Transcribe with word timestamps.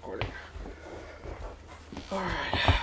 recording. 0.00 0.28
All 2.10 2.20
right. 2.20 2.78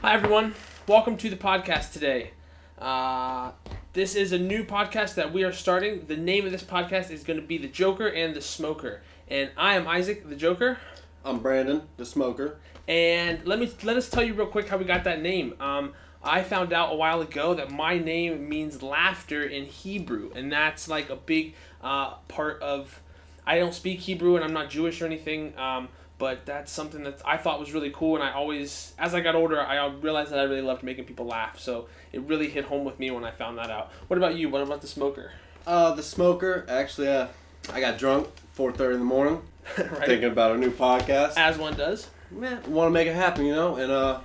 Hi, 0.00 0.14
everyone. 0.14 0.54
Welcome 0.88 1.18
to 1.18 1.28
the 1.28 1.36
podcast 1.36 1.92
today. 1.92 2.30
Uh, 2.78 3.52
this 3.92 4.14
is 4.14 4.32
a 4.32 4.38
new 4.38 4.64
podcast 4.64 5.16
that 5.16 5.34
we 5.34 5.44
are 5.44 5.52
starting. 5.52 6.06
The 6.06 6.16
name 6.16 6.46
of 6.46 6.52
this 6.52 6.62
podcast 6.62 7.10
is 7.10 7.22
going 7.22 7.38
to 7.38 7.46
be 7.46 7.58
The 7.58 7.68
Joker 7.68 8.08
and 8.08 8.34
the 8.34 8.40
Smoker. 8.40 9.02
And 9.28 9.50
I 9.58 9.74
am 9.74 9.86
Isaac, 9.86 10.26
the 10.26 10.36
Joker. 10.36 10.78
I'm 11.22 11.40
Brandon, 11.40 11.82
the 11.98 12.06
smoker. 12.06 12.56
And 12.88 13.46
let 13.46 13.58
me 13.58 13.70
let 13.82 13.98
us 13.98 14.08
tell 14.08 14.22
you 14.22 14.32
real 14.32 14.46
quick 14.46 14.68
how 14.68 14.78
we 14.78 14.86
got 14.86 15.04
that 15.04 15.20
name. 15.20 15.52
Um, 15.60 15.92
I 16.24 16.42
found 16.42 16.72
out 16.72 16.94
a 16.94 16.96
while 16.96 17.20
ago 17.20 17.52
that 17.52 17.70
my 17.70 17.98
name 17.98 18.48
means 18.48 18.82
laughter 18.82 19.42
in 19.44 19.66
Hebrew, 19.66 20.30
and 20.34 20.50
that's 20.50 20.88
like 20.88 21.10
a 21.10 21.16
big 21.16 21.56
uh, 21.82 22.14
part 22.28 22.62
of. 22.62 23.02
I 23.48 23.58
don't 23.58 23.74
speak 23.74 24.00
Hebrew, 24.00 24.34
and 24.34 24.44
I'm 24.44 24.54
not 24.54 24.70
Jewish 24.70 25.02
or 25.02 25.06
anything. 25.06 25.56
Um, 25.56 25.88
but 26.18 26.46
that's 26.46 26.72
something 26.72 27.02
that 27.04 27.20
I 27.24 27.36
thought 27.36 27.60
was 27.60 27.72
really 27.74 27.90
cool, 27.90 28.14
and 28.16 28.24
I 28.24 28.32
always, 28.32 28.94
as 28.98 29.14
I 29.14 29.20
got 29.20 29.34
older, 29.34 29.60
I 29.60 29.86
realized 29.86 30.30
that 30.30 30.38
I 30.38 30.44
really 30.44 30.62
loved 30.62 30.82
making 30.82 31.04
people 31.04 31.26
laugh. 31.26 31.58
So 31.58 31.88
it 32.12 32.22
really 32.22 32.48
hit 32.48 32.64
home 32.64 32.84
with 32.84 32.98
me 32.98 33.10
when 33.10 33.24
I 33.24 33.30
found 33.30 33.58
that 33.58 33.70
out. 33.70 33.92
What 34.06 34.16
about 34.16 34.36
you? 34.36 34.48
What 34.48 34.62
about 34.62 34.80
the 34.80 34.86
smoker? 34.86 35.32
Uh, 35.66 35.92
the 35.94 36.02
smoker. 36.02 36.64
Actually, 36.68 37.08
uh, 37.08 37.26
I 37.72 37.80
got 37.80 37.98
drunk 37.98 38.28
4:30 38.56 38.94
in 38.94 38.98
the 39.00 39.04
morning, 39.04 39.42
right? 39.78 40.06
thinking 40.06 40.30
about 40.30 40.52
a 40.52 40.58
new 40.58 40.70
podcast. 40.70 41.34
As 41.36 41.58
one 41.58 41.74
does. 41.74 42.08
Man, 42.30 42.62
want 42.72 42.88
to 42.88 42.90
make 42.90 43.06
it 43.06 43.14
happen, 43.14 43.44
you 43.44 43.54
know. 43.54 43.76
And 43.76 43.92
uh, 43.92 44.20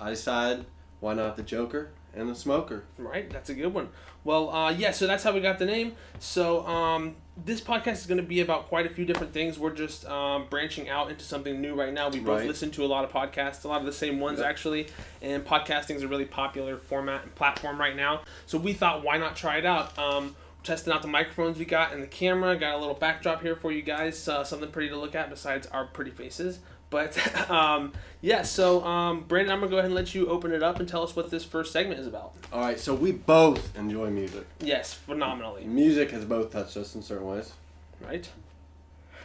I 0.00 0.10
decided, 0.10 0.66
why 1.00 1.14
not 1.14 1.36
the 1.36 1.42
Joker 1.42 1.90
and 2.14 2.28
the 2.28 2.34
smoker? 2.34 2.84
Right, 2.98 3.30
that's 3.30 3.50
a 3.50 3.54
good 3.54 3.72
one. 3.72 3.88
Well, 4.24 4.50
uh, 4.50 4.70
yeah, 4.70 4.90
so 4.90 5.06
that's 5.06 5.24
how 5.24 5.32
we 5.32 5.40
got 5.40 5.58
the 5.58 5.66
name. 5.66 5.94
So 6.18 6.66
um, 6.66 7.16
this 7.36 7.60
podcast 7.60 7.92
is 7.94 8.06
going 8.06 8.20
to 8.20 8.26
be 8.26 8.40
about 8.40 8.66
quite 8.68 8.86
a 8.86 8.90
few 8.90 9.04
different 9.04 9.32
things. 9.32 9.58
We're 9.58 9.74
just 9.74 10.04
um, 10.06 10.46
branching 10.50 10.88
out 10.88 11.10
into 11.10 11.24
something 11.24 11.60
new 11.60 11.74
right 11.74 11.92
now. 11.92 12.08
We 12.10 12.20
both 12.20 12.40
Right. 12.40 12.46
listen 12.48 12.70
to 12.72 12.84
a 12.84 12.86
lot 12.86 13.04
of 13.04 13.10
podcasts, 13.12 13.64
a 13.64 13.68
lot 13.68 13.80
of 13.80 13.86
the 13.86 13.92
same 13.92 14.20
ones 14.20 14.40
Yep. 14.40 14.48
actually, 14.48 14.88
and 15.22 15.44
podcasting 15.44 15.94
is 15.96 16.02
a 16.02 16.08
really 16.08 16.26
popular 16.26 16.76
format 16.76 17.22
and 17.22 17.34
platform 17.34 17.78
right 17.80 17.96
now. 17.96 18.22
So 18.46 18.58
we 18.58 18.72
thought, 18.74 19.02
why 19.04 19.16
not 19.16 19.36
try 19.36 19.56
it 19.58 19.64
out? 19.64 19.96
Um, 19.98 20.36
testing 20.62 20.92
out 20.92 21.02
the 21.02 21.08
microphones 21.08 21.58
we 21.58 21.64
got 21.64 21.92
and 21.92 22.02
the 22.02 22.06
camera. 22.06 22.56
Got 22.56 22.74
a 22.74 22.78
little 22.78 22.94
backdrop 22.94 23.42
here 23.42 23.56
for 23.56 23.72
you 23.72 23.82
guys. 23.82 24.26
Uh, 24.28 24.44
something 24.44 24.70
pretty 24.70 24.88
to 24.90 24.96
look 24.96 25.14
at 25.14 25.30
besides 25.30 25.66
our 25.68 25.86
pretty 25.86 26.10
faces. 26.10 26.58
But 26.90 27.50
um, 27.50 27.92
yeah, 28.20 28.42
so 28.42 28.84
um, 28.84 29.24
Brandon, 29.28 29.52
I'm 29.52 29.60
gonna 29.60 29.70
go 29.70 29.76
ahead 29.78 29.86
and 29.86 29.94
let 29.94 30.14
you 30.14 30.28
open 30.28 30.52
it 30.52 30.62
up 30.62 30.80
and 30.80 30.88
tell 30.88 31.02
us 31.02 31.14
what 31.14 31.30
this 31.30 31.44
first 31.44 31.72
segment 31.72 32.00
is 32.00 32.06
about. 32.06 32.32
All 32.52 32.60
right, 32.60 32.78
so 32.78 32.94
we 32.94 33.12
both 33.12 33.76
enjoy 33.76 34.10
music. 34.10 34.46
Yes, 34.60 34.92
phenomenally. 34.92 35.64
Music 35.64 36.10
has 36.10 36.24
both 36.24 36.50
touched 36.50 36.76
us 36.76 36.94
in 36.94 37.02
certain 37.02 37.26
ways. 37.26 37.52
right? 38.00 38.28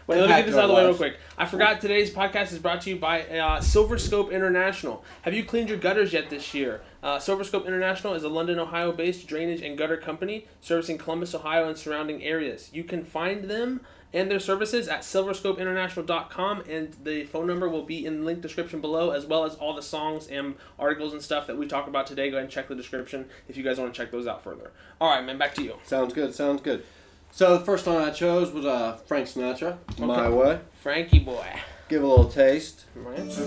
Wait, 0.07 0.19
let 0.19 0.29
me 0.29 0.35
get 0.35 0.45
this 0.45 0.55
out 0.55 0.65
of 0.65 0.69
the 0.69 0.75
way 0.75 0.85
real 0.85 0.93
quick. 0.93 1.17
I 1.35 1.47
forgot 1.47 1.81
today's 1.81 2.11
podcast 2.11 2.51
is 2.51 2.59
brought 2.59 2.81
to 2.81 2.91
you 2.91 2.97
by 2.97 3.23
uh, 3.27 3.59
Silver 3.59 3.97
Scope 3.97 4.31
International. 4.31 5.03
Have 5.23 5.33
you 5.33 5.43
cleaned 5.43 5.67
your 5.67 5.79
gutters 5.79 6.13
yet 6.13 6.29
this 6.29 6.53
year? 6.53 6.81
Uh, 7.01 7.17
Silver 7.17 7.43
Scope 7.43 7.65
International 7.65 8.13
is 8.13 8.23
a 8.23 8.29
London, 8.29 8.59
Ohio 8.59 8.91
based 8.91 9.27
drainage 9.27 9.61
and 9.61 9.75
gutter 9.75 9.97
company 9.97 10.47
servicing 10.61 10.99
Columbus, 10.99 11.33
Ohio 11.33 11.67
and 11.67 11.75
surrounding 11.75 12.21
areas. 12.21 12.69
You 12.71 12.83
can 12.83 13.03
find 13.03 13.45
them 13.45 13.81
and 14.13 14.29
their 14.29 14.39
services 14.39 14.87
at 14.87 15.01
silverscopeinternational.com 15.01 16.63
and 16.69 16.95
the 17.03 17.23
phone 17.25 17.47
number 17.47 17.67
will 17.67 17.83
be 17.83 18.05
in 18.05 18.19
the 18.19 18.25
link 18.25 18.41
description 18.41 18.81
below 18.81 19.09
as 19.09 19.25
well 19.25 19.43
as 19.43 19.55
all 19.55 19.73
the 19.73 19.81
songs 19.81 20.27
and 20.27 20.55
articles 20.77 21.13
and 21.13 21.21
stuff 21.21 21.47
that 21.47 21.57
we 21.57 21.67
talk 21.67 21.87
about 21.87 22.05
today. 22.05 22.29
Go 22.29 22.37
ahead 22.37 22.43
and 22.43 22.51
check 22.51 22.67
the 22.67 22.75
description 22.75 23.25
if 23.49 23.57
you 23.57 23.63
guys 23.63 23.79
want 23.79 23.93
to 23.93 23.99
check 23.99 24.11
those 24.11 24.27
out 24.27 24.43
further. 24.43 24.71
All 25.01 25.09
right, 25.09 25.25
man, 25.25 25.39
back 25.39 25.55
to 25.55 25.63
you. 25.63 25.77
Sounds 25.83 26.13
good. 26.13 26.35
Sounds 26.35 26.61
good. 26.61 26.83
So 27.35 27.57
the 27.57 27.65
first 27.65 27.85
one 27.85 27.97
I 27.97 28.11
chose 28.11 28.49
was 28.53 28.65
uh, 28.65 28.95
Frank 29.07 29.27
Sinatra, 29.27 29.77
"My 29.99 30.29
Way." 30.29 30.61
Frankie 30.81 31.19
boy. 31.19 31.45
Give 31.89 32.01
a 32.01 32.07
little 32.07 32.29
taste. 32.29 32.85
Right? 32.95 33.19
It's 33.19 33.37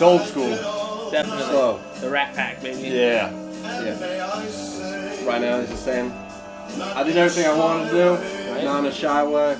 old 0.00 0.20
school. 0.22 0.50
Definitely. 1.10 1.42
Slow. 1.46 1.80
The 2.00 2.10
Rat 2.10 2.32
Pack, 2.36 2.62
baby. 2.62 2.90
Yeah. 2.90 3.32
Yeah. 3.64 5.26
Right 5.26 5.40
now, 5.40 5.58
he's 5.60 5.70
just 5.70 5.84
saying, 5.84 6.12
I 6.12 7.02
did 7.02 7.16
everything 7.16 7.50
I 7.50 7.58
wanted 7.58 7.86
to 7.86 7.90
do, 7.90 8.10
Right. 8.52 8.62
not 8.62 8.78
in 8.84 8.86
a 8.86 8.92
shy 8.94 9.24
way. 9.24 9.56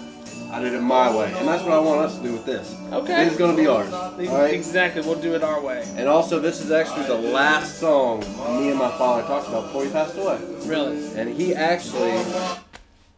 I 0.50 0.60
did 0.60 0.72
it 0.72 0.81
my 0.81 1.14
way, 1.14 1.32
and 1.36 1.47
that's 1.47 1.62
what 1.62 1.72
I 1.72 1.78
want 1.78 2.00
us 2.00 2.16
to 2.16 2.22
do 2.22 2.32
with 2.32 2.47
this. 2.47 2.75
Okay. 2.92 3.25
This 3.25 3.32
is 3.34 3.38
gonna 3.38 3.56
be 3.56 3.66
ours. 3.66 3.91
Right. 3.92 4.54
Exactly. 4.54 5.03
We'll 5.03 5.20
do 5.20 5.34
it 5.34 5.42
our 5.42 5.60
way. 5.60 5.84
And 5.97 6.09
also, 6.09 6.38
this 6.41 6.60
is 6.62 6.70
actually 6.70 7.06
the 7.06 7.14
last 7.32 7.78
song 7.78 8.20
me 8.20 8.70
and 8.70 8.78
my 8.78 8.91
father 8.97 9.22
talked 9.26 9.48
about 9.48 9.64
before 9.66 9.84
he 9.84 9.91
passed 9.91 10.16
away. 10.16 10.38
Really. 10.64 11.06
And 11.16 11.34
he 11.34 11.54
actually 11.54 12.25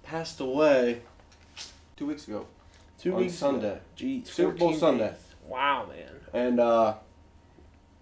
passed 0.02 0.40
away 0.40 1.02
two 1.96 2.06
weeks 2.06 2.26
ago 2.26 2.46
Two 2.98 3.14
on 3.14 3.20
weeks. 3.20 3.34
Sunday, 3.34 3.78
Jeez. 3.96 4.26
Super 4.26 4.50
Bowl 4.52 4.68
14 4.72 4.80
Sunday. 4.80 5.14
Wow, 5.46 5.86
man. 5.88 6.10
and 6.32 6.58
uh, 6.60 6.94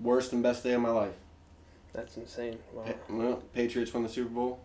worst 0.01 0.33
and 0.33 0.43
best 0.43 0.63
day 0.65 0.73
of 0.73 0.81
my 0.81 0.91
life. 0.91 1.15
That's 1.93 2.17
insane. 2.17 2.59
Wow. 2.73 2.85
Pa- 2.85 2.93
well, 3.11 3.43
Patriots 3.55 3.93
won 3.93 4.03
the 4.05 4.09
Super 4.09 4.31
Bowl. 4.31 4.61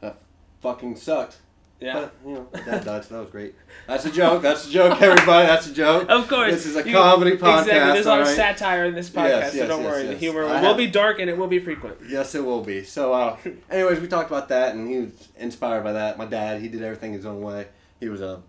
That 0.00 0.18
fucking 0.60 0.96
sucked. 0.96 1.38
Yeah. 1.82 1.94
But, 1.94 2.14
you 2.26 2.34
know, 2.34 2.48
that 2.52 2.84
that 2.84 3.10
was 3.10 3.30
great. 3.30 3.54
That's 3.86 4.04
a 4.04 4.10
joke. 4.10 4.42
That's 4.42 4.66
a 4.68 4.70
joke, 4.70 5.00
everybody. 5.02 5.46
That's 5.46 5.66
a 5.66 5.72
joke. 5.74 6.08
Of 6.08 6.28
course. 6.28 6.52
This 6.52 6.66
is 6.66 6.76
a 6.76 6.86
You- 6.88 6.94
comedy 6.96 7.32
podcast. 7.36 7.62
Exactly. 7.62 7.92
There's 7.92 8.06
a 8.06 8.08
lot 8.08 8.20
of 8.20 8.28
satire 8.28 8.84
in 8.86 8.94
this 8.94 9.10
podcast, 9.10 9.28
Yes, 9.28 9.52
so 9.52 9.58
yes, 9.58 9.68
don't 9.68 9.82
yes, 9.82 9.90
worry. 9.92 10.06
The 10.06 10.16
humor 10.16 10.44
I 10.44 10.60
will 10.60 10.68
have- 10.68 10.76
be 10.76 10.86
dark 10.86 11.18
and 11.18 11.28
it 11.28 11.36
will 11.36 11.48
be 11.48 11.58
frequent. 11.58 11.96
Yes, 12.08 12.34
it 12.34 12.44
will 12.44 12.62
be. 12.62 12.84
So, 12.84 13.12
uh, 13.12 13.36
anyways, 13.70 14.00
we 14.00 14.08
talked 14.08 14.30
about 14.30 14.48
that, 14.48 14.74
and 14.74 14.88
he 14.88 14.98
was 15.00 15.28
inspired 15.36 15.82
by 15.84 15.92
that. 15.92 16.16
My 16.18 16.26
dad, 16.26 16.60
he 16.60 16.68
did 16.68 16.82
everything 16.82 17.12
his 17.12 17.26
own 17.26 17.40
way. 17.42 17.66
He 18.00 18.08
was 18.08 18.20
a 18.20 18.42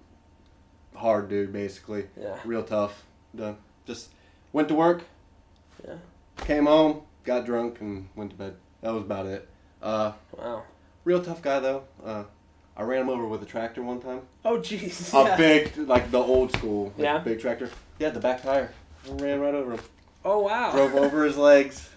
hard 0.95 1.29
dude, 1.29 1.51
basically, 1.51 2.05
Yeah. 2.19 2.37
real 2.45 2.63
tough. 2.63 3.03
Done. 3.35 3.57
Just 3.87 4.09
went 4.51 4.67
to 4.67 4.75
work. 4.75 5.03
Yeah. 5.85 5.95
Came 6.37 6.65
home, 6.67 7.01
got 7.23 7.45
drunk, 7.45 7.81
and 7.81 8.09
went 8.15 8.31
to 8.31 8.37
bed. 8.37 8.55
That 8.81 8.93
was 8.93 9.03
about 9.03 9.25
it. 9.25 9.49
Uh, 9.81 10.11
Wow. 10.37 10.63
real 11.03 11.21
tough 11.23 11.41
guy 11.41 11.59
though. 11.59 11.83
Uh, 12.05 12.23
I 12.75 12.83
ran 12.83 13.01
him 13.01 13.09
over 13.09 13.27
with 13.27 13.43
a 13.43 13.45
tractor 13.45 13.83
one 13.83 13.99
time. 14.01 14.21
Oh, 14.43 14.57
jeez. 14.57 15.13
A 15.13 15.29
Yeah. 15.29 15.35
big, 15.37 15.77
like 15.77 16.09
the 16.11 16.19
old 16.19 16.51
school, 16.53 16.85
like, 16.97 17.03
Yeah. 17.05 17.17
big 17.19 17.39
tractor. 17.39 17.69
Yeah, 17.99 18.09
the 18.09 18.19
back 18.19 18.41
tire. 18.41 18.71
I 19.07 19.13
ran 19.15 19.39
right 19.39 19.53
over 19.53 19.73
him. 19.73 19.79
Oh, 20.25 20.39
wow. 20.39 20.71
Drove 20.71 20.95
over 20.95 21.23
his 21.23 21.37
legs, 21.37 21.89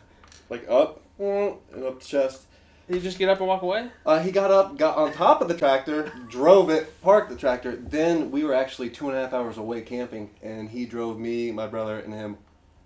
like 0.51 0.69
up 0.69 1.01
and 1.19 1.57
up 1.85 2.01
the 2.01 2.05
chest. 2.07 2.43
Did 2.89 2.97
you 2.97 3.03
just 3.03 3.19
get 3.19 3.29
up 3.29 3.39
and 3.39 3.49
walk 3.49 3.63
away? 3.63 3.89
Uh, 4.05 4.21
he 4.21 4.31
got 4.31 4.51
up, 4.51 4.77
got 4.77 4.97
on 4.97 5.13
top 5.13 5.41
of 5.41 5.49
the 5.49 5.57
tractor, 5.57 6.13
drove 6.29 6.71
it, 6.71 7.01
parked 7.03 7.31
the 7.31 7.37
tractor. 7.37 7.75
Then 7.75 8.31
we 8.31 8.45
were 8.45 8.55
actually 8.55 8.91
two 8.91 9.09
and 9.09 9.17
a 9.19 9.23
half 9.23 9.33
hours 9.33 9.59
away 9.59 9.81
camping, 9.81 10.31
and 10.43 10.71
he 10.71 10.85
drove 10.87 11.19
me, 11.19 11.51
my 11.51 11.67
brother, 11.67 11.99
and 11.99 12.13
him 12.15 12.37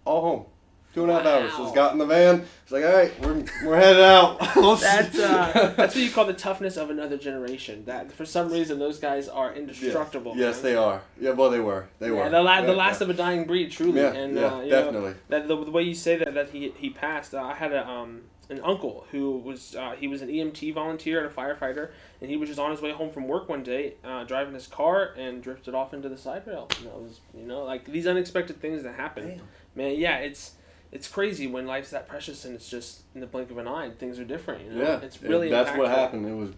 all 0.07 0.23
home. 0.23 0.45
Two 0.93 1.03
and 1.03 1.13
a 1.13 1.15
half 1.15 1.27
hours. 1.27 1.53
So 1.53 1.59
Wow. 1.59 1.65
just 1.65 1.75
got 1.77 1.93
in 1.93 1.99
the 1.99 2.07
van. 2.07 2.45
It's 2.65 2.73
like, 2.73 2.85
all 2.85 2.93
right, 2.93 3.21
we're, 3.21 3.45
we're 3.65 3.77
headed 3.77 4.03
out. 4.03 4.39
That's 4.81 5.19
uh, 5.19 5.73
that's 5.77 5.95
what 5.95 6.03
you 6.05 6.11
call 6.11 6.25
the 6.27 6.33
toughness 6.33 6.77
of 6.77 6.91
another 6.91 7.17
generation. 7.17 7.85
That 7.85 8.11
for 8.11 8.25
some 8.25 8.51
reason 8.51 8.79
those 8.81 8.99
guys 8.99 9.29
are 9.29 9.53
indestructible. 9.55 10.35
Yes, 10.37 10.57
man. 10.57 10.63
they 10.65 10.77
are. 10.77 11.03
Yeah, 11.21 11.31
well, 11.31 11.51
they 11.51 11.61
were. 11.61 11.89
They 12.01 12.07
Yeah, 12.09 12.13
were. 12.25 12.31
the, 12.31 12.43
la- 12.43 12.63
the 12.63 12.73
last 12.73 13.01
yeah. 13.01 13.05
of 13.05 13.11
a 13.11 13.15
dying 13.15 13.45
breed, 13.45 13.71
truly. 13.71 14.01
Yeah, 14.01 14.13
and 14.15 14.35
yeah, 14.35 14.47
uh, 14.47 14.61
you 14.63 14.71
know, 14.71 14.83
definitely. 14.85 15.15
that 15.29 15.47
the, 15.49 15.65
the 15.65 15.71
way 15.71 15.83
you 15.85 15.95
say 15.95 16.17
that 16.17 16.35
that 16.35 16.51
he 16.51 16.73
he 16.77 16.91
passed. 16.91 17.35
Uh, 17.35 17.43
I 17.43 17.55
had 17.55 17.73
a 17.73 17.89
um 17.89 18.23
an 18.49 18.61
uncle 18.65 19.07
who 19.13 19.39
was 19.39 19.77
uh, 19.77 19.95
he 19.97 20.09
was 20.09 20.23
an 20.23 20.29
EMT 20.29 20.75
volunteer 20.75 21.25
and 21.25 21.31
a 21.31 21.33
firefighter, 21.33 21.91
and 22.21 22.29
he 22.31 22.37
was 22.37 22.49
just 22.49 22.59
on 22.59 22.73
his 22.73 22.83
way 22.83 22.91
home 22.91 23.11
from 23.11 23.29
work 23.29 23.49
one 23.49 23.63
day, 23.63 23.95
uh, 24.05 24.25
driving 24.25 24.55
his 24.55 24.67
car 24.67 25.15
and 25.17 25.41
drifted 25.41 25.73
off 25.73 25.95
into 25.95 26.09
the 26.09 26.19
side 26.19 26.43
rail. 26.49 26.69
And 26.79 26.87
that 26.87 26.97
was 27.01 27.21
you 27.33 27.45
know 27.47 27.63
like 27.65 27.85
these 27.85 28.09
unexpected 28.09 28.61
things 28.61 28.83
that 28.83 28.97
happen. 28.97 29.29
Damn. 29.29 29.41
Man, 29.77 29.95
yeah, 29.97 30.17
it's. 30.19 30.53
It's 30.93 31.07
crazy 31.09 31.47
when 31.47 31.67
life's 31.67 31.91
that 31.91 32.09
precious 32.09 32.45
and 32.45 32.55
it's 32.55 32.69
just 32.69 33.03
in 33.15 33.21
the 33.21 33.27
blink 33.27 33.51
of 33.51 33.59
an 33.59 33.69
eye. 33.69 33.91
Things 33.99 34.19
are 34.19 34.25
different, 34.25 34.65
you 34.65 34.73
know. 34.73 34.83
Yeah, 34.83 35.01
it's 35.01 35.17
it- 35.17 35.23
really. 35.29 35.49
that's 35.49 35.77
what 35.77 35.89
happened. 35.89 36.27
It 36.27 36.35
was 36.35 36.51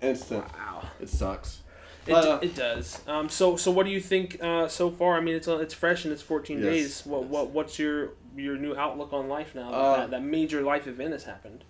instant. 0.00 0.44
Wow. 0.54 0.82
It 1.00 1.08
sucks. 1.08 1.62
It, 2.06 2.12
uh, 2.14 2.38
it 2.40 2.54
does. 2.54 3.00
Um, 3.08 3.28
so 3.28 3.56
so 3.56 3.72
what 3.72 3.84
do 3.84 3.90
you 3.90 4.00
think 4.00 4.38
uh, 4.40 4.68
so 4.68 4.90
far? 4.92 5.16
I 5.16 5.20
mean, 5.20 5.34
it's 5.34 5.48
uh, 5.48 5.58
it's 5.58 5.74
fresh 5.74 6.04
and 6.04 6.12
it's 6.12 6.22
14 6.22 6.58
Yes, 6.58 6.64
days. 6.64 7.06
What 7.06 7.22
yes. 7.22 7.30
what 7.30 7.50
what's 7.50 7.78
your 7.80 8.10
your 8.36 8.56
new 8.56 8.76
outlook 8.76 9.12
on 9.12 9.28
life 9.28 9.56
now? 9.56 9.70
That, 9.72 9.76
Uh, 9.76 9.96
that, 9.96 10.10
that 10.10 10.22
major 10.22 10.62
life 10.62 10.86
event 10.86 11.12
has 11.12 11.24
happened. 11.24 11.64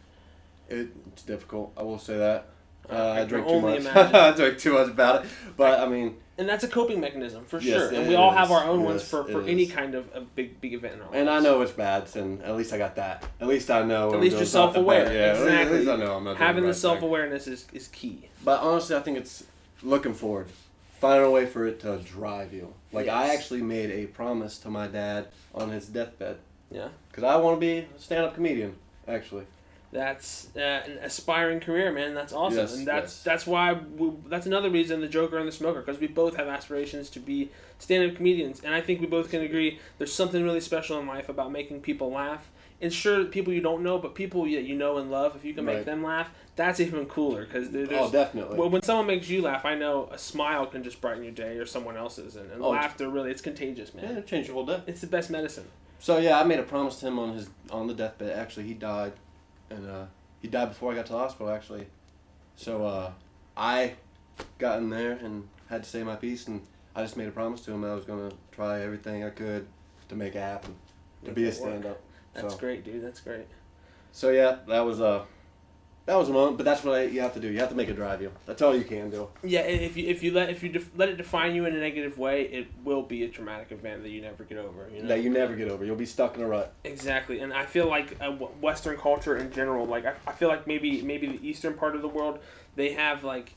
It, 0.69 0.89
it's 1.07 1.23
difficult. 1.23 1.73
I 1.77 1.83
will 1.85 1.99
say 1.99 2.19
that. 2.19 2.49
Uh, 2.91 2.95
I 2.97 3.21
I 3.21 3.25
drink 3.25 3.49
too 3.49 3.61
much. 3.63 3.87
I 3.87 4.33
drink 4.33 4.59
too 4.59 4.75
much 4.75 4.89
about 4.89 5.25
it. 5.25 5.31
But 5.57 5.81
I 5.81 5.89
mean, 5.89 6.17
And 6.39 6.47
that's 6.49 6.65
a 6.65 6.69
coping 6.69 7.01
mechanism 7.01 7.45
for 7.47 7.59
Yes, 7.61 7.91
sure. 7.91 7.99
And 7.99 8.09
we 8.09 8.15
all 8.15 8.31
is. 8.31 8.37
have 8.37 8.51
our 8.51 8.65
own 8.65 8.83
ones 8.83 9.03
for, 9.03 9.25
for 9.25 9.43
any 9.43 9.63
is. 9.63 9.73
kind 9.73 9.95
of, 9.95 10.13
of 10.13 10.35
big 10.37 10.61
big 10.61 10.75
event 10.75 10.95
in 10.97 11.01
our 11.01 11.15
and 11.15 11.31
I 11.31 11.41
know 11.41 11.63
it's 11.63 11.73
bad, 11.73 12.15
and 12.15 12.43
at 12.43 12.55
least 12.57 12.73
I 12.75 12.79
got 12.79 12.97
that. 12.97 13.25
At 13.41 13.49
least 13.49 13.71
I 13.71 13.83
know. 13.85 14.13
At 14.13 14.21
least 14.21 14.37
you're 14.37 14.45
self-aware. 14.45 15.13
Yeah, 15.13 15.19
at 15.21 15.33
least- 15.35 15.43
Exactly. 15.47 15.67
At 15.75 15.81
least 15.81 15.91
I 15.91 15.97
know 15.97 16.17
I'm 16.17 16.25
not 16.25 16.37
Having 16.37 16.63
the 16.65 16.69
the 16.69 16.75
self 16.75 17.01
awareness 17.03 17.47
is, 17.47 17.67
is 17.73 17.89
key. 17.89 18.29
But 18.45 18.61
honestly, 18.61 18.95
I 18.97 19.01
think 19.01 19.17
it's 19.17 19.45
looking 19.83 20.13
forward, 20.15 20.49
finding 21.01 21.27
a 21.27 21.31
way 21.31 21.47
for 21.47 21.67
it 21.67 21.81
to 21.81 21.99
drive 21.99 22.53
you. 22.53 22.75
Like 22.93 23.09
I 23.09 23.33
actually 23.35 23.63
made 23.63 23.91
a 23.91 24.07
promise 24.07 24.59
to 24.59 24.69
my 24.69 24.87
dad 24.89 25.29
on 25.55 25.71
his 25.71 25.87
deathbed 25.87 26.37
Yeah. 26.71 26.89
because 27.11 27.25
I 27.25 27.37
want 27.37 27.57
to 27.57 27.61
be 27.61 27.79
a 27.79 27.87
stand-up 27.99 28.35
comedian. 28.35 28.77
Actually, 29.09 29.45
that's 29.97 30.49
uh, 30.55 30.61
an 30.61 30.99
aspiring 31.03 31.59
career, 31.59 31.91
man. 31.91 32.15
That's 32.15 32.35
awesome, 32.35 32.59
Yes, 32.59 32.75
and 32.77 32.87
that's 32.87 33.15
yes. 33.15 33.23
that's 33.23 33.47
why 33.47 33.73
we, 33.73 34.13
that's 34.27 34.45
another 34.45 34.69
reason 34.69 35.01
the 35.01 35.09
Joker 35.09 35.39
and 35.39 35.49
the 35.49 35.53
Smoker 35.53 35.81
because 35.81 35.99
we 35.99 36.07
both 36.07 36.37
have 36.37 36.49
aspirations 36.49 37.09
to 37.11 37.19
be 37.19 37.51
stand-up 37.79 38.15
comedians, 38.15 38.61
and 38.63 38.75
I 38.75 38.83
think 38.83 39.01
we 39.01 39.07
both 39.07 39.31
can 39.31 39.41
agree 39.41 39.79
there's 39.97 40.13
something 40.13 40.45
really 40.45 40.61
special 40.61 41.01
in 41.01 41.07
life 41.07 41.31
about 41.31 41.51
making 41.51 41.81
people 41.81 42.11
laugh. 42.11 42.51
And 42.79 42.93
sure, 42.93 43.25
people 43.25 43.55
you 43.55 43.63
don't 43.63 43.83
know, 43.83 43.97
but 43.99 44.15
people 44.15 44.43
that 44.43 44.65
you 44.65 44.75
know 44.75 44.99
and 44.99 45.11
love, 45.11 45.35
if 45.35 45.47
you 45.47 45.55
can 45.55 45.65
make 45.65 45.77
Right. 45.77 45.87
them 45.87 46.03
laugh, 46.05 46.29
that's 46.57 46.79
even 46.79 47.07
cooler 47.07 47.47
because 47.47 47.71
there's 47.71 47.89
Oh, 47.91 48.11
definitely. 48.11 48.59
Well, 48.59 48.69
when 48.69 48.83
someone 48.83 49.07
makes 49.07 49.31
you 49.31 49.41
laugh, 49.41 49.65
I 49.65 49.75
know 49.77 50.11
a 50.13 50.19
smile 50.19 50.67
can 50.67 50.85
just 50.85 51.01
brighten 51.01 51.23
your 51.23 51.33
day 51.33 51.57
or 51.57 51.65
someone 51.65 51.97
else's, 51.97 52.37
and, 52.37 52.51
and 52.53 52.63
Oh, 52.63 52.69
laughter 52.69 53.09
really 53.09 53.31
it's 53.31 53.41
contagious, 53.41 53.95
man. 53.95 54.05
yeah, 54.05 54.19
it 54.19 54.27
changed 54.27 54.49
your 54.49 54.57
whole 54.57 54.67
day. 54.67 54.83
It's 54.87 55.01
the 55.01 55.07
best 55.07 55.31
medicine. 55.31 55.65
So 56.01 56.19
yeah, 56.19 56.39
I 56.39 56.45
made 56.45 56.59
a 56.59 56.65
promise 56.65 57.01
to 57.01 57.07
him 57.07 57.19
on 57.19 57.33
his 57.33 57.49
on 57.71 57.87
the 57.87 57.95
deathbed. 57.95 58.39
Actually, 58.39 58.67
he 58.67 58.75
died, 58.75 59.15
and 59.71 59.89
uh, 59.89 60.05
he 60.41 60.49
died 60.49 60.69
before 60.71 60.93
I 60.93 60.95
got 60.97 61.07
to 61.07 61.13
the 61.13 61.19
hospital. 61.19 61.51
Actually, 61.51 61.87
so 62.57 62.85
uh, 62.85 63.11
I 63.57 63.95
got 64.59 64.79
in 64.79 64.91
there 64.91 65.13
and 65.13 65.49
had 65.69 65.83
to 65.85 65.89
say 65.89 66.03
my 66.03 66.17
piece, 66.17 66.47
and 66.47 66.63
I 66.95 67.03
just 67.03 67.17
made 67.17 67.29
a 67.29 67.33
promise 67.33 67.61
to 67.63 67.73
him 67.73 67.81
that 67.83 67.91
I 67.91 67.95
was 67.95 68.05
gonna 68.05 68.31
try 68.53 68.81
everything 68.83 69.25
I 69.25 69.31
could 69.31 69.67
to 70.09 70.15
make 70.15 70.35
it 70.35 70.41
happen, 70.41 70.75
to 71.25 71.29
Make 71.31 71.35
be 71.37 71.45
a 71.45 71.49
it 71.49 71.61
work. 71.61 71.71
stand 71.71 71.87
up. 71.87 72.01
That's 72.35 72.55
So, 72.55 72.61
great, 72.61 72.85
dude. 72.85 73.03
That's 73.05 73.21
great. 73.21 73.47
so 74.13 74.31
yeah, 74.31 74.59
that 74.69 74.81
was 74.81 75.01
uh, 75.01 75.25
that 76.07 76.17
was 76.17 76.29
a 76.29 76.33
moment. 76.33 76.57
But 76.57 76.65
that's 76.65 76.85
what 76.85 76.95
I, 76.95 77.03
you 77.05 77.21
have 77.21 77.35
to 77.35 77.41
do. 77.41 77.49
You 77.49 77.59
have 77.59 77.69
to 77.69 77.75
make 77.75 77.89
it 77.89 77.95
drive 77.95 78.23
you. 78.23 78.31
That's 78.47 78.63
all 78.63 78.75
you 78.75 78.85
can 78.85 79.11
do. 79.11 79.29
Yeah, 79.43 79.61
if 79.61 79.97
you 79.97 80.09
if 80.09 80.23
you 80.23 80.33
let 80.33 80.51
if 80.51 80.63
you 80.63 80.69
def- 80.69 80.91
let 80.97 81.09
it 81.09 81.17
define 81.17 81.55
you 81.55 81.67
in 81.67 81.75
a 81.75 81.81
negative 81.81 82.17
way, 82.17 82.43
it 82.43 82.69
will 82.85 83.03
be 83.03 83.25
a 83.25 83.29
traumatic 83.29 83.73
event 83.73 84.03
that 84.05 84.11
you 84.11 84.23
never 84.23 84.45
get 84.45 84.59
over. 84.59 84.89
You 84.95 85.03
know? 85.03 85.09
That 85.09 85.23
you 85.23 85.31
never 85.31 85.55
get 85.55 85.69
over. 85.69 85.85
You'll 85.85 85.97
be 85.97 86.07
stuck 86.07 86.37
in 86.37 86.43
a 86.43 86.47
rut. 86.47 86.73
Exactly, 86.85 87.41
and 87.41 87.53
I 87.53 87.67
feel 87.67 87.89
like 87.89 88.17
uh, 88.21 88.31
Western 88.31 88.97
culture 88.97 89.37
in 89.37 89.51
general, 89.53 89.85
like 89.85 90.07
I, 90.07 90.15
I 90.27 90.33
feel 90.33 90.49
like 90.49 90.67
maybe 90.67 91.03
maybe 91.03 91.27
the 91.27 91.47
Eastern 91.47 91.75
part 91.75 91.97
of 91.97 92.03
the 92.03 92.09
world, 92.09 92.39
they 92.77 92.93
have 92.93 93.25
like 93.25 93.55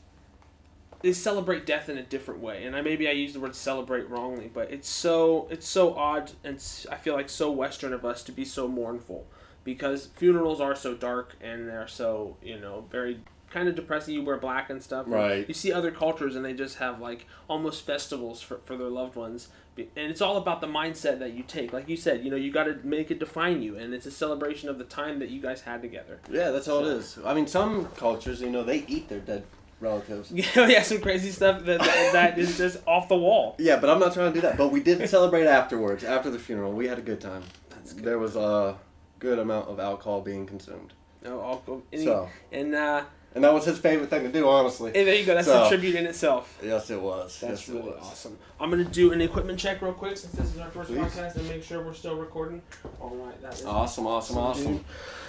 they 1.02 1.12
celebrate 1.12 1.64
death 1.64 1.88
in 1.88 1.98
a 1.98 2.02
different 2.02 2.40
way, 2.40 2.64
and 2.64 2.76
I 2.76 2.82
maybe 2.82 3.08
I 3.08 3.12
use 3.12 3.32
the 3.32 3.40
word 3.40 3.54
celebrate 3.54 4.08
wrongly, 4.10 4.50
but 4.52 4.70
it's 4.70 4.88
so 4.88 5.46
it's 5.50 5.68
so 5.68 5.94
odd, 5.94 6.32
and 6.44 6.62
i 6.90 6.96
feel 6.96 7.14
like 7.14 7.28
so 7.28 7.50
Western 7.50 7.92
of 7.92 8.04
us 8.04 8.22
to 8.24 8.32
be 8.32 8.44
so 8.44 8.68
mournful, 8.68 9.26
because 9.64 10.06
funerals 10.16 10.60
are 10.60 10.74
so 10.74 10.94
dark 10.94 11.36
and 11.40 11.68
they're 11.68 11.88
so 11.88 12.36
you 12.42 12.58
know 12.58 12.84
very 12.90 13.20
kind 13.50 13.68
of 13.68 13.74
depressing. 13.74 14.14
You 14.14 14.22
wear 14.22 14.36
black 14.36 14.70
and 14.70 14.80
stuff. 14.82 15.06
Right. 15.08 15.46
You 15.48 15.54
see 15.54 15.72
other 15.72 15.90
cultures 15.90 16.36
and 16.36 16.44
they 16.44 16.52
just 16.52 16.78
have 16.78 17.00
like 17.00 17.26
almost 17.48 17.84
festivals 17.84 18.40
for, 18.40 18.58
for 18.64 18.76
their 18.76 18.88
loved 18.88 19.16
ones 19.16 19.48
and 19.78 20.10
it's 20.10 20.20
all 20.20 20.36
about 20.36 20.60
the 20.60 20.66
mindset 20.66 21.20
that 21.20 21.32
you 21.32 21.42
take 21.42 21.72
like 21.72 21.88
you 21.88 21.96
said 21.96 22.22
you 22.22 22.30
know 22.30 22.36
you 22.36 22.52
got 22.52 22.64
to 22.64 22.74
make 22.84 23.10
it 23.10 23.18
define 23.18 23.62
you 23.62 23.76
and 23.76 23.94
it's 23.94 24.04
a 24.04 24.10
celebration 24.10 24.68
of 24.68 24.76
the 24.76 24.84
time 24.84 25.18
that 25.20 25.30
you 25.30 25.40
guys 25.40 25.62
had 25.62 25.80
together 25.80 26.18
Yeah, 26.30 26.50
that's 26.50 26.68
all 26.68 26.80
So- 26.82 26.90
it 26.90 26.96
is. 26.98 27.18
I 27.24 27.32
mean, 27.32 27.46
some 27.46 27.86
cultures, 27.96 28.42
you 28.42 28.50
know, 28.50 28.62
they 28.62 28.84
eat 28.88 29.08
their 29.08 29.20
dead 29.20 29.42
relatives. 29.80 30.30
yeah 30.32 30.44
oh, 30.56 30.66
yeah 30.66 30.82
some 30.82 31.00
crazy 31.00 31.30
stuff 31.30 31.64
that, 31.64 31.80
that, 31.80 32.12
that 32.12 32.38
is 32.38 32.58
just 32.58 32.78
off 32.86 33.08
the 33.08 33.16
wall 33.16 33.56
Yeah, 33.58 33.78
but 33.80 33.88
I'm 33.88 34.00
not 34.00 34.12
trying 34.12 34.32
to 34.32 34.34
do 34.34 34.42
that. 34.42 34.58
But 34.58 34.70
we 34.70 34.80
did 34.80 35.08
celebrate 35.08 35.46
afterwards, 35.46 36.04
after 36.04 36.30
the 36.30 36.38
funeral. 36.38 36.72
We 36.72 36.86
had 36.86 36.98
a 36.98 37.02
good 37.02 37.20
time. 37.20 37.42
That's 37.70 37.94
good. 37.94 38.04
There 38.04 38.18
was 38.18 38.36
a 38.36 38.76
good 39.20 39.38
amount 39.38 39.68
of 39.68 39.78
alcohol 39.78 40.20
being 40.20 40.46
consumed. 40.46 40.92
no, 41.22 41.62
go 41.66 41.82
any, 41.92 42.04
So, 42.04 42.28
and 42.50 42.74
uh 42.74 43.04
and 43.32 43.44
that 43.44 43.52
was 43.54 43.64
his 43.64 43.78
favorite 43.78 44.10
thing 44.10 44.24
to 44.24 44.32
do, 44.32 44.48
honestly. 44.48 44.90
and 44.92 45.06
there 45.06 45.14
you 45.14 45.24
go 45.24 45.34
that's 45.34 45.46
So- 45.46 45.64
a 45.66 45.68
tribute 45.68 45.94
in 45.94 46.06
itself 46.06 46.58
Yes, 46.62 46.90
it 46.90 47.00
was. 47.00 47.38
that's 47.40 47.68
yes, 47.68 47.68
really 47.68 47.90
was. 47.90 47.98
awesome 48.02 48.36
i'm 48.58 48.70
gonna 48.70 48.82
do 48.84 49.12
an 49.12 49.20
equipment 49.20 49.58
check 49.58 49.80
real 49.82 49.92
quick 49.92 50.16
since 50.16 50.32
this 50.32 50.52
is 50.54 50.58
our 50.58 50.70
first 50.70 50.90
Please. 50.90 50.98
podcast 50.98 51.36
and 51.36 51.46
make 51.48 51.62
sure 51.62 51.82
we're 51.84 51.94
still 51.94 52.16
recording 52.16 52.60
all 53.00 53.10
right 53.16 53.40
that 53.42 53.54
is 53.54 53.64
Awesome, 53.64 54.06
awesome, 54.06 54.38
awesome. 54.38 54.72
dude. 54.78 54.84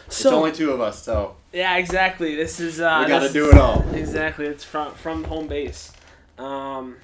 It's 0.07 0.25
only 0.25 0.51
two 0.51 0.71
of 0.71 0.81
us, 0.81 1.01
so 1.03 1.35
yeah 1.53 1.77
exactly 1.77 2.35
this 2.35 2.59
is 2.59 2.81
uh 2.81 3.03
we 3.05 3.07
got 3.09 3.19
to 3.19 3.31
do 3.31 3.49
it 3.49 3.57
all. 3.57 3.81
Exactly, 3.93 4.45
it's 4.47 4.63
from 4.63 4.93
from 4.95 5.23
home 5.25 5.47
base. 5.47 5.91
Um, 6.37 6.97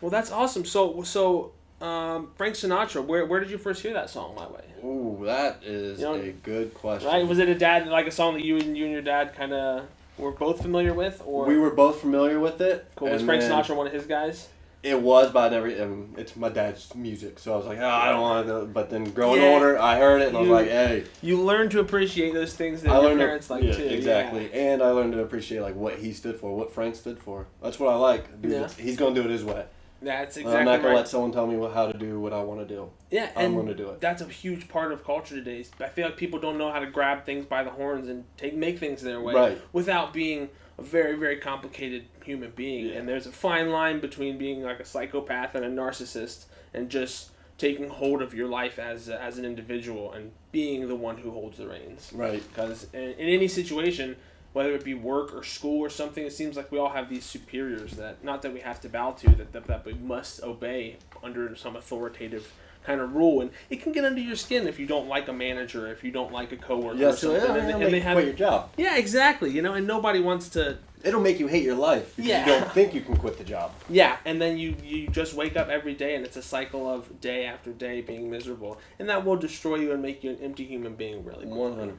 well, 0.00 0.10
that's 0.10 0.32
awesome. 0.32 0.64
So 0.64 1.02
so 1.02 1.52
um, 1.80 2.30
Frank 2.36 2.54
Sinatra, 2.56 3.04
where 3.04 3.24
where 3.26 3.40
did 3.40 3.50
you 3.50 3.58
first 3.58 3.82
hear 3.82 3.92
that 3.92 4.10
song? 4.10 4.34
By 4.36 4.46
the 4.46 4.52
way, 4.52 4.64
Ooh, 4.84 5.24
that 5.24 5.60
is 5.64 6.00
You 6.00 6.06
know- 6.06 6.14
a 6.14 6.30
good 6.30 6.74
question. 6.74 7.08
right? 7.08 7.26
Was 7.26 7.38
it 7.38 7.48
a 7.48 7.54
dad 7.54 7.86
like 7.88 8.06
a 8.06 8.10
song 8.12 8.34
that 8.34 8.44
you 8.44 8.56
and 8.58 8.76
you 8.76 8.84
and 8.84 8.92
your 8.92 9.02
dad 9.02 9.34
kind 9.34 9.52
of 9.52 9.84
were 10.18 10.32
both 10.32 10.60
familiar 10.60 10.92
with, 10.94 11.22
or 11.24 11.46
we 11.46 11.56
were 11.58 11.70
both 11.70 12.00
familiar 12.00 12.40
with 12.40 12.60
it. 12.60 12.86
cool? 12.96 13.08
Was 13.10 13.22
Frank 13.22 13.42
Sinatra 13.42 13.76
one 13.76 13.86
of 13.86 13.92
his 13.92 14.06
guys? 14.06 14.48
It 14.80 15.00
was, 15.02 15.32
but 15.32 15.52
I 15.52 15.56
never. 15.56 15.82
Um, 15.82 16.14
it's 16.16 16.36
my 16.36 16.48
dad's 16.48 16.94
music, 16.94 17.40
so 17.40 17.52
I 17.52 17.56
was 17.56 17.66
like, 17.66 17.78
oh, 17.80 17.88
I 17.88 18.10
don't 18.10 18.20
want 18.20 18.46
to. 18.46 18.52
Know 18.52 18.66
but 18.66 18.90
then 18.90 19.10
growing 19.10 19.42
Yeah. 19.42 19.48
older, 19.48 19.76
I 19.76 19.98
heard 19.98 20.22
it, 20.22 20.28
and 20.28 20.36
I 20.36 20.40
was 20.40 20.48
like, 20.50 20.68
hey. 20.68 21.02
You 21.20 21.40
learn 21.42 21.68
to 21.70 21.80
appreciate 21.80 22.32
those 22.32 22.54
things 22.54 22.82
that 22.82 22.92
I 22.92 23.00
your 23.02 23.16
parents 23.16 23.48
to, 23.48 23.54
like 23.54 23.64
yeah, 23.64 23.72
too. 23.72 23.82
exactly, 23.84 24.52
and 24.52 24.80
I 24.80 24.90
learned 24.90 25.14
to 25.14 25.20
appreciate 25.20 25.62
like 25.62 25.74
what 25.74 25.96
he 25.98 26.12
stood 26.12 26.36
for, 26.36 26.56
what 26.56 26.72
Frank 26.72 26.94
stood 26.94 27.18
for. 27.18 27.46
That's 27.60 27.80
what 27.80 27.92
I 27.92 27.96
like. 27.96 28.40
Dude, 28.40 28.52
Yeah. 28.52 28.68
He's 28.78 28.96
gonna 28.96 29.16
do 29.16 29.22
it 29.22 29.30
his 29.30 29.44
way. 29.44 29.64
That's 30.00 30.36
I'm 30.36 30.44
not 30.44 30.64
gonna 30.64 30.88
right. 30.88 30.96
let 30.96 31.08
someone 31.08 31.32
tell 31.32 31.46
me 31.46 31.56
what, 31.56 31.72
how 31.72 31.90
to 31.90 31.98
do 31.98 32.20
what 32.20 32.32
I 32.32 32.40
want 32.42 32.60
to 32.60 32.66
do. 32.66 32.88
yeah, 33.10 33.30
I'm 33.36 33.56
gonna 33.56 33.74
do 33.74 33.90
it. 33.90 34.00
that's 34.00 34.22
a 34.22 34.28
huge 34.28 34.68
part 34.68 34.92
of 34.92 35.04
culture 35.04 35.34
today. 35.34 35.64
I 35.80 35.88
feel 35.88 36.06
like 36.06 36.16
people 36.16 36.38
don't 36.38 36.56
know 36.56 36.70
how 36.70 36.78
to 36.78 36.86
grab 36.86 37.24
things 37.26 37.46
by 37.46 37.64
the 37.64 37.70
horns 37.70 38.08
and 38.08 38.24
take 38.36 38.54
make 38.54 38.78
things 38.78 39.02
their 39.02 39.20
way 39.20 39.34
Right. 39.34 39.58
without 39.72 40.12
being 40.12 40.50
a 40.78 40.82
very 40.82 41.16
very 41.16 41.38
complicated 41.38 42.04
human 42.24 42.52
being. 42.54 42.86
Yeah. 42.86 42.94
And 42.98 43.08
there's 43.08 43.26
a 43.26 43.32
fine 43.32 43.70
line 43.70 43.98
between 44.00 44.38
being 44.38 44.62
like 44.62 44.78
a 44.78 44.84
psychopath 44.84 45.54
and 45.56 45.64
a 45.64 45.68
narcissist 45.70 46.44
and 46.72 46.88
just 46.88 47.30
taking 47.56 47.88
hold 47.88 48.22
of 48.22 48.32
your 48.34 48.46
life 48.46 48.78
as 48.78 49.08
as 49.08 49.36
an 49.38 49.44
individual 49.44 50.12
and 50.12 50.30
being 50.52 50.86
the 50.86 50.94
one 50.94 51.16
who 51.18 51.32
holds 51.32 51.58
the 51.58 51.66
reins. 51.66 52.12
Right. 52.14 52.40
Because 52.50 52.86
in, 52.92 53.00
in 53.00 53.28
any 53.28 53.48
situation, 53.48 54.14
whether 54.58 54.72
it 54.72 54.82
be 54.82 54.92
work 54.92 55.32
or 55.36 55.44
school 55.44 55.78
or 55.78 55.88
something, 55.88 56.24
it 56.24 56.32
seems 56.32 56.56
like 56.56 56.72
we 56.72 56.80
all 56.80 56.88
have 56.88 57.08
these 57.08 57.24
superiors 57.24 57.92
that, 57.92 58.24
not 58.24 58.42
that 58.42 58.52
we 58.52 58.58
have 58.58 58.80
to 58.80 58.88
bow 58.88 59.12
to, 59.12 59.30
that, 59.36 59.52
that, 59.52 59.68
that 59.68 59.86
we 59.86 59.94
must 59.94 60.42
obey 60.42 60.96
under 61.22 61.54
some 61.54 61.76
authoritative 61.76 62.52
kind 62.82 63.00
of 63.00 63.14
rule. 63.14 63.40
And 63.40 63.52
it 63.70 63.80
can 63.80 63.92
get 63.92 64.04
under 64.04 64.20
your 64.20 64.34
skin 64.34 64.66
if 64.66 64.80
you 64.80 64.86
don't 64.86 65.06
like 65.06 65.28
a 65.28 65.32
manager, 65.32 65.86
if 65.92 66.02
you 66.02 66.10
don't 66.10 66.32
like 66.32 66.50
a 66.50 66.56
coworker 66.56 66.98
yeah, 66.98 67.06
or 67.06 67.12
something. 67.12 67.40
Yeah, 67.40 67.54
and, 67.54 67.70
and, 67.70 67.82
they, 67.82 67.90
they 67.92 68.00
have, 68.00 68.16
quit 68.16 68.24
your 68.24 68.34
job. 68.34 68.72
Yeah, 68.76 68.96
exactly. 68.96 69.50
You 69.52 69.62
know, 69.62 69.74
and 69.74 69.86
nobody 69.86 70.18
wants 70.18 70.48
to. 70.50 70.78
It'll 71.04 71.20
make 71.20 71.38
you 71.38 71.46
hate 71.46 71.62
your 71.62 71.76
life 71.76 72.18
if 72.18 72.24
yeah. 72.24 72.40
you 72.40 72.46
don't 72.46 72.72
think 72.72 72.92
you 72.92 73.02
can 73.02 73.16
quit 73.16 73.38
the 73.38 73.44
job. 73.44 73.70
Yeah, 73.88 74.16
and 74.24 74.42
then 74.42 74.58
you, 74.58 74.74
you 74.82 75.06
just 75.06 75.34
wake 75.34 75.56
up 75.56 75.68
every 75.68 75.94
day 75.94 76.16
and 76.16 76.24
it's 76.24 76.36
a 76.36 76.42
cycle 76.42 76.92
of 76.92 77.20
day 77.20 77.44
after 77.46 77.70
day 77.70 78.00
being 78.00 78.28
miserable. 78.28 78.80
And 78.98 79.08
that 79.08 79.24
will 79.24 79.36
destroy 79.36 79.76
you 79.76 79.92
and 79.92 80.02
make 80.02 80.24
you 80.24 80.30
an 80.30 80.38
empty 80.42 80.64
human 80.64 80.96
being, 80.96 81.24
really. 81.24 81.46
100%. 81.46 81.92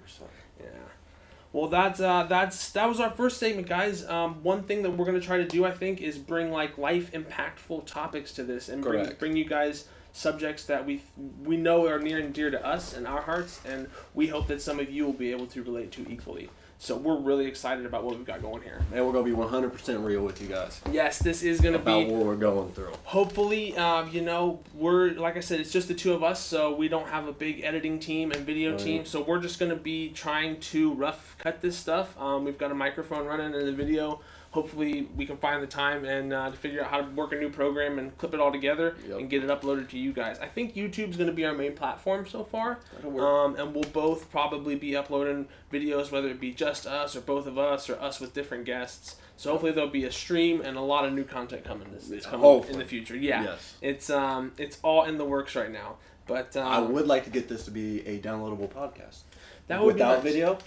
Well, 1.51 1.68
that's 1.68 2.00
uh, 2.00 2.24
that's 2.24 2.72
that 2.72 2.88
was 2.88 3.00
our 3.00 3.10
first 3.10 3.38
statement, 3.38 3.68
guys. 3.68 4.06
Um, 4.06 4.44
one 4.44 4.63
thing 4.63 4.84
that 4.84 4.92
we're 4.92 5.06
gonna 5.06 5.19
try 5.19 5.38
to 5.38 5.48
do, 5.48 5.66
I 5.66 5.72
think, 5.72 6.01
is 6.01 6.18
bring 6.18 6.51
like 6.51 6.78
life 6.78 7.12
impactful 7.12 7.86
topics 7.88 8.34
to 8.34 8.44
this, 8.44 8.69
and 8.69 8.84
bring 8.84 9.04
Correct. 9.04 9.19
bring 9.19 9.36
you 9.36 9.46
guys 9.46 9.85
subjects 10.14 10.66
that 10.66 10.85
we 10.85 11.02
we 11.44 11.57
know 11.57 11.88
are 11.88 12.00
near 12.00 12.19
and 12.19 12.33
dear 12.33 12.52
to 12.52 12.66
us 12.66 12.94
and 12.95 13.07
our 13.07 13.21
hearts, 13.21 13.62
and 13.66 13.88
we 14.14 14.28
hope 14.28 14.47
that 14.47 14.62
some 14.62 14.80
of 14.80 14.92
you 14.92 15.06
will 15.06 15.14
be 15.14 15.31
able 15.31 15.47
to 15.47 15.64
relate 15.64 15.92
to 15.94 16.06
equally. 16.09 16.50
So 16.81 16.95
we're 16.95 17.18
really 17.18 17.45
excited 17.45 17.86
about 17.86 18.06
what 18.06 18.16
we've 18.16 18.26
got 18.26 18.42
going 18.42 18.64
here. 18.64 18.80
And 18.94 19.06
we're 19.06 19.12
gonna 19.12 19.26
be 19.26 19.33
one 19.33 19.50
hundred 19.50 19.74
percent 19.74 20.00
real 20.00 20.21
with 20.24 20.42
you 20.42 20.48
guys 20.48 20.80
Yes, 20.92 21.19
this 21.19 21.44
is 21.44 21.59
gonna 21.59 21.76
about 21.78 22.07
be 22.07 22.12
what 22.14 22.26
we're 22.26 22.36
going 22.38 22.71
through. 22.71 22.94
hopefully 23.04 23.76
um, 23.76 24.09
you 24.12 24.21
know 24.21 24.62
we're 24.74 25.12
like 25.12 25.36
i 25.36 25.42
said 25.42 25.59
it's 25.59 25.71
just 25.71 25.88
the 25.90 25.94
two 25.94 26.14
of 26.14 26.24
us 26.24 26.40
so 26.40 26.74
we 26.74 26.88
don't 26.88 27.07
have 27.09 27.28
a 27.28 27.33
big 27.33 27.62
editing 27.64 28.00
team 28.00 28.31
and 28.31 28.45
video 28.45 28.71
Right. 28.71 28.80
team 28.80 29.06
so 29.06 29.21
we're 29.21 29.40
just 29.42 29.59
to 29.69 29.76
be 29.76 30.09
trying 30.09 30.59
to 30.71 30.94
rough 30.94 31.36
cut 31.38 31.62
this 31.62 31.76
stuff 31.76 32.18
um, 32.19 32.45
we've 32.45 32.57
got 32.57 32.71
a 32.71 32.76
microphone 32.76 33.26
running 33.26 33.54
in 33.54 33.66
the 33.66 33.71
video 33.74 34.21
hopefully 34.52 35.08
we 35.16 35.26
can 35.26 35.38
find 35.38 35.62
the 35.62 35.68
time 35.68 36.06
and 36.06 36.34
uh, 36.34 36.50
to 36.50 36.58
figure 36.58 36.82
out 36.84 36.90
how 36.90 37.02
to 37.02 37.10
work 37.12 37.32
a 37.32 37.36
new 37.36 37.50
program 37.50 38.00
and 38.00 38.18
clip 38.18 38.34
it 38.34 38.40
all 38.40 38.52
together 38.52 38.96
Yep. 39.08 39.20
and 39.20 39.30
get 39.30 39.44
it 39.44 39.50
uploaded 39.50 39.90
to 39.90 39.98
you 40.00 40.12
guys 40.12 40.40
i 40.40 40.48
think 40.48 40.74
youtube's 40.76 41.18
going 41.18 41.30
to 41.30 41.34
be 41.36 41.46
our 41.46 41.54
main 41.54 41.74
platform 41.76 42.26
so 42.28 42.44
far 42.44 42.80
um, 43.20 43.56
and 43.58 43.74
we'll 43.76 43.84
both 43.94 44.30
probably 44.32 44.76
be 44.76 44.96
uploading 44.96 45.48
videos, 45.72 46.12
whether 46.12 46.30
it 46.30 46.40
be 46.40 46.52
just 46.52 46.88
us 46.88 47.16
or 47.16 47.22
both 47.22 47.46
of 47.46 47.58
us 47.58 47.90
or 47.90 48.00
us 48.02 48.20
with 48.20 48.34
different 48.34 48.66
guests. 48.66 49.18
So 49.38 49.52
hopefully 49.52 49.72
there'll 49.72 49.90
be 49.90 50.04
a 50.06 50.12
stream 50.12 50.62
and 50.62 50.76
a 50.78 50.82
lot 50.82 51.06
of 51.06 51.14
new 51.14 51.24
content 51.24 51.64
coming 51.64 51.92
this, 51.92 52.08
this 52.08 52.26
coming 52.26 52.64
in 52.70 52.80
the 52.80 52.86
future. 52.86 53.16
Yeah, 53.16 53.44
Yes. 53.44 53.76
it's 53.82 54.10
um 54.10 54.52
it's 54.58 54.80
all 54.84 55.04
in 55.06 55.18
the 55.20 55.26
works 55.26 55.56
right 55.56 55.72
now. 55.72 55.98
But 56.26 56.58
um, 56.58 56.68
I 56.68 56.80
would 56.80 57.08
like 57.08 57.24
to 57.26 57.30
get 57.30 57.48
this 57.48 57.66
to 57.66 57.72
be 57.72 58.06
a 58.08 58.20
downloadable 58.20 58.70
podcast. 58.70 59.20
that 59.68 59.80
would 59.84 59.94
Without 59.94 60.24
be 60.24 60.30
nice. 60.30 60.34
video, 60.34 60.58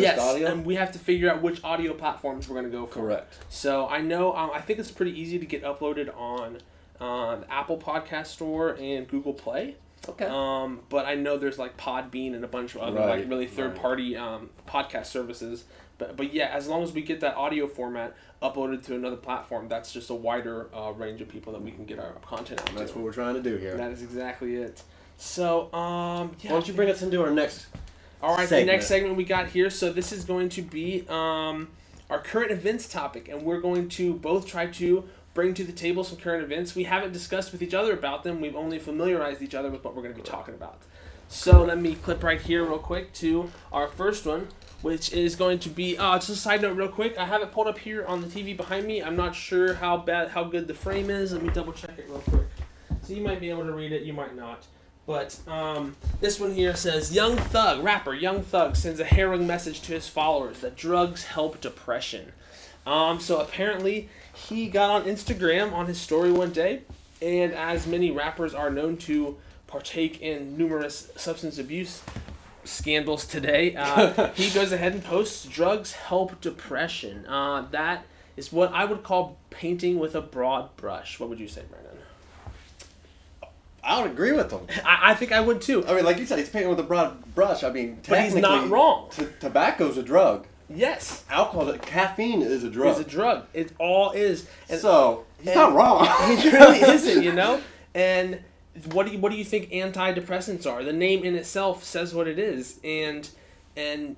yes, 0.00 0.18
audio. 0.18 0.48
and 0.48 0.64
we 0.64 0.74
have 0.76 0.92
to 0.92 0.98
figure 0.98 1.30
out 1.30 1.42
which 1.42 1.62
audio 1.64 1.92
platforms 1.94 2.48
we're 2.48 2.56
gonna 2.56 2.68
go 2.68 2.86
for. 2.86 3.00
Correct. 3.00 3.38
So 3.48 3.88
I 3.88 4.00
know 4.00 4.34
um, 4.34 4.50
I 4.52 4.60
think 4.60 4.78
it's 4.78 4.90
pretty 4.90 5.18
easy 5.18 5.38
to 5.38 5.46
get 5.46 5.62
uploaded 5.62 6.14
on 6.16 6.58
um, 7.00 7.44
Apple 7.50 7.78
Podcast 7.78 8.26
Store 8.26 8.76
and 8.80 9.08
Google 9.08 9.34
Play. 9.34 9.76
Okay. 10.08 10.26
Um, 10.28 10.80
but 10.88 11.06
I 11.06 11.14
know 11.14 11.38
there's 11.38 11.58
like 11.58 11.76
Podbean 11.76 12.34
and 12.34 12.44
a 12.44 12.48
bunch 12.48 12.74
of 12.74 12.80
other 12.82 13.00
like 13.00 13.28
really 13.28 13.46
third 13.46 13.76
party 13.76 14.16
um, 14.16 14.50
podcast 14.66 15.06
services. 15.06 15.64
But 15.98 16.16
but 16.16 16.32
yeah, 16.34 16.46
as 16.52 16.66
long 16.66 16.82
as 16.82 16.92
we 16.92 17.02
get 17.02 17.20
that 17.20 17.36
audio 17.36 17.68
format 17.68 18.16
uploaded 18.42 18.84
to 18.86 18.96
another 18.96 19.16
platform, 19.16 19.68
that's 19.68 19.92
just 19.92 20.10
a 20.10 20.14
wider 20.14 20.68
uh, 20.74 20.90
range 20.92 21.20
of 21.20 21.28
people 21.28 21.52
that 21.52 21.62
we 21.62 21.70
can 21.70 21.84
get 21.84 22.00
our 22.00 22.12
content 22.24 22.60
out 22.60 22.70
And 22.70 22.78
that's 22.78 22.90
to. 22.92 22.98
what 22.98 23.04
we're 23.04 23.12
trying 23.12 23.34
to 23.34 23.42
do 23.42 23.56
here. 23.56 23.76
That 23.76 23.92
is 23.92 24.02
exactly 24.02 24.56
it. 24.56 24.82
So 25.18 25.72
um, 25.72 26.32
yeah. 26.40 26.50
Why 26.50 26.56
don't 26.58 26.66
you 26.68 26.74
bring 26.74 26.90
us 26.90 27.02
into 27.02 27.22
our 27.22 27.30
next 27.30 27.66
All 28.22 28.36
right, 28.36 28.48
the 28.48 28.64
next 28.64 28.86
segment 28.86 29.16
we 29.16 29.24
got 29.24 29.48
here. 29.48 29.68
So 29.68 29.92
this 29.92 30.12
is 30.12 30.24
going 30.24 30.48
to 30.50 30.62
be 30.62 31.04
um, 31.08 31.68
our 32.08 32.20
current 32.20 32.52
events 32.52 32.86
topic, 32.86 33.28
and 33.28 33.42
we're 33.42 33.60
going 33.60 33.88
to 33.90 34.14
both 34.14 34.46
try 34.46 34.66
to 34.66 35.04
bring 35.34 35.54
to 35.54 35.64
the 35.64 35.72
table 35.72 36.04
some 36.04 36.18
current 36.18 36.44
events. 36.44 36.76
We 36.76 36.84
haven't 36.84 37.12
discussed 37.12 37.50
with 37.50 37.62
each 37.62 37.74
other 37.74 37.94
about 37.94 38.22
them. 38.22 38.40
We've 38.40 38.54
only 38.54 38.78
familiarized 38.78 39.42
each 39.42 39.56
other 39.56 39.70
with 39.70 39.82
what 39.82 39.96
we're 39.96 40.02
going 40.02 40.14
to 40.14 40.20
be 40.20 40.26
talking 40.26 40.54
about. 40.54 40.78
So 41.26 41.64
let 41.64 41.78
me 41.78 41.96
clip 41.96 42.22
right 42.22 42.40
here 42.40 42.64
real 42.64 42.78
quick 42.78 43.12
to 43.14 43.50
our 43.72 43.88
first 43.88 44.24
one, 44.24 44.46
which 44.82 45.12
is 45.12 45.34
going 45.34 45.58
to 45.60 45.68
be 45.68 45.98
uh, 45.98 46.16
just 46.18 46.28
a 46.28 46.36
side 46.36 46.62
note 46.62 46.76
real 46.76 46.88
quick. 46.88 47.18
I 47.18 47.24
have 47.24 47.42
it 47.42 47.50
pulled 47.50 47.66
up 47.66 47.78
here 47.78 48.04
on 48.04 48.20
the 48.20 48.28
TV 48.28 48.56
behind 48.56 48.86
me. 48.86 49.02
I'm 49.02 49.16
not 49.16 49.34
sure 49.34 49.74
how 49.74 49.96
bad 49.96 50.28
how 50.28 50.44
good 50.44 50.68
the 50.68 50.74
frame 50.74 51.10
is. 51.10 51.32
Let 51.32 51.42
me 51.42 51.48
double 51.48 51.72
check 51.72 51.98
it 51.98 52.06
real 52.08 52.20
quick. 52.20 52.46
So 53.02 53.14
you 53.14 53.22
might 53.22 53.40
be 53.40 53.50
able 53.50 53.64
to 53.64 53.72
read 53.72 53.90
it, 53.90 54.02
you 54.02 54.12
might 54.12 54.36
not. 54.36 54.64
But 55.06 55.38
um, 55.48 55.96
this 56.20 56.38
one 56.38 56.54
here 56.54 56.76
says 56.76 57.12
Young 57.12 57.36
Thug, 57.36 57.82
rapper 57.82 58.14
Young 58.14 58.42
Thug, 58.42 58.76
sends 58.76 59.00
a 59.00 59.04
harrowing 59.04 59.46
message 59.46 59.80
to 59.82 59.92
his 59.92 60.08
followers 60.08 60.60
that 60.60 60.76
drugs 60.76 61.24
help 61.24 61.60
depression. 61.60 62.32
Um, 62.86 63.20
so 63.20 63.40
apparently, 63.40 64.08
he 64.34 64.68
got 64.68 64.90
on 64.90 65.04
Instagram 65.04 65.72
on 65.72 65.86
his 65.86 66.00
story 66.00 66.30
one 66.30 66.52
day, 66.52 66.82
and 67.20 67.52
as 67.52 67.86
many 67.86 68.10
rappers 68.10 68.54
are 68.54 68.70
known 68.70 68.96
to 68.98 69.36
partake 69.66 70.20
in 70.20 70.56
numerous 70.56 71.10
substance 71.16 71.58
abuse 71.58 72.02
scandals 72.64 73.26
today, 73.26 73.74
uh, 73.74 74.28
he 74.34 74.50
goes 74.50 74.72
ahead 74.72 74.92
and 74.92 75.04
posts 75.04 75.44
drugs 75.46 75.92
help 75.92 76.40
depression. 76.40 77.26
Uh, 77.26 77.66
that 77.70 78.04
is 78.36 78.52
what 78.52 78.72
I 78.72 78.84
would 78.84 79.02
call 79.02 79.38
painting 79.50 79.98
with 79.98 80.14
a 80.14 80.20
broad 80.20 80.76
brush. 80.76 81.18
What 81.18 81.28
would 81.28 81.40
you 81.40 81.48
say, 81.48 81.62
Brandon? 81.70 81.98
I 83.84 84.00
would 84.00 84.10
agree 84.12 84.32
with 84.32 84.50
him. 84.50 84.60
I, 84.84 85.10
I 85.10 85.14
think 85.14 85.32
I 85.32 85.40
would 85.40 85.60
too. 85.60 85.84
I 85.86 85.94
mean, 85.94 86.04
like 86.04 86.18
you 86.18 86.26
said, 86.26 86.38
he's 86.38 86.48
painting 86.48 86.70
with 86.70 86.78
a 86.80 86.84
broad 86.84 87.34
brush. 87.34 87.64
I 87.64 87.70
mean, 87.70 87.98
But 88.08 88.22
he's 88.22 88.34
not 88.34 88.70
wrong. 88.70 89.08
T- 89.10 89.26
tobacco's 89.40 89.96
a 89.96 90.02
drug. 90.02 90.46
Yes, 90.74 91.24
Alcohol, 91.28 91.70
caffeine 91.78 92.40
is 92.40 92.64
a 92.64 92.70
drug. 92.70 92.98
it's 92.98 93.06
a 93.06 93.10
drug. 93.10 93.44
It 93.52 93.72
all 93.78 94.12
is. 94.12 94.48
And 94.70 94.80
so 94.80 95.24
he's 95.38 95.48
and- 95.48 95.56
not 95.56 95.74
wrong. 95.74 96.06
He 96.38 96.48
really 96.48 96.80
isn't, 96.80 97.22
you 97.22 97.32
know. 97.32 97.60
And 97.94 98.40
what 98.92 99.06
do 99.06 99.12
you 99.12 99.18
what 99.18 99.32
do 99.32 99.36
you 99.38 99.44
think 99.44 99.70
antidepressants 99.70 100.66
are? 100.66 100.82
The 100.82 100.92
name 100.94 101.24
in 101.24 101.34
itself 101.34 101.84
says 101.84 102.14
what 102.14 102.26
it 102.28 102.38
is, 102.38 102.80
and 102.82 103.28
and 103.76 104.16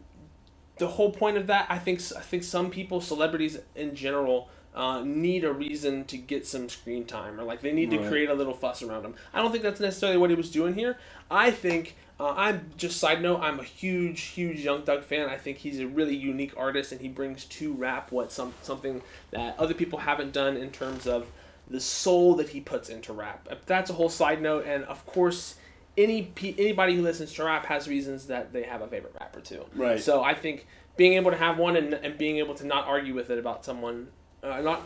the 0.76 0.86
whole 0.88 1.10
point 1.10 1.36
of 1.36 1.46
that, 1.46 1.66
I 1.68 1.78
think, 1.78 2.00
I 2.16 2.20
think 2.20 2.42
some 2.42 2.68
people, 2.70 3.00
celebrities 3.00 3.58
in 3.76 3.94
general, 3.94 4.48
uh, 4.74 5.02
need 5.02 5.44
a 5.44 5.52
reason 5.52 6.04
to 6.06 6.16
get 6.16 6.46
some 6.46 6.68
screen 6.68 7.04
time, 7.04 7.38
or 7.38 7.44
like 7.44 7.60
they 7.60 7.72
need 7.72 7.90
to 7.90 8.08
create 8.08 8.28
a 8.28 8.34
little 8.34 8.54
fuss 8.54 8.82
around 8.82 9.04
him. 9.04 9.14
I 9.32 9.40
don't 9.40 9.52
think 9.52 9.62
that's 9.62 9.80
necessarily 9.80 10.18
what 10.18 10.30
he 10.30 10.36
was 10.36 10.50
doing 10.50 10.74
here. 10.74 10.98
I 11.30 11.50
think. 11.50 11.96
Uh, 12.20 12.32
I'm 12.36 12.70
just 12.76 13.00
side 13.00 13.20
note. 13.20 13.40
I'm 13.40 13.58
a 13.58 13.64
huge, 13.64 14.20
huge 14.20 14.60
Young 14.60 14.82
Thug 14.82 15.02
fan. 15.02 15.28
I 15.28 15.36
think 15.36 15.58
he's 15.58 15.80
a 15.80 15.86
really 15.88 16.14
unique 16.14 16.52
artist, 16.56 16.92
and 16.92 17.00
he 17.00 17.08
brings 17.08 17.44
to 17.46 17.72
rap 17.72 18.12
what 18.12 18.30
some 18.30 18.54
something 18.62 19.02
that 19.32 19.58
other 19.58 19.74
people 19.74 19.98
haven't 19.98 20.32
done 20.32 20.56
in 20.56 20.70
terms 20.70 21.08
of 21.08 21.26
the 21.68 21.80
soul 21.80 22.36
that 22.36 22.50
he 22.50 22.60
puts 22.60 22.88
into 22.88 23.12
rap. 23.12 23.48
Uh, 23.50 23.56
That's 23.66 23.90
a 23.90 23.94
whole 23.94 24.08
side 24.08 24.40
note, 24.40 24.64
and 24.64 24.84
of 24.84 25.04
course, 25.06 25.56
any 25.96 26.32
anybody 26.40 26.94
who 26.94 27.02
listens 27.02 27.32
to 27.34 27.44
rap 27.44 27.66
has 27.66 27.88
reasons 27.88 28.26
that 28.26 28.52
they 28.52 28.62
have 28.62 28.80
a 28.80 28.86
favorite 28.86 29.14
rapper 29.18 29.40
too. 29.40 29.64
Right. 29.74 30.00
So 30.00 30.22
I 30.22 30.34
think 30.34 30.66
being 30.96 31.14
able 31.14 31.30
to 31.30 31.36
have 31.36 31.58
one 31.58 31.76
and, 31.76 31.94
and 31.94 32.16
being 32.18 32.38
able 32.38 32.54
to 32.54 32.66
not 32.66 32.86
argue 32.86 33.14
with 33.14 33.30
it 33.30 33.38
about 33.38 33.64
someone, 33.64 34.08
uh, 34.44 34.60
not 34.60 34.82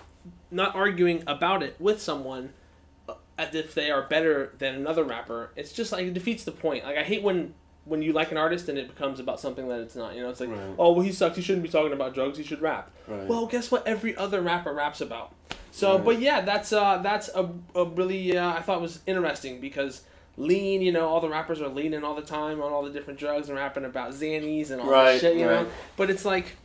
not 0.50 0.74
arguing 0.74 1.22
about 1.26 1.62
it 1.62 1.76
with 1.78 2.00
someone, 2.00 2.50
uh, 3.08 3.14
as 3.36 3.54
if 3.54 3.74
they 3.74 3.90
are 3.90 4.02
better 4.02 4.52
than 4.58 4.74
another 4.74 5.04
rapper, 5.04 5.50
it's 5.56 5.72
just 5.72 5.92
like 5.92 6.06
it 6.06 6.14
defeats 6.14 6.44
the 6.44 6.52
point. 6.52 6.84
Like 6.84 6.96
I 6.96 7.02
hate 7.02 7.22
when. 7.22 7.54
When 7.84 8.02
you 8.02 8.12
like 8.12 8.30
an 8.30 8.36
artist 8.36 8.68
and 8.68 8.76
it 8.76 8.86
becomes 8.86 9.18
about 9.18 9.40
something 9.40 9.66
that 9.68 9.80
it's 9.80 9.96
not, 9.96 10.14
you 10.14 10.20
know, 10.20 10.28
it's 10.28 10.40
like, 10.40 10.50
Right. 10.50 10.74
oh 10.78 10.92
well, 10.92 11.00
he 11.00 11.10
sucks. 11.10 11.36
He 11.36 11.42
shouldn't 11.42 11.62
be 11.62 11.70
talking 11.70 11.94
about 11.94 12.12
drugs. 12.12 12.36
He 12.36 12.44
should 12.44 12.60
rap. 12.60 12.90
Right. 13.06 13.26
Well, 13.26 13.46
guess 13.46 13.70
what? 13.70 13.86
Every 13.86 14.14
other 14.14 14.42
rapper 14.42 14.74
raps 14.74 15.00
about. 15.00 15.32
So, 15.70 15.94
Right. 15.96 16.04
but 16.04 16.20
yeah, 16.20 16.42
that's 16.42 16.70
uh, 16.70 16.98
that's 16.98 17.30
a, 17.34 17.48
a 17.74 17.86
really 17.86 18.36
uh, 18.36 18.50
I 18.52 18.60
thought 18.60 18.82
was 18.82 19.00
interesting 19.06 19.58
because 19.58 20.02
lean, 20.36 20.82
you 20.82 20.92
know, 20.92 21.08
all 21.08 21.22
the 21.22 21.30
rappers 21.30 21.62
are 21.62 21.68
leaning 21.68 22.04
all 22.04 22.14
the 22.14 22.20
time 22.20 22.60
on 22.60 22.72
all 22.74 22.82
the 22.82 22.90
different 22.90 23.18
drugs 23.18 23.48
and 23.48 23.56
rapping 23.56 23.86
about 23.86 24.10
Xannies 24.12 24.70
and 24.70 24.82
all 24.82 24.90
that 24.90 25.20
shit, 25.22 25.36
you 25.38 25.46
know. 25.46 25.66
But 25.96 26.10
it's 26.10 26.26
like 26.26 26.56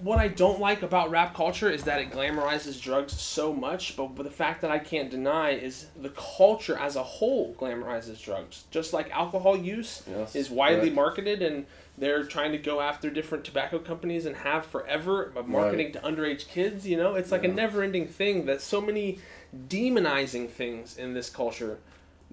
what 0.00 0.18
I 0.18 0.28
don't 0.28 0.58
like 0.58 0.82
about 0.82 1.10
rap 1.10 1.34
culture 1.34 1.68
is 1.70 1.84
that 1.84 2.00
it 2.00 2.10
glamorizes 2.10 2.80
drugs 2.80 3.12
so 3.20 3.52
much, 3.52 3.96
but, 3.96 4.14
but 4.14 4.22
the 4.22 4.30
fact 4.30 4.62
that 4.62 4.70
I 4.70 4.78
can't 4.78 5.10
deny 5.10 5.50
is 5.50 5.86
the 5.94 6.08
culture 6.10 6.76
as 6.78 6.96
a 6.96 7.02
whole 7.02 7.54
glamorizes 7.54 8.22
drugs. 8.22 8.64
Just 8.70 8.94
like 8.94 9.10
alcohol 9.10 9.56
use 9.56 10.02
Yes, 10.10 10.34
is 10.34 10.48
widely 10.50 10.80
correct. 10.88 10.94
marketed 10.96 11.42
and 11.42 11.66
they're 11.98 12.24
trying 12.24 12.52
to 12.52 12.58
go 12.58 12.80
after 12.80 13.10
different 13.10 13.44
tobacco 13.44 13.78
companies 13.78 14.24
and 14.24 14.36
have 14.36 14.64
forever 14.64 15.30
but 15.34 15.46
marketing 15.46 15.92
to 15.92 16.00
underage 16.00 16.48
kids, 16.48 16.86
you 16.86 16.96
know? 16.96 17.14
It's 17.14 17.30
like 17.30 17.44
a 17.44 17.48
never 17.48 17.82
ending 17.82 18.08
thing 18.08 18.46
that 18.46 18.62
so 18.62 18.80
many 18.80 19.18
demonizing 19.68 20.48
things 20.48 20.96
in 20.96 21.12
this 21.12 21.28
culture 21.28 21.78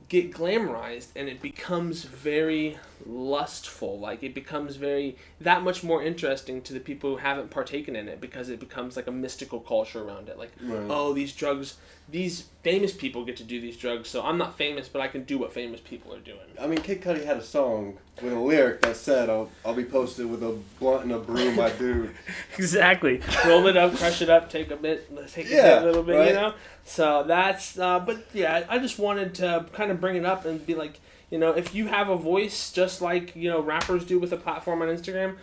get 0.07 0.31
glamorized 0.31 1.07
and 1.17 1.27
it 1.27 1.41
becomes 1.41 2.03
very 2.05 2.77
lustful 3.05 3.99
like 3.99 4.23
it 4.23 4.33
becomes 4.33 4.75
very 4.75 5.15
that 5.41 5.61
much 5.63 5.83
more 5.83 6.01
interesting 6.03 6.61
to 6.61 6.73
the 6.73 6.79
people 6.79 7.11
who 7.11 7.17
haven't 7.17 7.49
partaken 7.49 7.95
in 7.95 8.07
it 8.07 8.19
because 8.21 8.49
it 8.49 8.59
becomes 8.59 8.95
like 8.95 9.07
a 9.07 9.11
mystical 9.11 9.59
culture 9.59 10.01
around 10.03 10.29
it. 10.29 10.37
Like 10.37 10.51
Right. 10.61 10.87
oh 10.89 11.13
these 11.13 11.33
drugs 11.33 11.75
these 12.09 12.45
famous 12.63 12.93
people 12.93 13.25
get 13.25 13.35
to 13.37 13.43
do 13.43 13.59
these 13.59 13.75
drugs 13.75 14.07
so 14.07 14.23
i'm 14.23 14.37
not 14.37 14.57
famous 14.57 14.87
but 14.87 15.01
i 15.01 15.09
can 15.09 15.23
do 15.25 15.37
what 15.37 15.51
famous 15.51 15.81
people 15.81 16.13
are 16.13 16.19
doing. 16.19 16.39
I 16.59 16.65
mean, 16.67 16.79
Kid 16.79 17.01
Cudi 17.01 17.23
had 17.25 17.37
a 17.37 17.43
song 17.43 17.97
with 18.23 18.33
a 18.33 18.39
lyric 18.39 18.81
that 18.81 18.95
said, 18.95 19.29
"I'll, 19.29 19.51
I'll 19.63 19.75
be 19.75 19.83
posted 19.83 20.25
with 20.25 20.41
a 20.41 20.57
blunt 20.79 21.03
and 21.03 21.11
a 21.11 21.19
broom, 21.19 21.55
my 21.55 21.69
dude." 21.77 22.15
exactly. 22.57 23.21
Roll 23.45 23.67
it 23.67 23.77
up 23.77 23.95
crush 23.95 24.21
it 24.21 24.29
up 24.29 24.49
take 24.49 24.71
a 24.71 24.75
bit 24.75 25.09
take 25.31 25.49
Yeah, 25.49 25.83
a 25.83 25.85
little 25.85 26.03
bit 26.03 26.27
you 26.27 26.33
know? 26.33 26.53
So 26.85 27.23
that's 27.27 27.77
uh, 27.77 27.99
but 27.99 28.25
yeah 28.33 28.65
i 28.69 28.79
just 28.79 28.97
wanted 28.97 29.35
to 29.35 29.65
kind 29.73 29.91
of 29.91 29.99
bring 30.01 30.15
it 30.15 30.25
up 30.25 30.45
and 30.45 30.65
be 30.65 30.73
like 30.75 30.99
you 31.29 31.37
know 31.37 31.51
if 31.51 31.75
you 31.75 31.87
have 31.87 32.09
a 32.09 32.15
voice 32.15 32.71
just 32.71 33.01
like 33.01 33.35
you 33.35 33.49
know 33.49 33.61
rappers 33.61 34.05
do 34.05 34.19
with 34.19 34.31
a 34.31 34.37
platform 34.37 34.81
on 34.81 34.87
instagram 34.87 35.35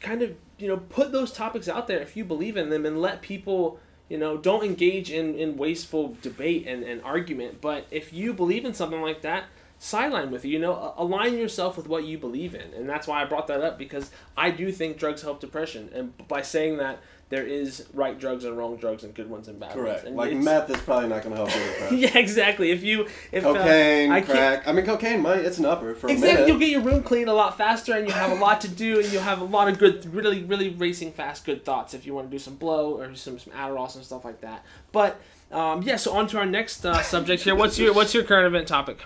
kind 0.00 0.22
of 0.22 0.34
you 0.58 0.68
know 0.68 0.76
put 0.76 1.12
those 1.12 1.32
topics 1.32 1.68
out 1.68 1.86
there 1.86 2.00
if 2.00 2.16
you 2.16 2.24
believe 2.24 2.56
in 2.56 2.70
them 2.70 2.86
and 2.86 3.00
let 3.00 3.22
people 3.22 3.78
you 4.10 4.18
know 4.18 4.36
don't 4.36 4.64
engage 4.64 5.10
in, 5.10 5.34
in 5.36 5.56
wasteful 5.56 6.16
debate 6.20 6.66
and, 6.66 6.82
and 6.82 7.00
argument. 7.02 7.62
But 7.62 7.86
if 7.90 8.12
you 8.12 8.34
believe 8.34 8.66
in 8.66 8.74
something 8.74 9.00
like 9.00 9.22
that 9.22 9.44
sideline 9.82 10.30
with 10.30 10.44
it 10.44 10.48
you 10.48 10.58
know 10.58 10.92
align 10.98 11.38
yourself 11.38 11.74
with 11.78 11.88
what 11.88 12.04
you 12.04 12.18
believe 12.18 12.54
in. 12.54 12.74
And 12.74 12.86
that's 12.86 13.06
why 13.06 13.22
i 13.22 13.24
brought 13.24 13.46
that 13.46 13.62
up 13.62 13.78
because 13.78 14.10
i 14.36 14.50
do 14.50 14.70
think 14.70 14.98
drugs 14.98 15.22
help 15.22 15.40
depression. 15.40 15.88
And 15.94 16.28
by 16.28 16.42
saying 16.42 16.76
that 16.78 17.00
there 17.30 17.46
is 17.46 17.86
right 17.94 18.18
drugs 18.18 18.44
and 18.44 18.58
wrong 18.58 18.76
drugs 18.76 19.04
and 19.04 19.14
good 19.14 19.30
ones 19.30 19.46
and 19.48 19.58
bad 19.58 19.70
Correct. 19.72 19.98
ones 20.04 20.08
and 20.08 20.16
Like 20.16 20.34
meth 20.34 20.68
is 20.68 20.76
probably 20.82 21.08
not 21.08 21.22
going 21.22 21.34
to 21.34 21.36
help 21.36 21.54
you 21.54 21.60
with 21.62 21.78
that. 21.90 21.92
yeah 22.14 22.18
exactly 22.18 22.70
if 22.72 22.82
you 22.82 23.06
if 23.32 23.44
uh, 23.46 23.54
Cocaine, 23.54 24.10
I 24.10 24.20
crack. 24.20 24.66
I 24.68 24.72
mean, 24.72 24.84
cocaine 24.84 25.20
might. 25.22 25.38
It's 25.38 25.58
an 25.58 25.64
upper 25.64 25.94
for 25.94 26.08
a 26.08 26.10
Exactly, 26.10 26.46
you'll 26.48 26.58
get 26.58 26.68
your 26.70 26.82
room 26.82 27.02
clean 27.04 27.28
a 27.28 27.32
lot 27.32 27.56
faster, 27.56 27.94
and 27.94 28.06
you'll 28.06 28.16
have 28.18 28.32
a 28.32 28.34
lot 28.42 28.60
to 28.62 28.68
do, 28.68 28.98
and 29.00 29.10
you'll 29.12 29.22
have 29.22 29.40
a 29.40 29.44
lot 29.44 29.68
of 29.68 29.78
good, 29.78 30.12
really, 30.12 30.42
really 30.42 30.70
racing 30.70 31.12
fast, 31.12 31.44
good 31.46 31.64
thoughts 31.64 31.94
if 31.94 32.04
you 32.04 32.14
want 32.14 32.26
to 32.28 32.30
do 32.32 32.38
some 32.38 32.56
blow 32.56 32.98
or 32.98 33.14
some 33.14 33.38
some 33.38 33.52
Adderall, 33.52 33.88
some 33.90 34.02
stuff 34.02 34.24
like 34.24 34.40
that. 34.40 34.64
But 34.90 35.20
um, 35.52 35.82
yeah, 35.82 35.96
so 35.96 36.12
on 36.12 36.26
to 36.28 36.38
our 36.38 36.46
next 36.46 36.84
uh, 36.84 37.00
subject 37.02 37.44
here. 37.44 37.54
What's 37.54 37.78
your 37.78 37.94
what's 37.94 38.12
your 38.12 38.24
current 38.24 38.46
event 38.46 38.66
topic? 38.68 39.04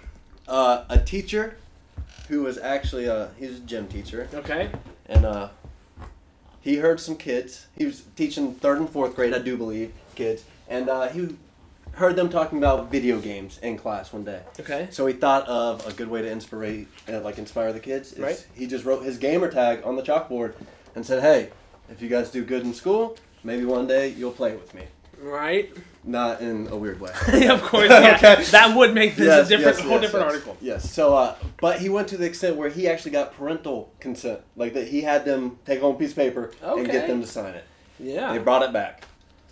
uh, 0.49 0.85
a 0.88 0.99
teacher 0.99 1.57
who 2.28 2.43
was 2.43 2.57
actually 2.57 3.04
a 3.04 3.31
he's 3.38 3.57
a 3.59 3.61
gym 3.61 3.87
teacher, 3.87 4.28
Okay. 4.33 4.71
and 5.07 5.26
uh, 5.26 5.49
he 6.64 6.76
heard 6.76 6.99
some 6.99 7.16
kids. 7.16 7.66
He 7.76 7.85
was 7.85 8.02
teaching 8.16 8.54
third 8.54 8.78
and 8.78 8.88
fourth 8.88 9.14
grade, 9.14 9.35
I 9.35 9.38
do 9.38 9.59
believe, 9.59 9.92
kids, 10.14 10.44
and 10.66 10.88
uh, 10.88 11.09
he 11.09 11.37
heard 11.92 12.16
them 12.16 12.30
talking 12.30 12.56
about 12.56 12.90
video 12.90 13.21
games 13.21 13.59
in 13.59 13.76
class 13.76 14.12
one 14.14 14.25
day. 14.25 14.40
Okay. 14.59 14.88
So 14.90 15.06
he 15.06 15.12
thought 15.12 15.47
of 15.47 15.87
a 15.87 15.92
good 15.92 16.09
way 16.09 16.23
to 16.23 16.28
inspire, 16.28 16.87
uh, 17.06 17.21
like 17.21 17.37
inspire 17.37 17.73
the 17.75 17.80
kids. 17.80 18.18
Right. 18.18 18.44
He 18.54 18.66
just 18.66 18.87
wrote 18.87 19.04
his 19.04 19.18
gamer 19.18 19.50
tag 19.50 19.83
on 19.85 19.94
the 19.97 20.02
chalkboard 20.02 20.54
and 20.94 21.04
said, 21.04 21.23
"Hey, 21.23 21.50
if 21.90 22.00
you 22.00 22.09
guys 22.09 22.30
do 22.30 22.42
good 22.42 22.62
in 22.62 22.73
school, 22.73 23.18
maybe 23.44 23.66
one 23.66 23.87
day 23.87 24.09
you'll 24.09 24.33
play 24.33 24.54
with 24.54 24.73
me." 24.75 24.85
Right. 25.21 25.71
Not 26.06 26.42
in 26.42 26.68
a 26.68 26.76
weird 26.76 27.00
way. 27.00 27.11
yeah, 27.32 27.52
of 27.54 27.62
course. 27.62 27.88
Yeah. 27.88 28.16
Okay. 28.16 28.44
That 28.50 28.76
would 28.76 28.92
make 28.92 29.16
this 29.16 29.26
Yes, 29.26 29.46
a 29.46 29.49
different, 29.49 29.78
yes, 29.78 29.87
whole 29.87 29.92
yes, 29.92 30.00
different 30.02 30.26
article. 30.26 30.56
Yes. 30.61 30.92
So, 30.92 31.16
uh, 31.16 31.34
but 31.61 31.78
he 31.78 31.88
went 31.88 32.08
to 32.08 32.18
the 32.18 32.26
extent 32.26 32.56
where 32.56 32.68
he 32.68 32.88
actually 32.88 33.12
got 33.12 33.34
parental 33.34 33.90
consent, 34.00 34.40
like 34.54 34.75
that 34.75 34.88
he 34.88 35.00
had 35.00 35.25
them 35.25 35.58
take 35.64 35.80
home 35.80 35.94
a 35.96 35.99
piece 35.99 36.11
of 36.11 36.16
paper 36.16 36.52
and 36.62 36.87
get 36.87 37.06
them 37.06 37.23
to 37.23 37.26
sign 37.26 37.54
it. 37.54 37.64
Yeah. 37.99 38.32
They 38.32 38.38
brought 38.38 38.62
it 38.62 38.73
back. 38.73 39.04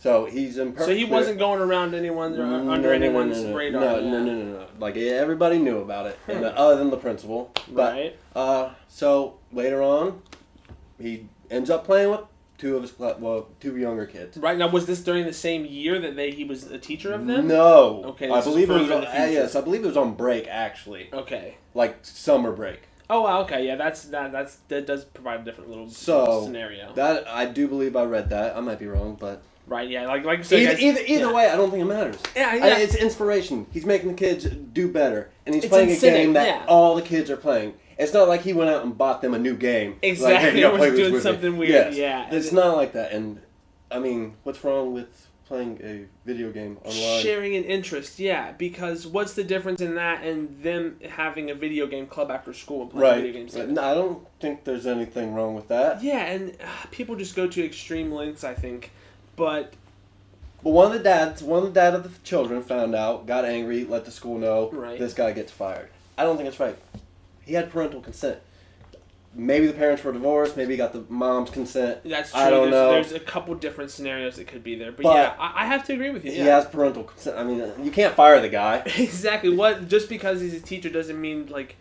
So 0.03 0.25
he's 0.27 0.59
in. 0.59 0.77
So 0.77 0.93
he 0.93 1.05
wasn't 1.05 1.39
going 1.39 1.61
around 1.61 1.95
anyone's 1.95 2.37
or 2.37 2.45
No, 2.45 2.71
under 2.73 2.89
no, 2.89 2.95
anyone's 2.95 3.41
no, 3.41 3.51
no, 3.51 3.57
radar. 3.57 3.81
No, 3.81 3.99
yeah. 4.01 4.11
no, 4.11 4.25
no, 4.25 4.35
no, 4.35 4.45
no. 4.59 4.67
Like 4.81 4.97
everybody 4.97 5.59
knew 5.59 5.79
about 5.79 6.07
it, 6.07 6.19
and, 6.27 6.45
uh, 6.45 6.49
other 6.57 6.77
than 6.77 6.91
the 6.91 6.97
principal. 6.97 7.53
But 7.69 7.93
Right. 7.93 8.17
uh, 8.35 8.71
so 8.89 9.39
later 9.53 9.81
on, 9.81 10.21
he 11.01 11.29
ends 11.53 11.71
up 11.71 11.85
playing 11.85 12.11
with 12.11 12.21
two 12.63 12.77
of 12.77 12.83
his 12.83 12.97
well, 12.99 13.49
two 13.61 13.77
younger 13.77 14.07
kids. 14.07 14.39
Right 14.39 14.57
now, 14.57 14.69
was 14.69 14.87
this 14.87 15.01
during 15.01 15.27
the 15.27 15.33
same 15.33 15.67
year 15.67 15.99
that 15.99 16.15
they 16.15 16.31
he 16.31 16.45
was 16.45 16.71
a 16.71 16.79
teacher 16.79 17.13
of 17.13 17.27
them? 17.27 17.49
No. 17.49 18.05
Okay, 18.07 18.31
I 18.31 18.41
believe 18.41 18.71
it 18.71 18.75
was. 18.81 18.91
On, 18.91 19.05
uh, 19.05 19.11
yes, 19.31 19.57
I 19.57 19.61
believe 19.61 19.83
it 19.83 19.89
was 19.89 19.97
on 19.97 20.15
break 20.15 20.47
actually, 20.49 21.09
Okay. 21.13 21.57
like 21.75 21.97
summer 22.03 22.53
break. 22.53 22.83
Oh, 23.11 23.23
wow, 23.23 23.41
okay, 23.43 23.67
yeah, 23.67 23.75
that's 23.75 24.05
that. 24.05 24.31
That's 24.33 24.57
that 24.69 24.87
does 24.87 25.05
provide 25.05 25.41
a 25.41 25.45
different 25.45 25.69
little 25.71 25.91
So, 25.91 26.45
scenario, 26.45 26.93
That 26.95 27.29
I 27.29 27.47
do 27.47 27.67
believe 27.69 27.97
I 27.97 28.05
read 28.05 28.31
that. 28.31 28.57
I 28.57 28.61
might 28.61 28.79
be 28.79 28.87
wrong, 28.87 29.17
but 29.21 29.43
right? 29.67 29.89
Yeah, 29.89 30.07
like 30.07 30.25
like 30.25 30.45
said, 30.45 30.61
either 30.61 30.73
guys- 30.75 30.83
either, 30.83 31.01
either 31.01 31.27
yeah. 31.27 31.33
way, 31.33 31.49
I 31.51 31.57
don't 31.57 31.71
think 31.71 31.83
it 31.83 31.87
matters. 31.87 32.17
Yeah, 32.37 32.51
I- 32.63 32.79
it's 32.81 32.95
inspiration. 32.95 33.67
He's 33.73 33.85
making 33.85 34.09
the 34.09 34.15
kids 34.15 34.45
do 34.45 34.87
better, 34.89 35.31
and 35.45 35.55
he's 35.55 35.65
It's 35.65 35.71
playing 35.73 35.91
a 35.91 35.97
game 35.99 36.33
that 36.35 36.47
yeah. 36.47 36.65
all 36.69 36.95
the 36.95 37.03
kids 37.03 37.29
are 37.29 37.37
playing. 37.37 37.75
It's 38.03 38.13
not 38.15 38.29
like 38.29 38.43
he 38.43 38.53
went 38.53 38.71
out 38.71 38.85
and 38.85 38.97
bought 38.97 39.23
them 39.23 39.35
a 39.35 39.39
new 39.39 39.55
game. 39.57 39.93
Like, 39.93 39.99
Exactly, 40.03 40.51
hey, 40.51 40.59
you 40.61 40.67
or 40.67 40.77
play 40.77 40.91
was 40.91 40.99
doing 41.01 41.15
me. 41.15 41.21
something 41.21 41.57
weird, 41.57 41.71
Yes. 41.71 41.97
yeah. 41.97 42.29
it's 42.31 42.53
not 42.53 42.77
like 42.77 42.93
that. 42.93 43.13
And 43.13 43.41
I 43.91 43.99
mean, 43.99 44.35
what's 44.43 44.63
wrong 44.65 44.93
with 44.93 45.29
playing 45.47 45.79
a 45.85 46.07
video 46.27 46.51
game 46.51 46.79
online? 46.85 47.23
sharing 47.23 47.55
an 47.57 47.65
interest, 47.65 48.19
yeah. 48.19 48.53
Because 48.53 49.07
what's 49.07 49.35
the 49.35 49.45
difference 49.45 49.81
in 49.83 49.97
that 49.97 50.25
and 50.25 50.63
them 50.63 50.99
having 51.11 51.51
a 51.51 51.55
video 51.55 51.87
game 51.87 52.07
club 52.07 52.31
after 52.31 52.53
school 52.55 52.83
and 52.83 52.91
playing 52.91 53.15
video 53.23 53.27
Right. 53.43 53.53
games? 53.53 53.55
No, 53.75 53.83
I 53.83 53.95
don't 53.95 54.27
think 54.41 54.65
there's 54.65 54.87
anything 54.87 55.35
wrong 55.35 55.55
with 55.55 55.69
that. 55.69 56.03
Yeah, 56.03 56.25
and 56.25 56.57
uh, 56.61 56.87
people 56.91 57.17
just 57.17 57.37
go 57.37 57.47
to 57.49 57.65
extreme 57.65 58.13
lengths, 58.13 58.45
I 58.45 58.55
think. 58.55 58.93
But 59.37 59.75
But 60.63 60.71
one 60.71 60.87
of 60.87 60.93
the 60.93 61.01
dads, 61.01 61.43
one 61.43 61.59
of 61.65 61.75
the 61.75 61.81
dad 61.81 61.95
of 61.95 62.05
the 62.05 62.11
children 62.23 62.63
found 62.63 62.95
out, 62.95 63.27
got 63.27 63.45
angry, 63.45 63.85
let 63.85 64.05
the 64.05 64.11
school 64.13 64.39
know. 64.39 64.71
Right. 64.73 64.99
This 64.99 65.13
guy 65.13 65.33
gets 65.33 65.51
fired. 65.53 65.89
I 66.17 66.23
don't 66.25 66.37
think 66.37 66.49
it's 66.49 66.61
right. 66.61 66.77
He 67.45 67.55
had 67.55 67.71
parental 67.71 68.01
consent. 68.01 68.39
Maybe 69.35 69.67
the 69.67 69.73
parents 69.73 70.05
were 70.05 70.13
divorced. 70.13 70.59
Maybe 70.59 70.75
he 70.75 70.77
got 70.77 70.93
the 70.93 71.05
mom's 71.09 71.49
consent. 71.49 72.01
that's 72.05 72.33
true. 72.33 72.41
I 72.41 72.51
don't 72.51 72.71
there's, 72.71 72.73
know. 72.73 72.93
there's 72.93 73.13
a 73.13 73.21
couple 73.21 73.55
different 73.55 73.91
scenarios 73.91 74.37
that 74.37 74.47
could 74.47 74.63
be 74.63 74.75
there. 74.75 74.93
But, 74.93 75.05
But- 75.05 75.15
yeah, 75.17 75.35
I, 75.39 75.63
I 75.63 75.67
have 75.67 75.85
to 75.87 75.95
agree 75.95 76.11
with 76.11 76.25
you. 76.25 76.33
He 76.33 76.39
Yeah. 76.39 76.57
has 76.57 76.67
parental 76.67 77.05
consent. 77.05 77.39
I 77.39 77.43
mean, 77.45 77.73
you 77.83 77.91
can't 77.91 78.15
fire 78.15 78.41
the 78.41 78.51
guy. 78.51 78.83
exactly. 78.99 79.49
What 79.55 79.89
just 79.89 80.09
because 80.11 80.41
he's 80.43 80.53
a 80.55 80.61
teacher 80.61 80.91
doesn't 80.91 81.19
mean 81.19 81.47
like 81.47 81.77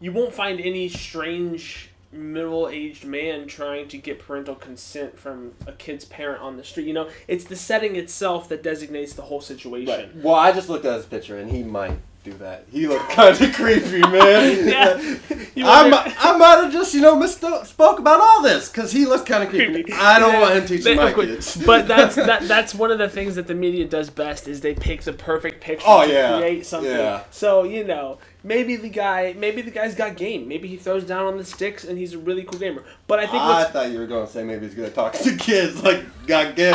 you 0.00 0.10
won't 0.12 0.34
find 0.34 0.60
any 0.60 0.88
strange 0.88 1.90
middle-aged 2.12 3.04
man 3.04 3.46
trying 3.46 3.88
to 3.88 3.98
get 3.98 4.18
parental 4.18 4.54
consent 4.54 5.18
from 5.18 5.52
a 5.66 5.72
kid's 5.72 6.04
parent 6.04 6.42
on 6.42 6.56
the 6.56 6.64
street. 6.64 6.86
You 6.86 6.94
know, 6.94 7.08
it's 7.28 7.44
the 7.44 7.56
setting 7.56 7.94
itself 7.96 8.48
that 8.48 8.62
designates 8.62 9.12
the 9.12 9.22
whole 9.22 9.40
situation. 9.40 9.88
Right. 9.88 10.16
Well, 10.24 10.34
I 10.34 10.52
just 10.52 10.68
looked 10.68 10.84
at 10.84 10.96
his 10.96 11.06
picture, 11.06 11.38
and 11.38 11.50
he 11.50 11.62
might 11.62 11.98
do 12.30 12.36
that. 12.38 12.66
He 12.70 12.86
looked 12.86 13.10
kind 13.10 13.40
of 13.40 13.52
creepy, 13.54 14.00
man. 14.00 14.68
Yeah. 14.68 15.16
I, 15.64 15.82
wonder- 15.88 16.08
mi- 16.10 16.14
I 16.18 16.36
might 16.36 16.62
have 16.64 16.72
just, 16.72 16.92
you 16.94 17.00
know, 17.00 17.16
misspoke 17.16 17.98
about 17.98 18.20
all 18.20 18.42
this 18.42 18.68
because 18.68 18.92
he 18.92 19.06
looks 19.06 19.22
kind 19.22 19.42
of 19.44 19.48
creepy. 19.50 19.92
I 19.92 20.18
don't 20.18 20.32
Yeah. 20.34 20.40
want 20.40 20.54
him 20.54 20.66
teaching 20.66 20.84
They- 20.84 20.96
my 20.96 21.12
kids. 21.12 21.56
But 21.66 21.88
that's 21.88 22.14
that, 22.30 22.42
that's 22.48 22.74
one 22.74 22.90
of 22.90 22.98
the 22.98 23.08
things 23.08 23.36
that 23.36 23.46
the 23.46 23.54
media 23.54 23.86
does 23.86 24.10
best 24.10 24.48
is 24.48 24.60
they 24.60 24.74
pick 24.74 25.02
the 25.02 25.12
perfect 25.12 25.60
picture 25.62 25.84
Oh, 25.88 26.06
to 26.06 26.12
yeah. 26.12 26.38
create 26.38 26.66
something. 26.66 26.90
Yeah. 26.90 27.22
So 27.30 27.64
you 27.64 27.84
know, 27.84 28.18
maybe 28.46 28.76
the 28.76 28.88
guy, 28.88 29.34
maybe 29.36 29.60
the 29.60 29.70
guy's 29.72 29.94
got 29.96 30.16
game. 30.16 30.46
Maybe 30.46 30.68
he 30.68 30.76
throws 30.76 31.04
down 31.04 31.26
on 31.26 31.36
the 31.36 31.44
sticks 31.44 31.82
and 31.84 31.98
he's 31.98 32.14
a 32.14 32.18
really 32.18 32.44
cool 32.44 32.58
gamer. 32.60 32.84
But 33.08 33.18
I 33.18 33.26
think 33.26 33.42
I 33.42 33.58
what's 33.60 33.72
thought 33.72 33.90
you 33.90 33.98
were 33.98 34.06
going 34.06 34.24
to 34.26 34.32
say 34.32 34.44
maybe 34.44 34.66
he's 34.66 34.74
going 34.76 34.88
to 34.88 34.94
talk 34.94 35.12
to 35.24 35.36
kids. 35.36 35.82
Like, 35.82 36.04
got 36.26 36.54
game. 36.54 36.74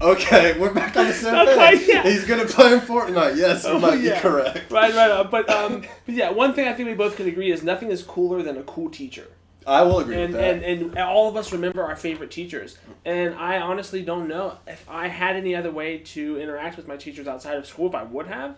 Okay, 0.00 0.58
we're 0.58 0.72
back 0.72 0.96
on 0.96 1.08
the 1.08 1.12
same 1.12 1.34
Okay, 1.34 1.76
page. 1.76 1.88
yeah. 1.88 2.02
He's 2.04 2.24
good 2.24 2.38
at 2.38 2.48
playing 2.48 2.80
Fortnite. 2.80 3.36
Yes, 3.36 3.64
Oh, 3.66 3.78
might 3.80 4.00
yeah. 4.00 4.14
be 4.14 4.20
correct. 4.20 4.70
right, 4.70 4.94
right. 4.94 5.10
Uh, 5.10 5.24
but 5.24 5.50
um, 5.50 5.82
but 6.06 6.14
yeah, 6.14 6.30
one 6.30 6.54
thing 6.54 6.68
I 6.68 6.72
think 6.72 6.88
we 6.88 6.94
both 6.94 7.16
can 7.16 7.26
agree 7.26 7.50
is 7.50 7.62
nothing 7.64 7.90
is 7.90 8.02
cooler 8.02 8.42
than 8.42 8.56
a 8.56 8.62
cool 8.62 8.88
teacher. 8.88 9.26
I 9.66 9.82
will 9.82 9.98
agree 9.98 10.14
and, 10.22 10.32
with 10.32 10.40
that. 10.40 10.62
and 10.62 10.82
and 10.82 10.98
all 10.98 11.28
of 11.28 11.36
us 11.36 11.52
remember 11.52 11.82
our 11.84 11.96
favorite 11.96 12.30
teachers. 12.30 12.78
And 13.04 13.34
I 13.34 13.58
honestly 13.60 14.02
don't 14.02 14.26
know 14.28 14.56
if 14.66 14.88
I 14.88 15.08
had 15.08 15.36
any 15.36 15.54
other 15.54 15.70
way 15.70 15.98
to 15.98 16.40
interact 16.40 16.76
with 16.78 16.88
my 16.88 16.96
teachers 16.96 17.26
outside 17.26 17.58
of 17.58 17.66
school 17.66 17.88
if 17.88 17.94
I 17.94 18.04
would 18.04 18.28
have. 18.28 18.56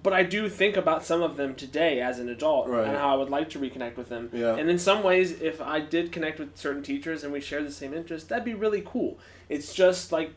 But 0.00 0.12
I 0.14 0.22
do 0.22 0.48
think 0.48 0.76
about 0.76 1.04
some 1.04 1.22
of 1.22 1.36
them 1.36 1.54
today 1.54 2.00
as 2.00 2.18
an 2.18 2.28
adult 2.28 2.68
Right. 2.68 2.86
and 2.88 2.96
how 2.96 3.12
I 3.14 3.16
would 3.16 3.28
like 3.30 3.50
to 3.50 3.58
reconnect 3.58 3.96
with 3.96 4.08
them. 4.08 4.30
Yeah. 4.32 4.56
And 4.56 4.70
in 4.70 4.78
some 4.78 5.02
ways, 5.02 5.40
if 5.42 5.60
I 5.60 5.80
did 5.80 6.12
connect 6.12 6.38
with 6.38 6.56
certain 6.56 6.82
teachers 6.82 7.24
and 7.24 7.32
we 7.32 7.40
shared 7.40 7.66
the 7.66 7.72
same 7.72 7.92
interests, 7.92 8.28
that'd 8.28 8.44
be 8.44 8.54
really 8.54 8.82
cool. 8.84 9.18
It's 9.48 9.74
just 9.74 10.10
like 10.12 10.32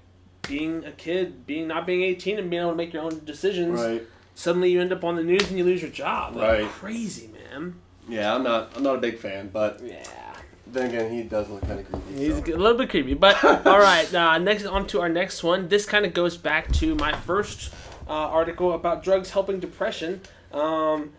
being 0.48 0.84
a 0.84 0.92
kid, 0.92 1.46
being 1.48 1.68
not 1.68 1.86
being 1.88 2.04
eighteen 2.04 2.38
and 2.38 2.50
being 2.50 2.62
able 2.62 2.72
to 2.72 2.78
make 2.78 2.94
your 2.94 3.04
own 3.04 3.24
decisions. 3.26 3.80
right. 3.80 4.04
Suddenly, 4.38 4.70
you 4.72 4.82
end 4.82 4.92
up 4.92 5.06
on 5.06 5.16
the 5.16 5.24
news 5.24 5.48
and 5.50 5.58
you 5.58 5.64
lose 5.64 5.82
your 5.82 5.90
job. 5.92 6.36
Like, 6.36 6.60
Right. 6.60 6.68
Crazy, 6.70 7.30
man. 7.52 7.76
Yeah, 8.10 8.36
I'm 8.36 8.44
not. 8.44 8.74
I'm 8.76 8.84
not 8.84 8.96
a 8.96 9.00
big 9.00 9.18
fan, 9.18 9.50
but 9.54 9.80
Yeah. 9.82 10.04
then 10.68 10.90
again, 10.90 11.10
he 11.12 11.24
does 11.24 11.48
look 11.50 11.62
kind 11.62 11.80
of 11.80 11.90
creepy. 11.90 12.20
He's 12.26 12.36
so. 12.36 12.44
a 12.54 12.58
little 12.58 12.78
bit 12.78 12.90
creepy, 12.90 13.14
but 13.14 13.42
all 13.66 13.80
right. 13.80 14.14
Uh, 14.14 14.38
next, 14.38 14.66
on 14.66 14.86
to 14.88 15.00
our 15.00 15.08
next 15.08 15.42
one. 15.42 15.70
This 15.70 15.86
kind 15.86 16.06
of 16.06 16.14
goes 16.14 16.36
back 16.36 16.72
to 16.74 16.94
my 16.96 17.14
first 17.14 17.74
uh, 18.08 18.12
article 18.12 18.74
about 18.74 19.04
drugs 19.04 19.32
helping 19.32 19.60
depression. 19.60 20.22
Um, 20.52 21.14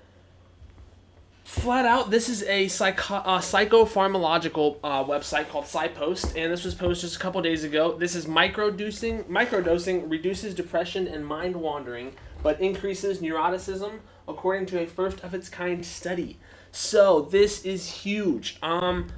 flat 1.45 1.85
out, 1.85 2.11
this 2.11 2.29
is 2.29 2.43
a 2.45 2.69
psycho- 2.69 3.15
uh, 3.17 3.41
psychopharmacological 3.41 4.79
uh, 4.83 5.05
website 5.05 5.49
called 5.49 5.65
PsyPost, 5.65 6.37
and 6.37 6.53
this 6.53 6.65
was 6.65 6.75
posted 6.75 7.09
just 7.09 7.17
a 7.17 7.19
couple 7.19 7.41
days 7.43 7.65
ago. 7.65 7.97
This 7.97 8.15
is 8.15 8.27
microdosing. 8.27 9.25
Microdosing 9.25 10.11
reduces 10.11 10.55
depression 10.55 11.07
and 11.07 11.27
mind 11.27 11.57
wandering, 11.57 12.13
but 12.43 12.61
increases 12.61 13.21
neuroticism, 13.21 14.01
according 14.29 14.67
to 14.67 14.81
a 14.81 14.87
first 14.87 15.23
of 15.23 15.35
its 15.35 15.49
kind 15.49 15.85
study. 15.85 16.39
So 16.73 17.23
this 17.23 17.65
is 17.65 17.89
huge. 17.89 18.59
Um, 18.63 19.09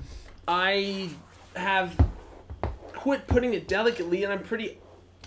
I 0.46 1.11
have 1.57 1.96
quit 2.92 3.26
putting 3.26 3.54
it 3.54 3.68
delicately, 3.68 4.24
and 4.24 4.33
I'm 4.33 4.42
pretty 4.42 4.78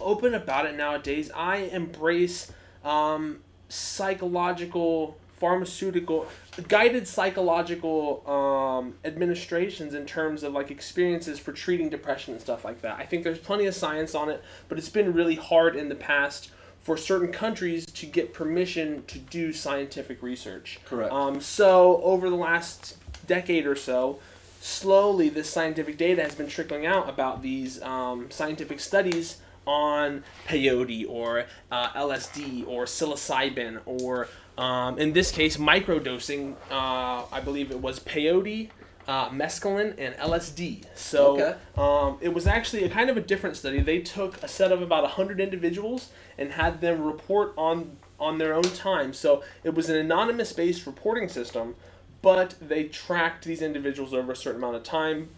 open 0.02 0.34
about 0.34 0.66
it 0.66 0.76
nowadays. 0.76 1.32
I 1.36 1.58
embrace 1.58 2.52
um, 2.84 3.40
psychological, 3.70 5.18
pharmaceutical, 5.34 6.28
guided 6.68 7.08
psychological 7.08 8.30
um, 8.30 8.96
administrations 9.06 9.94
in 9.94 10.06
terms 10.06 10.44
of 10.44 10.54
like 10.54 10.72
experiences 10.72 11.40
for 11.40 11.52
treating 11.52 11.90
depression 11.90 12.34
and 12.34 12.42
stuff 12.42 12.66
like 12.66 12.82
that. 12.82 12.98
I 13.00 13.06
think 13.06 13.24
there's 13.24 13.40
plenty 13.40 13.66
of 13.66 13.76
science 13.76 14.14
on 14.14 14.30
it, 14.30 14.44
but 14.68 14.78
it's 14.78 14.90
been 14.90 15.14
really 15.14 15.36
hard 15.36 15.76
in 15.76 15.90
the 15.90 15.96
past 15.96 16.52
for 16.82 16.98
certain 16.98 17.32
countries 17.32 17.86
to 17.86 18.06
get 18.06 18.34
permission 18.34 19.04
to 19.06 19.20
do 19.20 19.54
scientific 19.54 20.22
research. 20.24 20.80
Correct. 20.86 21.14
Um, 21.14 21.40
so 21.40 22.02
over 22.04 22.30
the 22.30 22.36
last 22.36 22.98
decade 23.28 23.68
or 23.68 23.76
so, 23.76 24.20
slowly 24.62 25.30
this 25.30 25.50
scientific 25.50 25.98
data 25.98 26.22
has 26.24 26.36
been 26.36 26.48
trickling 26.48 26.86
out 26.86 27.08
about 27.08 27.42
these 27.42 27.82
um, 27.84 28.30
scientific 28.30 28.80
studies 28.80 29.38
on 29.72 30.24
peyote 30.48 31.06
or 31.08 31.46
uh, 31.72 31.90
LSD 31.94 32.68
or 32.68 32.84
psilocybin 32.86 33.80
or 33.86 34.28
um, 34.58 34.98
in 35.00 35.14
this 35.14 35.32
case 35.32 35.58
microdosing. 35.58 36.56
Uh, 36.70 37.24
I 37.32 37.40
believe 37.44 37.72
it 37.72 37.80
was 37.80 38.00
peyote. 38.00 38.70
Uh, 39.08 39.30
mescaline 39.30 39.96
and 39.98 40.14
LSD. 40.16 40.86
So 40.96 41.34
Okay. 41.42 41.56
um, 41.76 42.18
it 42.22 42.34
was 42.34 42.46
actually 42.46 42.84
a 42.84 42.90
kind 42.90 43.10
of 43.10 43.18
a 43.18 43.20
different 43.22 43.58
study. 43.58 43.82
They 43.82 44.00
took 44.00 44.42
a 44.44 44.48
set 44.48 44.72
of 44.72 44.82
about 44.84 45.02
100 45.04 45.42
individuals 45.42 46.12
and 46.38 46.52
had 46.52 46.82
them 46.82 47.02
report 47.02 47.54
on 47.58 47.98
on 48.20 48.38
their 48.38 48.54
own 48.54 48.62
time. 48.62 49.12
So 49.14 49.44
it 49.64 49.74
was 49.74 49.90
an 49.90 49.98
anonymous 49.98 50.54
based 50.54 50.86
reporting 50.86 51.28
system, 51.30 51.76
but 52.22 52.54
they 52.62 52.84
tracked 52.86 53.44
these 53.46 53.64
individuals 53.64 54.14
over 54.14 54.32
a 54.34 54.36
certain 54.36 54.62
amount 54.62 54.76
of 54.76 54.84
time. 54.84 55.30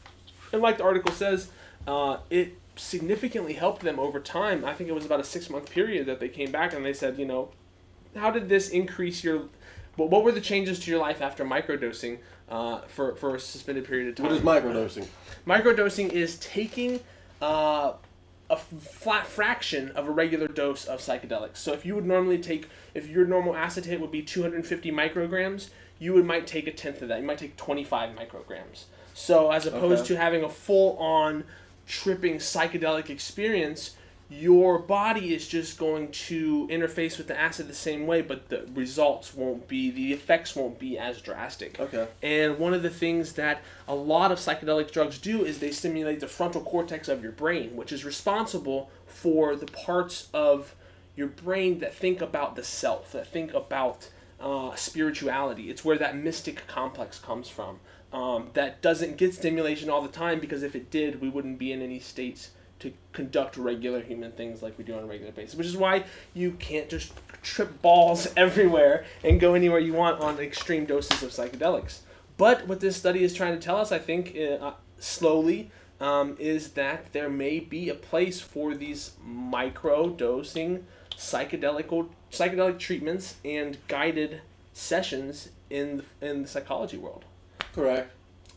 And 0.51 0.61
like 0.61 0.77
the 0.77 0.83
article 0.83 1.13
says, 1.13 1.49
uh, 1.87 2.17
it 2.29 2.59
significantly 2.75 3.53
helped 3.53 3.81
them 3.83 3.99
over 3.99 4.19
time. 4.19 4.65
I 4.65 4.73
think 4.73 4.89
it 4.89 4.93
was 4.93 5.05
about 5.05 5.19
a 5.19 5.23
six 5.23 5.49
month 5.49 5.69
period 5.69 6.05
that 6.07 6.19
they 6.19 6.29
came 6.29 6.51
back 6.51 6.73
and 6.73 6.85
they 6.85 6.93
said, 6.93 7.17
you 7.17 7.25
know, 7.25 7.49
how 8.15 8.31
did 8.31 8.49
this 8.49 8.69
increase 8.69 9.23
your 9.23 9.43
what, 9.95 10.09
what 10.09 10.23
were 10.23 10.31
the 10.31 10.41
changes 10.41 10.79
to 10.79 10.91
your 10.91 10.99
life 10.99 11.21
after 11.21 11.45
microdosing 11.45 12.19
uh, 12.49 12.81
for, 12.81 13.15
for 13.15 13.35
a 13.35 13.39
suspended 13.39 13.85
period 13.85 14.09
of 14.09 14.15
time? 14.15 14.25
What 14.25 14.33
is 14.35 14.41
microdosing? 14.41 15.07
Microdosing 15.45 16.11
is 16.11 16.37
taking 16.39 16.99
uh, 17.41 17.93
a 18.49 18.57
flat 18.57 19.27
fraction 19.27 19.89
of 19.91 20.07
a 20.07 20.11
regular 20.11 20.47
dose 20.47 20.85
of 20.85 20.99
psychedelics. 20.99 21.57
So 21.57 21.73
if 21.73 21.85
you 21.85 21.95
would 21.95 22.05
normally 22.05 22.37
take, 22.37 22.67
if 22.93 23.07
your 23.07 23.25
normal 23.25 23.55
acetate 23.55 23.99
would 23.99 24.11
be 24.11 24.21
250 24.21 24.91
micrograms, 24.91 25.69
you 25.99 26.13
would 26.13 26.25
might 26.25 26.47
take 26.47 26.67
a 26.67 26.71
tenth 26.71 27.01
of 27.01 27.07
that. 27.09 27.19
You 27.19 27.25
might 27.25 27.37
take 27.37 27.55
25 27.55 28.15
micrograms. 28.15 28.85
So 29.13 29.51
as 29.51 29.65
opposed 29.67 30.05
Okay. 30.05 30.15
to 30.15 30.17
having 30.17 30.43
a 30.43 30.49
full-on 30.49 31.43
tripping 31.85 32.35
psychedelic 32.35 33.09
experience, 33.09 33.95
your 34.29 34.79
body 34.79 35.33
is 35.33 35.47
just 35.47 35.77
going 35.77 36.09
to 36.09 36.67
interface 36.69 37.17
with 37.17 37.27
the 37.27 37.39
acid 37.39 37.67
the 37.67 37.73
same 37.73 38.07
way, 38.07 38.21
but 38.21 38.49
the 38.49 38.65
results 38.73 39.33
won't 39.33 39.67
be, 39.67 39.91
the 39.91 40.13
effects 40.13 40.55
won't 40.55 40.79
be 40.79 40.97
as 40.97 41.21
drastic. 41.21 41.79
Okay. 41.79 42.07
And 42.21 42.57
one 42.57 42.73
of 42.73 42.81
the 42.81 42.89
things 42.89 43.33
that 43.33 43.61
a 43.87 43.93
lot 43.93 44.31
of 44.31 44.39
psychedelic 44.39 44.91
drugs 44.91 45.19
do 45.19 45.45
is 45.45 45.59
they 45.59 45.71
stimulate 45.71 46.19
the 46.19 46.27
frontal 46.27 46.61
cortex 46.61 47.07
of 47.07 47.21
your 47.21 47.31
brain, 47.31 47.75
which 47.75 47.91
is 47.91 48.05
responsible 48.05 48.89
for 49.05 49.55
the 49.55 49.67
parts 49.67 50.29
of 50.33 50.73
your 51.15 51.27
brain 51.27 51.79
that 51.79 51.93
think 51.93 52.21
about 52.21 52.55
the 52.55 52.63
self, 52.63 53.11
that 53.11 53.27
think 53.27 53.53
about 53.53 54.09
uh, 54.39 54.73
spirituality. 54.75 55.69
It's 55.69 55.85
where 55.85 55.97
that 55.97 56.17
mystic 56.17 56.65
complex 56.67 57.19
comes 57.19 57.49
from. 57.49 57.79
Um, 58.13 58.51
that 58.53 58.81
doesn't 58.83 59.17
get 59.17 59.33
stimulation 59.33 59.89
all 59.89 60.01
the 60.01 60.07
time 60.07 60.39
because 60.39 60.61
if 60.61 60.75
it 60.75 60.91
did, 60.91 61.19
we 61.19 61.29
wouldn't 61.29 61.57
be 61.57 61.71
in 61.71 61.81
any 61.81 61.99
states 61.99 62.51
to 62.79 62.93
conduct 63.11 63.57
regular 63.57 64.01
human 64.01 64.31
things 64.33 64.61
like 64.61 64.77
we 64.77 64.83
do 64.83 64.93
on 64.93 65.03
a 65.03 65.07
regular 65.07 65.31
basis. 65.31 65.55
Which 65.55 65.67
is 65.67 65.75
why 65.75 66.03
you 66.33 66.51
can't 66.51 66.89
just 66.89 67.13
trip 67.41 67.81
balls 67.81 68.27
everywhere 68.37 69.05
and 69.23 69.39
go 69.39 69.55
anywhere 69.55 69.79
you 69.79 69.93
want 69.93 70.21
on 70.21 70.37
extreme 70.39 70.85
doses 70.85 71.23
of 71.23 71.31
psychedelics. 71.31 71.99
But 72.37 72.67
what 72.67 72.81
this 72.81 72.95
study 72.95 73.23
is 73.23 73.33
trying 73.33 73.53
to 73.53 73.59
tell 73.59 73.77
us, 73.77 73.91
I 73.91 73.99
think, 73.99 74.37
uh, 74.37 74.73
slowly, 74.99 75.71
um, 75.99 76.35
is 76.39 76.71
that 76.71 77.13
there 77.13 77.29
may 77.29 77.59
be 77.59 77.89
a 77.89 77.95
place 77.95 78.41
for 78.41 78.75
these 78.75 79.11
micro 79.23 80.09
dosing 80.09 80.85
psychedelic 81.15 82.09
psychedelic 82.31 82.79
treatments 82.79 83.35
and 83.45 83.77
guided 83.87 84.41
sessions 84.73 85.49
in 85.69 85.97
the, 86.19 86.27
in 86.27 86.41
the 86.41 86.47
psychology 86.47 86.97
world. 86.97 87.25
Correct. 87.73 88.11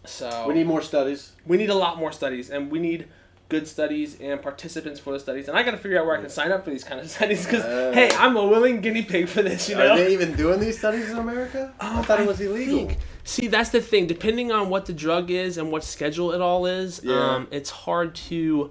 So 0.05 0.47
We 0.47 0.55
need 0.55 0.67
more 0.67 0.83
studies. 0.83 1.33
we 1.47 1.57
need 1.57 1.71
a 1.71 1.75
lot 1.75 1.99
more 1.99 2.13
studies, 2.13 2.51
and 2.51 2.71
we 2.71 2.79
need 2.79 3.09
good 3.49 3.67
studies 3.69 4.21
and 4.21 4.43
participants 4.43 4.99
for 4.99 5.13
the 5.13 5.21
studies. 5.21 5.47
And 5.49 5.57
I 5.57 5.63
got 5.63 5.71
to 5.73 5.77
figure 5.77 5.99
out 6.01 6.07
where 6.07 6.17
I 6.17 6.21
can 6.21 6.29
sign 6.31 6.51
up 6.51 6.65
for 6.65 6.71
these 6.71 6.83
kind 6.85 7.01
of 7.01 7.09
studies 7.17 7.45
because 7.45 7.63
Uh, 7.65 7.93
hey, 7.95 8.11
I'm 8.19 8.37
a 8.37 8.45
willing 8.45 8.81
guinea 8.81 9.03
pig 9.03 9.29
for 9.29 9.43
this. 9.43 9.69
You 9.69 9.77
know. 9.77 9.93
Are 9.93 9.97
they 9.97 10.13
even 10.13 10.35
doing 10.35 10.59
these 10.61 10.79
studies 10.79 11.11
in 11.11 11.19
America? 11.19 11.73
Oh, 11.81 11.99
I 12.01 12.03
thought 12.03 12.21
it 12.21 12.27
was 12.27 12.41
illegal. 12.41 12.87
think- 12.89 12.99
see, 13.25 13.47
that's 13.49 13.71
the 13.71 13.81
thing. 13.81 14.07
Depending 14.07 14.51
on 14.53 14.69
what 14.69 14.87
the 14.87 14.93
drug 14.93 15.31
is 15.31 15.59
and 15.59 15.71
what 15.73 15.83
schedule 15.85 16.33
it 16.33 16.41
all 16.41 16.67
is, 16.67 17.01
Yeah. 17.05 17.15
um, 17.35 17.49
it's 17.51 17.71
hard 17.71 18.15
to 18.31 18.71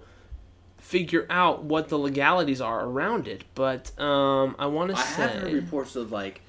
figure 0.77 1.25
out 1.29 1.63
what 1.63 1.89
the 1.89 1.97
legalities 1.97 2.61
are 2.61 2.85
around 2.85 3.27
it. 3.27 3.43
But 3.55 3.97
um, 3.99 4.55
I 4.59 4.67
want 4.67 4.91
to 4.91 4.97
say 4.97 5.23
I 5.23 5.27
have 5.27 5.41
heard 5.43 5.53
reports 5.53 5.95
of 5.95 6.11
like 6.11 6.41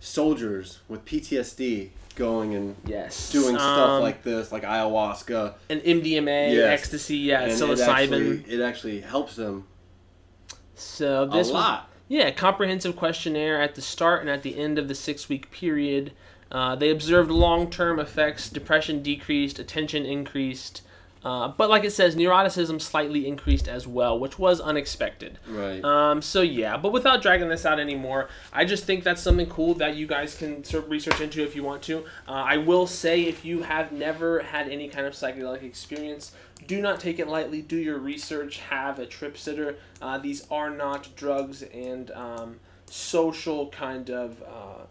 soldiers 0.00 0.80
with 0.88 1.04
PTSD 1.04 1.90
going 2.14 2.54
and 2.54 2.76
yes, 2.86 3.30
doing 3.30 3.54
um, 3.54 3.60
stuff 3.60 4.02
like 4.02 4.22
this, 4.22 4.52
like 4.52 4.62
ayahuasca, 4.62 5.54
an 5.70 5.80
MDMA, 5.80 6.54
Yes. 6.54 6.80
ecstasy, 6.80 7.16
yeah, 7.18 7.42
and 7.42 7.52
it 7.52 7.54
psilocybin. 7.58 7.88
actually, 7.88 8.54
it 8.54 8.60
actually 8.60 9.00
helps 9.00 9.36
them 9.36 9.66
so 10.74 11.22
a 11.24 11.26
this 11.26 11.48
was 11.48 11.52
lot. 11.52 11.90
Yeah, 12.08 12.30
comprehensive 12.30 12.96
questionnaire 12.96 13.60
at 13.60 13.74
the 13.74 13.82
start 13.82 14.20
and 14.20 14.28
at 14.30 14.42
the 14.42 14.58
end 14.58 14.78
of 14.78 14.88
the 14.88 14.94
six 14.94 15.28
week 15.28 15.50
period. 15.50 16.12
Uh, 16.52 16.76
they 16.76 16.90
observed 16.90 17.30
long 17.30 17.70
term 17.70 17.98
effects. 17.98 18.48
Depression 18.48 19.02
decreased, 19.02 19.58
attention 19.58 20.04
increased. 20.04 20.82
Uh, 21.24 21.48
but 21.48 21.70
like 21.70 21.84
it 21.84 21.92
says, 21.92 22.14
neuroticism 22.14 22.80
slightly 22.80 23.26
increased 23.26 23.66
as 23.66 23.86
well, 23.86 24.18
which 24.18 24.38
was 24.38 24.60
unexpected. 24.60 25.38
Right. 25.48 25.82
Um, 25.82 26.20
so 26.20 26.42
yeah, 26.42 26.76
but 26.76 26.92
without 26.92 27.22
dragging 27.22 27.48
this 27.48 27.64
out 27.64 27.80
anymore, 27.80 28.28
I 28.52 28.64
just 28.66 28.84
think 28.84 29.04
that's 29.04 29.22
something 29.22 29.48
cool 29.48 29.74
that 29.74 29.96
you 29.96 30.06
guys 30.06 30.36
can 30.36 30.64
sort 30.64 30.84
of 30.84 30.90
research 30.90 31.20
into 31.20 31.42
if 31.42 31.56
you 31.56 31.64
want 31.64 31.82
to. 31.84 32.04
Uh, 32.28 32.32
I 32.32 32.58
will 32.58 32.86
say, 32.86 33.22
if 33.22 33.44
you 33.44 33.62
have 33.62 33.90
never 33.90 34.40
had 34.40 34.68
any 34.68 34.88
kind 34.88 35.06
of 35.06 35.14
psychedelic 35.14 35.62
experience, 35.62 36.32
do 36.66 36.80
not 36.82 37.00
take 37.00 37.18
it 37.18 37.28
lightly. 37.28 37.62
Do 37.62 37.76
your 37.76 37.98
research. 37.98 38.58
Have 38.58 38.98
a 38.98 39.06
trip 39.06 39.38
sitter. 39.38 39.76
Uh, 40.02 40.18
these 40.18 40.46
are 40.50 40.70
not 40.70 41.08
drugs 41.16 41.62
and 41.62 42.10
um, 42.10 42.60
social 42.86 43.68
kind 43.68 44.10
of. 44.10 44.42
Uh, 44.42 44.84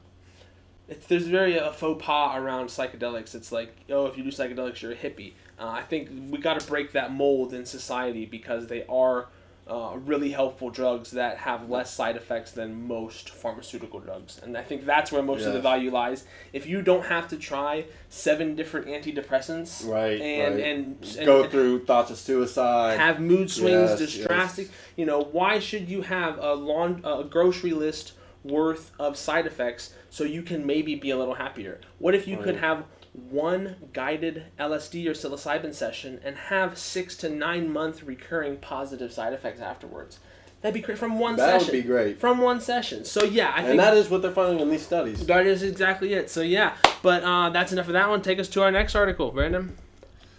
it's, 0.88 1.06
there's 1.08 1.28
very 1.28 1.58
a 1.58 1.72
faux 1.72 2.04
pas 2.04 2.38
around 2.38 2.68
psychedelics. 2.68 3.34
It's 3.36 3.52
like, 3.52 3.76
oh, 3.90 4.08
if 4.08 4.18
you 4.18 4.24
do 4.24 4.30
psychedelics, 4.30 4.82
you're 4.82 4.92
a 4.92 4.96
hippie. 4.96 5.34
Uh, 5.60 5.68
I 5.68 5.82
think 5.84 6.10
we 6.30 6.38
got 6.40 6.60
to 6.60 6.68
break 6.68 6.92
that 6.94 7.14
mold 7.14 7.54
in 7.54 7.66
society 7.66 8.26
because 8.26 8.68
they 8.68 8.86
are 8.88 9.28
uh, 9.66 9.96
really 10.04 10.32
helpful 10.32 10.70
drugs 10.70 11.12
that 11.12 11.38
have 11.38 11.70
less 11.70 11.94
side 11.94 12.18
effects 12.18 12.52
than 12.52 12.86
most 12.86 13.30
pharmaceutical 13.30 14.00
drugs. 14.00 14.40
And 14.44 14.58
I 14.58 14.62
think 14.64 14.86
that's 14.86 15.10
where 15.10 15.24
most 15.24 15.46
of 15.46 15.54
the 15.54 15.62
value 15.62 15.90
lies. 15.90 16.26
If 16.52 16.66
you 16.68 16.82
don't 16.82 17.06
have 17.06 17.30
to 17.30 17.38
try 17.38 17.86
seven 18.10 18.56
different 18.56 18.88
antidepressants 18.88 19.88
Right, 19.88 20.20
and, 20.20 20.56
right. 20.56 20.64
and, 20.66 21.16
and 21.18 21.26
Go 21.26 21.48
through 21.48 21.86
thoughts 21.86 22.12
of 22.12 22.18
suicide. 22.18 23.00
have 23.00 23.22
mood 23.22 23.50
swings, 23.50 23.92
Yes, 23.92 24.00
just 24.00 24.18
yes. 24.18 24.28
drastic. 24.28 24.70
You 24.98 25.06
know, 25.06 25.22
why 25.22 25.60
should 25.60 25.88
you 25.88 26.02
have 26.02 26.38
a 26.40 26.56
lawn 26.56 27.00
a 27.06 27.24
grocery 27.24 27.72
list 27.72 28.14
worth 28.44 28.92
of 29.00 29.16
side 29.16 29.46
effects 29.48 29.94
so 30.10 30.26
you 30.26 30.42
can 30.42 30.66
maybe 30.66 30.96
be 30.96 31.10
a 31.12 31.18
little 31.18 31.36
happier? 31.36 31.80
What 32.00 32.16
if 32.16 32.28
you 32.28 32.36
could 32.38 32.58
have 32.58 32.84
one 33.14 33.76
guided 33.94 34.44
LSD 34.60 35.06
or 35.08 35.12
psilocybin 35.12 35.74
session 35.74 36.20
and 36.24 36.36
have 36.36 36.78
six 36.78 37.16
to 37.18 37.30
nine 37.30 37.72
month 37.72 38.04
recurring 38.04 38.58
positive 38.58 39.12
side 39.12 39.34
effects 39.34 39.62
afterwards? 39.62 40.20
That'd 40.62 40.74
be 40.76 40.80
great 40.82 40.98
from 40.98 41.20
one 41.20 41.36
that 41.36 41.46
session. 41.62 41.68
That 41.68 41.74
would 41.74 41.84
be 41.84 41.88
great. 41.88 42.20
From 42.20 42.38
one 42.40 42.62
session. 42.62 43.04
So 43.06 43.24
yeah, 43.26 43.52
I 43.54 43.58
think 43.60 43.72
And 43.72 43.80
that 43.80 43.96
is 43.98 44.10
what 44.10 44.22
they're 44.22 44.32
finding 44.32 44.62
in 44.62 44.70
these 44.70 44.86
studies. 44.86 45.26
that 45.26 45.46
is 45.46 45.62
exactly 45.62 46.14
it. 46.14 46.30
So 46.30 46.42
yeah, 46.42 46.76
but 47.02 47.24
uh, 47.24 47.50
that's 47.50 47.72
enough 47.74 47.88
of 47.88 47.94
that 47.94 48.10
one. 48.10 48.22
Take 48.22 48.40
us 48.40 48.48
to 48.50 48.62
our 48.64 48.72
next 48.72 48.96
article, 48.96 49.30
Brandon. 49.32 49.76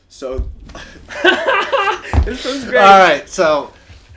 So, 0.08 0.48
this 2.24 2.44
one's 2.44 2.64
great. 2.64 2.76
all 2.78 2.98
right. 2.98 3.28
So, 3.28 3.72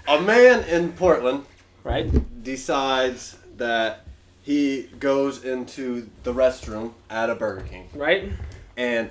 a 0.08 0.22
man 0.22 0.64
in 0.70 0.92
Portland 0.94 1.46
Right? 1.84 2.10
decides 2.44 3.38
that 3.58 4.02
he 4.44 4.84
goes 5.00 5.44
into 5.44 6.10
the 6.24 6.34
restroom 6.34 6.94
at 7.10 7.30
a 7.30 7.36
Burger 7.36 7.62
King, 7.70 7.90
Right? 7.94 8.32
And 8.78 9.10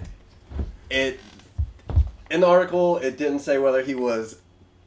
it 0.88 1.20
in 2.30 2.40
the 2.40 2.46
article 2.46 2.96
it 2.98 3.18
didn't 3.18 3.40
say 3.40 3.58
whether 3.58 3.82
he 3.82 3.94
was 3.94 4.40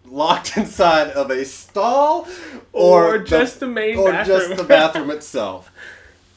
locked 0.05 0.57
inside 0.57 1.09
of 1.09 1.29
a 1.29 1.45
stall 1.45 2.27
or, 2.73 3.15
Or, 3.15 3.17
just 3.19 3.59
the, 3.59 3.67
main 3.67 3.97
or 3.97 4.11
bathroom. 4.11 4.39
just 4.39 4.57
the 4.57 4.63
bathroom 4.63 5.11
itself. 5.11 5.71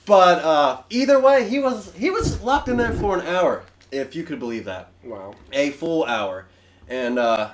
But 0.05 0.43
uh, 0.43 0.83
either 0.91 1.21
way, 1.21 1.49
he 1.49 1.61
was 1.61 1.93
he 1.95 2.11
was 2.11 2.43
locked 2.43 2.69
in 2.69 2.77
there 2.77 2.93
for 2.93 3.17
an 3.17 3.25
hour, 3.25 3.63
if 3.93 4.17
you 4.17 4.25
could 4.25 4.41
believe 4.41 4.65
that, 4.65 4.89
wow. 5.05 5.33
a 5.53 5.71
full 5.71 6.05
hour, 6.05 6.47
and 6.89 7.21
uh, 7.21 7.51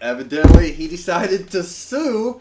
evidently 0.00 0.72
he 0.72 0.88
decided 0.88 1.50
to 1.52 1.62
sue 1.62 2.40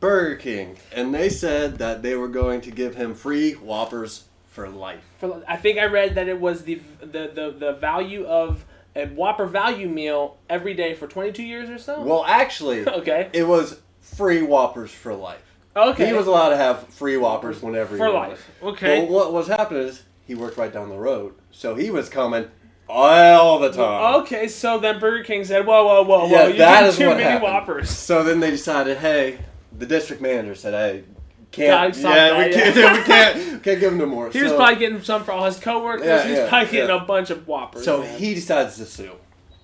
Burger 0.00 0.36
King, 0.36 0.78
and 0.90 1.14
they 1.14 1.28
said 1.28 1.76
that 1.78 2.02
they 2.02 2.14
were 2.16 2.28
going 2.28 2.62
to 2.62 2.70
give 2.70 2.94
him 2.94 3.14
free 3.14 3.52
Whoppers 3.52 4.24
for 4.52 4.68
life. 4.68 5.02
For, 5.18 5.42
I 5.48 5.56
think 5.56 5.78
I 5.78 5.86
read 5.86 6.14
that 6.14 6.28
it 6.28 6.40
was 6.40 6.62
the, 6.64 6.80
the, 7.00 7.30
the, 7.34 7.54
the 7.58 7.72
value 7.72 8.24
of 8.26 8.64
a 8.94 9.06
Whopper 9.06 9.46
value 9.46 9.88
meal 9.88 10.36
every 10.48 10.74
day 10.74 10.94
for 10.94 11.06
22 11.06 11.42
years 11.42 11.70
or 11.70 11.78
so. 11.78 12.02
Well, 12.02 12.24
actually, 12.26 12.86
okay. 12.88 13.30
it 13.32 13.48
was 13.48 13.80
free 14.00 14.42
Whoppers 14.42 14.90
for 14.90 15.14
life. 15.14 15.42
Okay. 15.74 16.06
He 16.06 16.12
was 16.12 16.26
allowed 16.26 16.50
to 16.50 16.56
have 16.58 16.86
free 16.88 17.16
Whoppers 17.16 17.62
whenever 17.62 17.96
for 17.96 18.06
he 18.06 18.12
wanted. 18.12 18.30
life. 18.30 18.50
Okay. 18.62 19.00
Well, 19.00 19.08
what 19.08 19.32
was 19.32 19.48
happening 19.48 19.84
is 19.84 20.02
he 20.26 20.34
worked 20.34 20.58
right 20.58 20.72
down 20.72 20.90
the 20.90 20.98
road, 20.98 21.34
so 21.50 21.74
he 21.74 21.90
was 21.90 22.10
coming 22.10 22.50
all 22.88 23.58
the 23.58 23.72
time. 23.72 24.16
okay, 24.20 24.48
so 24.48 24.78
then 24.78 25.00
Burger 25.00 25.24
King 25.24 25.46
said, 25.46 25.64
"Whoa, 25.64 25.86
whoa, 25.86 26.02
whoa, 26.02 26.26
whoa! 26.26 26.30
Yeah, 26.30 26.46
you 26.48 26.58
that 26.58 26.82
did 26.82 26.94
too 26.94 27.06
what 27.06 27.16
many 27.16 27.22
happened. 27.22 27.44
Whoppers." 27.44 27.88
So 27.88 28.22
then 28.22 28.40
they 28.40 28.50
decided, 28.50 28.98
hey, 28.98 29.38
the 29.78 29.86
district 29.86 30.20
manager 30.20 30.54
said, 30.54 30.74
hey, 30.74 31.04
can't, 31.52 31.96
yeah, 31.96 32.38
we 32.46 32.52
can't, 32.52 32.76
yeah. 32.76 32.92
we 32.96 33.02
can't, 33.04 33.62
can't 33.62 33.80
give 33.80 33.92
him 33.92 33.98
no 33.98 34.06
more. 34.06 34.30
He 34.30 34.38
so, 34.38 34.44
was 34.44 34.52
probably 34.54 34.76
getting 34.76 35.02
some 35.02 35.22
for 35.24 35.32
all 35.32 35.44
his 35.44 35.58
coworkers. 35.60 36.06
Yeah, 36.06 36.26
He's 36.26 36.36
yeah, 36.38 36.48
probably 36.48 36.72
getting 36.72 36.96
a 36.96 37.00
bunch 37.00 37.30
of 37.30 37.46
Whoppers. 37.46 37.84
so 37.84 38.00
man. 38.00 38.18
he 38.18 38.34
decides 38.34 38.76
to 38.78 38.86
sue. 38.86 39.12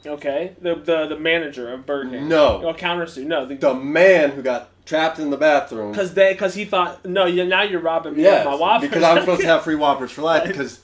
okay, 0.07 0.55
the, 0.61 0.75
the 0.77 1.07
the 1.09 1.19
manager 1.19 1.73
of 1.73 1.85
Burger 1.87 2.11
King. 2.11 2.29
No. 2.29 2.63
Oh, 2.65 2.75
counter 2.75 3.07
sue. 3.07 3.25
No, 3.25 3.45
the 3.47 3.57
The 3.57 3.75
man 3.75 4.31
who 4.33 4.43
got 4.43 4.69
trapped 4.85 5.19
in 5.19 5.31
the 5.31 5.37
bathroom. 5.37 5.91
because 5.93 6.15
they 6.15 6.33
because 6.33 6.55
he 6.55 6.65
thought 6.65 7.05
no, 7.05 7.27
you 7.27 7.45
now 7.45 7.63
you're 7.63 7.81
robbing 7.81 8.15
me 8.17 8.23
Yes, 8.23 8.47
of 8.47 8.53
my 8.53 8.59
Whoppers 8.59 8.89
because 8.89 9.03
I'm 9.03 9.21
supposed 9.21 9.41
to 9.43 9.47
have 9.55 9.63
free 9.65 9.75
Whoppers 9.75 10.11
for 10.11 10.23
life 10.23 10.47
because 10.47 10.81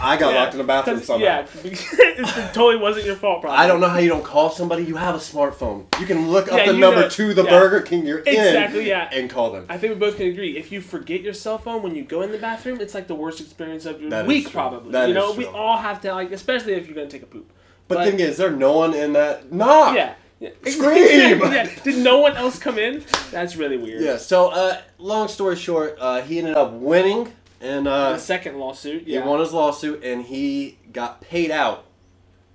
I 0.00 0.16
got 0.16 0.32
Yeah, 0.34 0.40
locked 0.40 0.52
in 0.54 0.58
the 0.58 0.64
bathroom 0.64 1.00
somehow. 1.02 1.24
Yeah, 1.24 1.46
it 1.64 2.54
totally 2.54 2.76
wasn't 2.76 3.06
your 3.06 3.16
fault. 3.16 3.40
Probably. 3.42 3.58
I 3.58 3.66
don't 3.66 3.80
know 3.80 3.88
how 3.88 3.98
you 3.98 4.08
don't 4.08 4.24
call 4.24 4.50
somebody. 4.50 4.84
You 4.84 4.96
have 4.96 5.14
a 5.14 5.18
smartphone. 5.18 5.86
You 6.00 6.06
can 6.06 6.28
look 6.30 6.50
up 6.50 6.58
Yeah, 6.58 6.72
the 6.72 6.78
number 6.78 7.00
know- 7.02 7.08
to 7.08 7.34
the 7.34 7.44
yeah. 7.44 7.50
Burger 7.50 7.80
King 7.80 8.06
you're 8.06 8.18
Exactly, 8.20 8.80
in 8.82 8.86
yeah. 8.86 9.08
and 9.12 9.28
call 9.30 9.50
them. 9.52 9.66
I 9.68 9.78
think 9.78 9.92
we 9.94 9.98
both 9.98 10.16
can 10.16 10.26
agree. 10.26 10.56
If 10.58 10.70
you 10.72 10.80
forget 10.80 11.22
your 11.22 11.34
cell 11.34 11.58
phone 11.58 11.82
when 11.82 11.94
you 11.94 12.02
go 12.04 12.22
in 12.22 12.32
the 12.32 12.38
bathroom, 12.38 12.80
it's 12.80 12.94
like 12.94 13.06
the 13.06 13.14
worst 13.14 13.40
experience 13.40 13.86
of 13.86 14.00
your 14.00 14.10
That 14.10 14.24
is 14.24 14.28
week, 14.28 14.44
true. 14.44 14.52
probably. 14.52 14.92
That 14.92 15.08
you 15.08 15.14
know, 15.14 15.32
we 15.32 15.46
all 15.46 15.76
have 15.78 16.00
to 16.02 16.12
like, 16.14 16.30
especially 16.32 16.74
if 16.74 16.86
you're 16.86 16.94
gonna 16.94 17.08
take 17.08 17.22
a 17.22 17.26
poop. 17.26 17.50
But, 17.88 17.96
But- 17.96 18.08
thing 18.10 18.20
is, 18.20 18.36
there 18.36 18.50
no 18.50 18.72
one 18.72 18.94
in 18.94 19.14
that 19.14 19.50
knock. 19.52 19.96
Yeah. 19.96 20.14
yeah. 20.38 20.50
Scream! 20.66 21.40
yeah. 21.52 21.68
Did 21.82 21.98
no 22.04 22.18
one 22.20 22.36
else 22.36 22.58
come 22.58 22.78
in? 22.78 23.02
That's 23.30 23.56
really 23.56 23.76
weird. 23.76 24.02
Yeah. 24.02 24.16
So, 24.16 24.48
uh, 24.50 24.80
long 24.98 25.28
story 25.28 25.56
short, 25.56 25.96
uh, 26.00 26.20
he 26.22 26.38
ended 26.38 26.54
up 26.56 26.72
winning, 26.72 27.32
and 27.60 27.86
uh, 27.86 28.12
The 28.12 28.18
second 28.18 28.58
lawsuit. 28.58 29.06
yeah. 29.06 29.22
he 29.22 29.28
won 29.28 29.40
his 29.40 29.52
lawsuit, 29.52 30.02
and 30.04 30.22
he 30.24 30.78
got 30.92 31.20
paid 31.20 31.50
out 31.50 31.84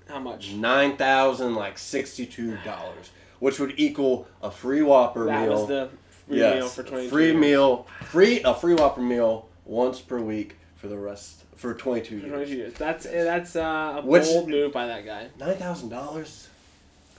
How 0.08 0.20
much? 0.20 0.54
nine 0.54 0.98
thousand 0.98 1.56
like 1.56 1.78
sixty 1.78 2.26
two 2.26 2.58
dollars, 2.66 3.12
which 3.40 3.60
would 3.60 3.74
equal 3.78 4.28
a 4.42 4.50
free 4.52 4.82
Whopper 4.82 5.26
That 5.26 5.42
meal. 5.48 5.52
was 5.60 5.68
the 5.68 5.90
free 6.28 6.38
yes, 6.40 6.56
meal 6.56 6.68
for 6.70 6.84
twenty. 6.84 7.08
free 7.10 7.34
meal, 7.34 7.88
free 8.06 8.42
a 8.44 8.54
free 8.54 8.74
Whopper 8.74 9.02
meal 9.02 9.48
once 9.66 10.00
per 10.02 10.20
week 10.20 10.58
for 10.76 10.88
the 10.88 10.98
rest 10.98 11.44
for 11.56 11.74
twenty 11.74 12.02
two 12.02 12.20
For 12.22 12.28
22 12.28 12.38
years. 12.38 12.58
years. 12.58 12.74
That's 12.74 13.06
that's 13.06 13.56
uh, 13.56 14.00
a 14.00 14.06
Which- 14.06 14.24
bold 14.24 14.50
move 14.50 14.72
by 14.74 14.88
that 14.88 15.06
guy. 15.06 15.28
Nine 15.40 15.56
thousand 15.58 15.90
dollars 15.90 16.50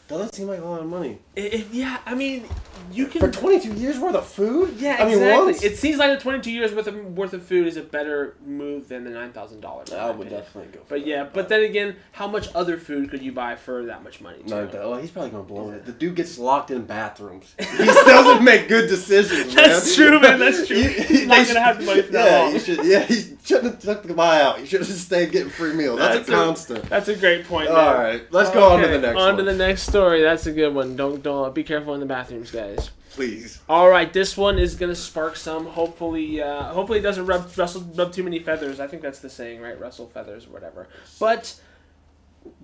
doesn't 0.09 0.35
seem 0.35 0.47
like 0.49 0.61
a 0.61 0.64
lot 0.64 0.81
of 0.81 0.87
money 0.87 1.19
It, 1.35 1.53
it- 1.55 1.66
yeah, 1.73 1.99
I 2.07 2.14
mean, 2.14 2.45
you 2.92 3.07
can. 3.09 3.21
for 3.21 3.31
twenty 3.31 3.59
two 3.61 3.73
years 3.73 3.99
worth 3.99 4.14
of 4.14 4.27
food. 4.27 4.75
yeah, 4.79 4.97
I 5.01 5.05
mean, 5.07 5.21
once 5.21 5.62
It 5.64 5.77
seems 5.79 5.99
like 5.99 6.11
the 6.16 6.23
22 6.23 6.51
years 6.53 6.73
worth 6.73 6.87
of 6.87 7.16
worth 7.16 7.33
of 7.33 7.42
food 7.42 7.66
is 7.66 7.77
a 7.77 7.83
better 7.83 8.37
move 8.45 8.87
than 8.88 9.03
the 9.05 9.11
nine 9.11 9.33
thousand 9.33 9.61
dollars. 9.61 9.92
I 9.92 10.11
would 10.11 10.29
definitely 10.31 10.71
go. 10.73 10.81
For 10.85 10.90
But 10.90 11.01
that, 11.01 11.07
yeah, 11.07 11.27
but 11.33 11.49
then 11.49 11.62
again, 11.64 11.97
how 12.12 12.29
much 12.29 12.49
other 12.55 12.79
food 12.79 13.11
could 13.11 13.23
you 13.23 13.33
buy 13.33 13.57
for 13.57 13.85
that 13.87 14.05
much 14.05 14.21
money? 14.21 14.38
Too? 14.45 14.55
Nine 14.55 14.71
thou- 14.71 14.90
well, 14.90 14.99
he's 15.01 15.11
probably 15.11 15.31
gonna 15.31 15.42
blow 15.42 15.71
it. 15.71 15.85
The 15.87 15.92
dude 15.92 16.14
gets 16.14 16.38
locked 16.38 16.71
in 16.71 16.85
bathrooms. 16.85 17.55
He 17.77 17.85
doesn't 17.85 18.45
make 18.45 18.69
good 18.69 18.88
decisions, 18.88 19.55
man. 19.55 19.69
That's 19.71 19.95
true, 19.97 20.21
man, 20.21 20.38
that's 20.38 20.66
true. 20.69 20.77
He- 20.83 21.03
he- 21.03 21.16
He's 21.16 21.27
not 21.27 21.47
gonna 21.49 21.61
have 21.61 21.79
the 21.79 21.85
money 21.85 22.03
for 22.03 22.12
that 22.12 22.42
long. 22.45 22.53
you 22.53 22.61
should. 22.61 22.85
Yeah, 22.85 23.01
he's 23.01 23.35
shouldn't 23.45 23.75
have 23.75 23.81
took 23.83 24.03
the 24.05 24.14
buyout. 24.14 24.61
You 24.61 24.66
should 24.66 24.81
have 24.81 24.88
stayed 24.88 25.33
getting 25.33 25.51
free 25.51 25.73
meals. 25.73 25.99
That's, 25.99 26.16
That's 26.19 26.29
a 26.29 26.33
a- 26.33 26.35
constant. 26.37 26.88
That's 26.88 27.09
a 27.09 27.16
great 27.16 27.47
point. 27.47 27.69
All 27.69 27.77
man. 27.77 27.99
right, 28.01 28.33
let's 28.33 28.51
go 28.51 28.71
on 28.71 28.81
to 28.83 28.88
the 28.88 28.99
next 28.99 29.16
On 29.19 29.27
one. 29.29 29.37
to 29.38 29.42
the 29.42 29.55
next 29.55 29.83
story. 29.96 30.22
That's 30.22 30.46
a 30.46 30.52
good 30.52 30.74
one. 30.74 30.96
Don't 30.96 31.22
don't 31.22 31.54
be 31.54 31.64
careful 31.64 31.94
in 31.94 32.00
the 32.00 32.06
bathrooms, 32.06 32.50
guys. 32.50 32.90
Please. 33.11 33.61
All 33.68 33.88
right, 33.88 34.12
this 34.12 34.37
one 34.37 34.59
is 34.59 34.74
gonna 34.74 34.94
spark 34.94 35.37
some. 35.37 35.66
Hopefully, 35.66 36.42
uh, 36.42 36.64
hopefully 36.64 36.98
it 36.98 37.02
doesn't 37.02 37.24
rub 37.24 37.50
rustle, 37.56 37.82
rub 37.94 38.12
too 38.12 38.22
many 38.22 38.38
feathers. 38.40 38.78
I 38.78 38.87
think 38.87 39.02
that's 39.02 39.20
the 39.20 39.30
saying, 39.30 39.61
right? 39.61 39.78
rustle 39.80 40.06
feathers 40.09 40.46
or 40.46 40.50
whatever. 40.50 40.88
But 41.18 41.59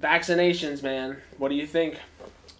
vaccinations, 0.00 0.82
man. 0.82 1.16
What 1.38 1.48
do 1.48 1.54
you 1.54 1.66
think? 1.66 1.96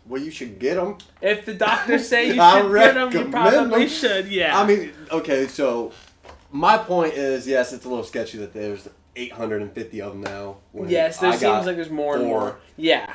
Well, 0.06 0.20
you 0.20 0.30
should 0.30 0.58
get 0.58 0.74
them. 0.76 0.98
If 1.20 1.44
the 1.44 1.54
doctors 1.54 2.08
say 2.08 2.26
you 2.28 2.32
should 2.35 2.72
get 2.74 2.94
them, 2.94 3.12
you 3.12 3.30
probably 3.30 3.58
probably 3.58 3.82
'em. 3.82 3.88
should. 3.88 4.28
Yeah. 4.28 4.58
I 4.58 4.66
mean, 4.66 4.92
okay, 5.11 5.46
so 5.46 5.92
my 6.50 6.78
point 6.78 7.14
is, 7.14 7.46
yes, 7.46 7.72
it's 7.72 7.85
a 7.85 7.88
little 7.88 8.04
sketchy 8.04 8.38
that 8.38 8.52
there's 8.52 8.88
850 9.14 10.00
of 10.02 10.12
them 10.12 10.22
now. 10.22 10.56
when 10.72 10.88
yes, 10.88 11.18
there 11.18 11.30
I 11.30 11.37
seems 11.37 11.66
like 11.66 11.76
there's 11.76 11.90
more 11.90 12.16
and 12.16 12.24
more. 12.24 12.56
Yeah. 12.76 13.14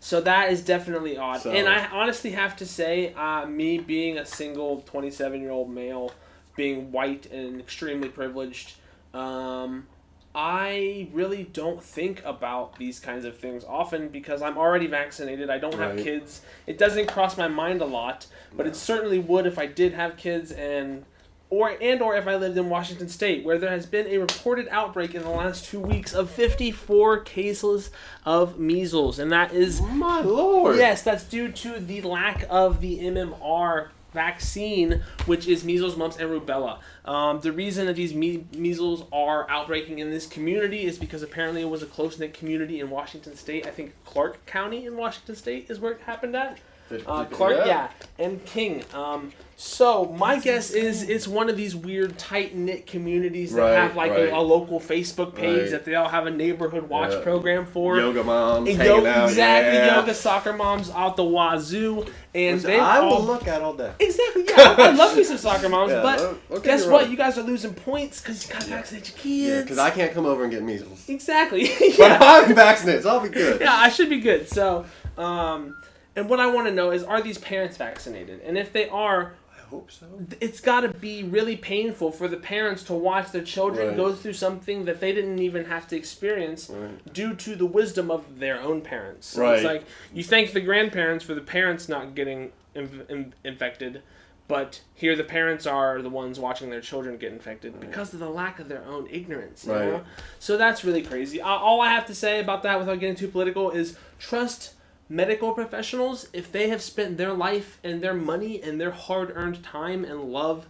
So 0.00 0.20
that 0.20 0.52
is 0.52 0.62
definitely 0.62 1.16
odd. 1.16 1.40
So- 1.40 1.50
And 1.50 1.68
I 1.68 1.86
honestly 1.86 2.30
have 2.30 2.56
to 2.56 2.66
say, 2.66 3.12
uh, 3.14 3.46
me 3.46 3.78
being 3.78 4.16
a 4.18 4.24
single 4.24 4.80
27 4.82 5.40
year 5.40 5.50
old 5.50 5.70
male, 5.70 6.12
being 6.56 6.92
white 6.92 7.26
and 7.32 7.60
extremely 7.60 8.08
privileged, 8.08 8.74
um, 9.14 9.86
I 10.34 11.08
really 11.12 11.44
don't 11.44 11.82
think 11.82 12.22
about 12.24 12.76
these 12.78 13.00
kinds 13.00 13.24
of 13.24 13.36
things 13.38 13.64
often 13.64 14.08
because 14.08 14.40
I'm 14.42 14.56
already 14.58 14.86
vaccinated. 14.86 15.50
I 15.50 15.58
don't 15.58 15.74
have 15.74 15.96
kids. 16.04 16.42
It 16.66 16.78
doesn't 16.78 17.06
cross 17.08 17.36
my 17.36 17.48
mind 17.48 17.80
a 17.80 17.86
lot, 17.86 18.26
but 18.56 18.66
it 18.66 18.76
certainly 18.76 19.18
would 19.18 19.46
if 19.46 19.58
I 19.58 19.66
did 19.66 19.94
have 19.94 20.16
kids 20.16 20.52
and 20.52 21.04
or 21.50 21.74
and 21.80 22.02
or 22.02 22.14
if 22.16 22.26
I 22.26 22.36
lived 22.36 22.56
in 22.58 22.68
Washington 22.68 23.08
State, 23.08 23.44
where 23.44 23.58
there 23.58 23.70
has 23.70 23.86
been 23.86 24.06
a 24.06 24.18
reported 24.18 24.68
outbreak 24.70 25.14
in 25.14 25.22
the 25.22 25.30
last 25.30 25.64
two 25.64 25.80
weeks 25.80 26.12
of 26.12 26.30
54 26.30 27.20
cases 27.20 27.90
of 28.24 28.58
measles, 28.58 29.18
and 29.18 29.32
that 29.32 29.52
is 29.52 29.80
My 29.80 30.20
lord. 30.20 30.76
yes, 30.76 31.02
that's 31.02 31.24
due 31.24 31.50
to 31.50 31.78
the 31.80 32.02
lack 32.02 32.44
of 32.50 32.80
the 32.80 32.98
MMR 32.98 33.88
vaccine, 34.12 35.02
which 35.26 35.46
is 35.46 35.64
measles, 35.64 35.96
mumps, 35.96 36.16
and 36.18 36.28
rubella. 36.30 36.78
Um, 37.04 37.40
the 37.40 37.52
reason 37.52 37.86
that 37.86 37.96
these 37.96 38.14
me- 38.14 38.46
measles 38.56 39.04
are 39.12 39.48
outbreaking 39.50 39.98
in 39.98 40.10
this 40.10 40.26
community 40.26 40.84
is 40.86 40.98
because 40.98 41.22
apparently 41.22 41.60
it 41.62 41.68
was 41.68 41.82
a 41.82 41.86
close 41.86 42.18
knit 42.18 42.32
community 42.34 42.80
in 42.80 42.90
Washington 42.90 43.36
State. 43.36 43.66
I 43.66 43.70
think 43.70 43.94
Clark 44.04 44.44
County 44.46 44.86
in 44.86 44.96
Washington 44.96 45.36
State 45.36 45.66
is 45.70 45.78
where 45.78 45.92
it 45.92 46.00
happened 46.02 46.34
at. 46.36 46.58
Did- 46.88 47.04
Uh, 47.06 47.24
did- 47.24 47.32
Clark, 47.32 47.66
yeah, 47.66 47.88
and 48.18 48.44
King. 48.46 48.82
Um, 48.94 49.32
so 49.60 50.04
my 50.16 50.38
guess 50.38 50.70
is 50.70 51.02
it's 51.08 51.26
one 51.26 51.50
of 51.50 51.56
these 51.56 51.74
weird 51.74 52.16
tight 52.16 52.54
knit 52.54 52.86
communities 52.86 53.52
that 53.52 53.60
Right, 53.62 53.72
have 53.74 53.96
like 53.96 54.12
right. 54.12 54.28
a, 54.28 54.36
a 54.36 54.40
local 54.40 54.78
Facebook 54.80 55.34
page 55.34 55.62
Right. 55.62 55.70
that 55.72 55.84
they 55.84 55.96
all 55.96 56.08
have 56.08 56.26
a 56.26 56.30
neighborhood 56.30 56.88
watch 56.88 57.12
Yeah. 57.12 57.20
program 57.20 57.66
for. 57.66 57.98
Yoga 57.98 58.22
moms 58.22 58.68
And 58.68 58.78
hanging 58.80 59.02
yo- 59.04 59.10
out. 59.10 59.28
exactly, 59.28 59.78
yeah. 59.78 59.96
yoga 59.96 60.14
soccer 60.14 60.52
moms 60.52 60.90
out 60.90 61.16
the 61.16 61.24
wazoo, 61.24 62.06
and 62.34 62.56
Which 62.58 62.62
they 62.66 62.78
I 62.78 63.00
will 63.00 63.14
all 63.14 63.22
look 63.24 63.48
at 63.48 63.60
all 63.60 63.74
day. 63.74 63.90
exactly. 63.98 64.44
Yeah, 64.48 64.74
I 64.78 64.90
love 64.92 65.16
me 65.16 65.24
some 65.24 65.38
soccer 65.38 65.68
moms, 65.68 65.90
Yeah, 65.92 66.02
but 66.02 66.18
don't- 66.18 66.48
don't 66.50 66.62
get 66.62 66.64
guess 66.64 66.86
me 66.86 66.92
what? 66.92 67.02
wrong. 67.02 67.10
You 67.10 67.16
guys 67.16 67.36
are 67.36 67.42
losing 67.42 67.74
points 67.74 68.20
because 68.20 68.46
you 68.46 68.52
gotta 68.54 68.66
vaccinate 68.66 69.08
your 69.08 69.34
Yeah, 69.34 69.48
kids. 69.56 69.62
because 69.64 69.78
I 69.78 69.90
can't 69.90 70.14
come 70.14 70.24
over 70.24 70.44
and 70.44 70.52
get 70.52 70.62
measles. 70.62 71.04
exactly. 71.08 71.64
But 71.78 71.98
yeah. 71.98 72.18
I'm 72.20 72.54
vaccinated, 72.54 73.02
so 73.02 73.10
I'll 73.10 73.20
be 73.20 73.28
good. 73.28 73.60
yeah, 73.60 73.74
I 73.74 73.88
should 73.88 74.08
be 74.08 74.20
good. 74.20 74.48
So, 74.48 74.84
um, 75.18 75.76
and 76.18 76.28
what 76.28 76.40
I 76.40 76.46
want 76.48 76.66
to 76.66 76.74
know 76.74 76.90
is, 76.90 77.02
are 77.04 77.22
these 77.22 77.38
parents 77.38 77.76
vaccinated? 77.76 78.40
And 78.42 78.58
if 78.58 78.72
they 78.72 78.88
are, 78.88 79.34
I 79.56 79.60
hope 79.70 79.90
so. 79.92 80.06
it's 80.40 80.60
got 80.60 80.80
to 80.80 80.88
be 80.88 81.22
really 81.22 81.56
painful 81.56 82.10
for 82.10 82.26
the 82.26 82.36
parents 82.36 82.82
to 82.84 82.94
watch 82.94 83.30
their 83.30 83.42
children 83.44 83.88
Right. 83.88 83.96
go 83.96 84.12
through 84.12 84.32
something 84.32 84.84
that 84.86 85.00
they 85.00 85.12
didn't 85.12 85.38
even 85.38 85.66
have 85.66 85.86
to 85.88 85.96
experience 85.96 86.68
Right. 86.70 87.12
due 87.12 87.34
to 87.36 87.54
the 87.54 87.66
wisdom 87.66 88.10
of 88.10 88.40
their 88.40 88.60
own 88.60 88.80
parents. 88.80 89.28
So 89.28 89.42
Right. 89.42 89.54
It's 89.56 89.64
like 89.64 89.84
you 90.12 90.24
thank 90.24 90.52
the 90.52 90.60
grandparents 90.60 91.24
for 91.24 91.34
the 91.34 91.40
parents 91.40 91.88
not 91.88 92.14
getting 92.14 92.50
inf- 92.74 93.08
in- 93.08 93.34
infected, 93.44 94.02
but 94.48 94.80
here 94.94 95.14
the 95.14 95.24
parents 95.24 95.66
are 95.66 96.00
the 96.02 96.08
ones 96.08 96.40
watching 96.40 96.70
their 96.70 96.80
children 96.80 97.16
get 97.18 97.30
infected 97.32 97.78
because 97.78 98.12
of 98.14 98.18
the 98.18 98.30
lack 98.30 98.58
of 98.58 98.68
their 98.68 98.82
own 98.86 99.06
ignorance. 99.10 99.64
You 99.66 99.72
Right. 99.74 99.86
know? 99.88 100.00
So 100.40 100.56
that's 100.56 100.82
really 100.84 101.02
crazy. 101.02 101.40
Uh, 101.42 101.46
all 101.48 101.80
I 101.82 101.90
have 101.90 102.06
to 102.06 102.14
say 102.14 102.40
about 102.40 102.62
that, 102.64 102.78
without 102.80 102.98
getting 102.98 103.14
too 103.14 103.28
political, 103.28 103.70
is 103.70 103.96
trust 104.18 104.72
medical 105.08 105.52
professionals 105.52 106.28
if 106.32 106.52
they 106.52 106.68
have 106.68 106.82
spent 106.82 107.16
their 107.16 107.32
life 107.32 107.78
and 107.82 108.02
their 108.02 108.14
money 108.14 108.62
and 108.62 108.80
their 108.80 108.90
hard-earned 108.90 109.62
time 109.62 110.04
and 110.04 110.22
love 110.24 110.66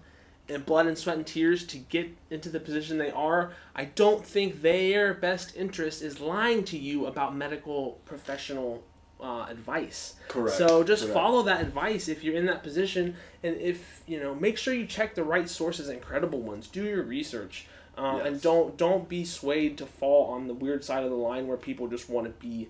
and 0.49 0.65
blood 0.65 0.87
and 0.87 0.97
sweat 0.97 1.17
and 1.17 1.27
tears 1.27 1.67
to 1.67 1.77
get 1.77 2.09
into 2.31 2.49
the 2.49 2.61
position 2.61 2.99
they 2.99 3.11
are 3.11 3.53
i 3.75 3.85
don't 3.85 4.25
think 4.25 4.63
their 4.63 5.13
best 5.13 5.57
interest 5.57 6.03
is 6.03 6.21
lying 6.21 6.65
to 6.65 6.79
you 6.79 7.07
about 7.07 7.35
medical 7.35 7.99
professional 8.05 8.83
uh, 9.21 9.47
advice 9.51 10.15
Correct. 10.29 10.57
so 10.57 10.85
just 10.85 11.03
Correct. 11.03 11.15
follow 11.15 11.43
that 11.43 11.61
advice 11.61 12.07
if 12.07 12.23
you're 12.23 12.37
in 12.37 12.47
that 12.47 12.63
position 12.63 13.17
and 13.43 13.57
if 13.57 14.03
you 14.07 14.21
know 14.21 14.33
make 14.35 14.57
sure 14.57 14.73
you 14.73 14.87
check 14.87 15.17
the 15.17 15.25
right 15.25 15.49
sources 15.49 15.89
and 15.89 16.01
credible 16.01 16.41
ones 16.41 16.69
do 16.69 16.85
your 16.85 17.03
research 17.03 17.67
uh, 17.97 18.21
and 18.25 18.41
don't 18.41 18.77
don't 18.77 19.09
be 19.09 19.25
swayed 19.25 19.77
to 19.77 19.85
fall 19.85 20.27
on 20.33 20.47
the 20.47 20.55
weird 20.55 20.85
side 20.85 21.03
of 21.03 21.11
the 21.11 21.17
line 21.17 21.49
where 21.49 21.57
people 21.57 21.89
just 21.89 22.09
want 22.09 22.27
to 22.29 22.33
be 22.47 22.69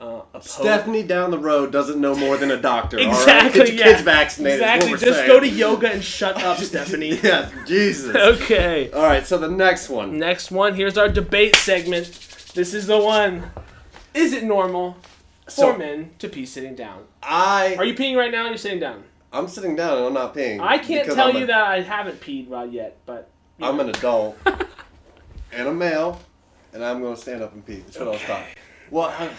uh. 0.00 0.40
Stephanie 0.40 1.02
down 1.02 1.30
the 1.30 1.38
road 1.38 1.70
doesn't 1.70 2.00
know 2.00 2.14
more 2.14 2.36
than 2.36 2.50
a 2.50 2.56
doctor. 2.56 2.98
all 2.98 3.04
right? 3.04 3.10
Exactly. 3.20 3.60
Get 3.60 3.68
your 3.68 3.76
yeah. 3.76 3.84
kids 3.92 4.02
vaccinated. 4.02 4.60
Exactly. 4.60 4.90
Just 4.92 5.04
saying. 5.04 5.28
go 5.28 5.40
to 5.40 5.48
yoga 5.48 5.92
and 5.92 6.02
shut 6.02 6.42
up, 6.42 6.58
Stephanie. 6.70 7.20
yeah, 7.22 7.50
Jesus. 7.66 8.14
Okay. 8.40 8.90
All 8.92 9.02
right, 9.02 9.26
so 9.26 9.36
the 9.38 9.48
next 9.48 9.88
one. 9.90 10.18
Next 10.18 10.50
one. 10.50 10.74
Here's 10.74 10.96
our 10.96 11.08
debate 11.08 11.56
segment. 11.56 12.06
This 12.54 12.72
is 12.74 12.86
the 12.86 12.98
one. 12.98 13.50
Is 14.14 14.32
it 14.32 14.42
normal 14.44 14.96
for 15.44 15.50
So- 15.50 15.76
men 15.76 16.10
to 16.18 16.28
pee 16.28 16.46
sitting 16.46 16.74
down? 16.74 17.04
I 17.22 17.76
Are 17.76 17.84
you 17.84 17.94
peeing 17.94 18.16
right 18.16 18.32
now? 18.32 18.44
Or 18.46 18.48
you're 18.48 18.56
sitting 18.56 18.80
down. 18.80 19.04
I'm 19.32 19.46
sitting 19.46 19.76
down 19.76 19.98
and 19.98 20.06
I'm 20.06 20.14
not 20.14 20.34
peeing. 20.34 20.58
I 20.60 20.78
can't 20.78 21.06
tell 21.06 21.28
I'm 21.28 21.36
you 21.36 21.44
a- 21.44 21.46
that 21.48 21.62
I 21.64 21.82
haven't 21.82 22.20
peed 22.20 22.48
well 22.48 22.66
yet, 22.66 22.96
but 23.06 23.28
you 23.58 23.66
I'm 23.66 23.78
an 23.78 23.90
adult 23.90 24.36
and 25.52 25.68
a 25.68 25.72
male, 25.74 26.20
and 26.72 26.84
I'm 26.84 27.00
going 27.00 27.14
to 27.14 27.20
stand 27.20 27.42
up 27.42 27.52
and 27.52 27.64
pee. 27.64 27.80
That's 27.80 27.98
what 27.98 28.08
I 28.08 28.10
was 28.12 28.20
taught. 28.22 28.44
Well, 28.90 29.08
I, 29.08 29.30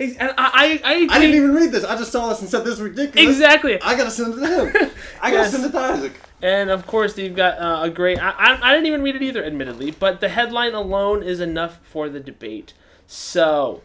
And 0.00 0.16
I, 0.20 0.30
I, 0.36 0.80
I, 0.84 1.06
I 1.10 1.18
didn't 1.18 1.36
even 1.36 1.54
read 1.54 1.70
this. 1.72 1.84
I 1.84 1.96
just 1.96 2.12
saw 2.12 2.28
this 2.28 2.40
and 2.40 2.48
said 2.50 2.64
this 2.64 2.74
is 2.74 2.80
ridiculous. 2.80 3.28
exactly. 3.36 3.80
I 3.82 3.96
gotta 3.96 4.10
send 4.10 4.34
it 4.34 4.40
to 4.40 4.66
him. 4.70 4.90
I 5.20 5.30
gotta 5.30 5.42
Yes. 5.42 5.50
send 5.52 5.64
it 5.66 5.72
to 5.72 5.78
Isaac. 5.78 6.12
And 6.40 6.70
of 6.70 6.86
course, 6.86 7.16
you've 7.16 7.36
got 7.36 7.58
uh, 7.58 7.82
a 7.84 7.90
great. 7.90 8.18
I, 8.18 8.30
I, 8.30 8.58
I 8.70 8.74
didn't 8.74 8.86
even 8.86 9.02
read 9.02 9.14
it 9.16 9.22
either, 9.22 9.44
admittedly, 9.44 9.90
but 9.92 10.20
the 10.20 10.28
headline 10.28 10.74
alone 10.74 11.22
is 11.22 11.38
enough 11.40 11.78
for 11.84 12.08
the 12.08 12.18
debate. 12.20 12.72
So, 13.06 13.82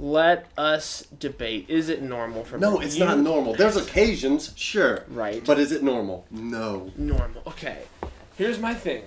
let 0.00 0.46
us 0.58 1.06
debate. 1.16 1.66
Is 1.68 1.88
it 1.88 2.02
normal 2.02 2.42
for 2.44 2.58
No, 2.58 2.80
it's 2.80 2.96
You- 2.96 3.04
not 3.04 3.18
normal. 3.18 3.54
There's 3.54 3.76
occasions, 3.76 4.52
sure. 4.56 5.04
Right. 5.08 5.44
But 5.44 5.60
is 5.60 5.70
it 5.70 5.82
normal? 5.84 6.26
No. 6.30 6.90
normal. 6.96 7.42
Okay, 7.46 7.82
here's 8.36 8.58
my 8.58 8.74
thing. 8.74 9.04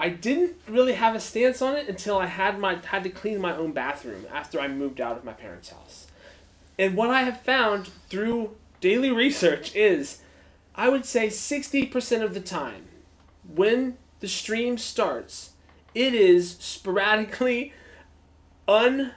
I 0.00 0.10
didn't 0.10 0.54
really 0.68 0.92
have 0.92 1.16
a 1.16 1.20
stance 1.20 1.60
on 1.60 1.74
it 1.74 1.88
until 1.88 2.18
I 2.18 2.26
had 2.26 2.60
my 2.60 2.78
had 2.82 3.02
to 3.02 3.10
clean 3.10 3.40
my 3.40 3.56
own 3.56 3.72
bathroom 3.72 4.26
after 4.32 4.60
I 4.60 4.68
moved 4.68 5.00
out 5.00 5.16
of 5.16 5.24
my 5.24 5.32
parents' 5.32 5.70
house. 5.70 6.06
And 6.78 6.94
what 6.94 7.10
I 7.10 7.22
have 7.22 7.40
found 7.40 7.88
through 8.08 8.56
daily 8.80 9.10
research 9.10 9.74
is 9.74 10.22
I 10.76 10.88
would 10.88 11.04
say 11.04 11.26
60% 11.26 12.22
of 12.22 12.34
the 12.34 12.40
time 12.40 12.86
when 13.52 13.98
the 14.20 14.28
stream 14.28 14.78
starts, 14.78 15.50
it 15.94 16.14
is 16.14 16.56
sporadically 16.60 17.72
un 18.68 19.12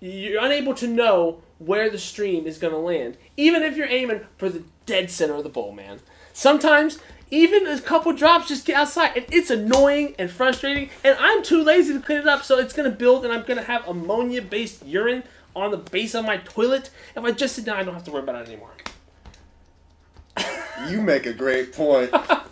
you're 0.00 0.42
unable 0.42 0.74
to 0.74 0.86
know 0.86 1.42
where 1.58 1.90
the 1.90 1.98
stream 1.98 2.46
is 2.46 2.58
going 2.58 2.72
to 2.72 2.78
land, 2.78 3.16
even 3.36 3.62
if 3.62 3.76
you're 3.76 3.86
aiming 3.86 4.20
for 4.38 4.48
the 4.48 4.64
dead 4.86 5.10
center 5.10 5.34
of 5.34 5.44
the 5.44 5.50
bowl, 5.50 5.72
man. 5.72 6.00
Sometimes 6.32 6.98
even 7.30 7.66
a 7.66 7.80
couple 7.80 8.12
drops 8.12 8.48
just 8.48 8.66
get 8.66 8.76
outside, 8.76 9.16
and 9.16 9.26
it's 9.30 9.50
annoying 9.50 10.14
and 10.18 10.30
frustrating. 10.30 10.90
And 11.04 11.16
I'm 11.18 11.42
too 11.42 11.62
lazy 11.62 11.92
to 11.92 12.00
clean 12.00 12.18
it 12.18 12.26
up, 12.26 12.42
so 12.42 12.58
it's 12.58 12.72
going 12.72 12.90
to 12.90 12.96
build, 12.96 13.24
and 13.24 13.32
I'm 13.32 13.42
going 13.42 13.58
to 13.58 13.64
have 13.64 13.86
ammonia-based 13.86 14.84
urine 14.86 15.22
on 15.54 15.70
the 15.70 15.76
base 15.76 16.14
of 16.14 16.24
my 16.24 16.38
toilet. 16.38 16.90
If 17.16 17.24
I 17.24 17.30
just 17.32 17.54
sit 17.56 17.64
down, 17.64 17.76
I 17.76 17.82
don't 17.84 17.94
have 17.94 18.04
to 18.04 18.10
worry 18.10 18.22
about 18.22 18.36
it 18.36 18.48
anymore. 18.48 18.70
You 20.88 21.02
make 21.02 21.26
a 21.26 21.32
great 21.32 21.72
point. 21.72 22.10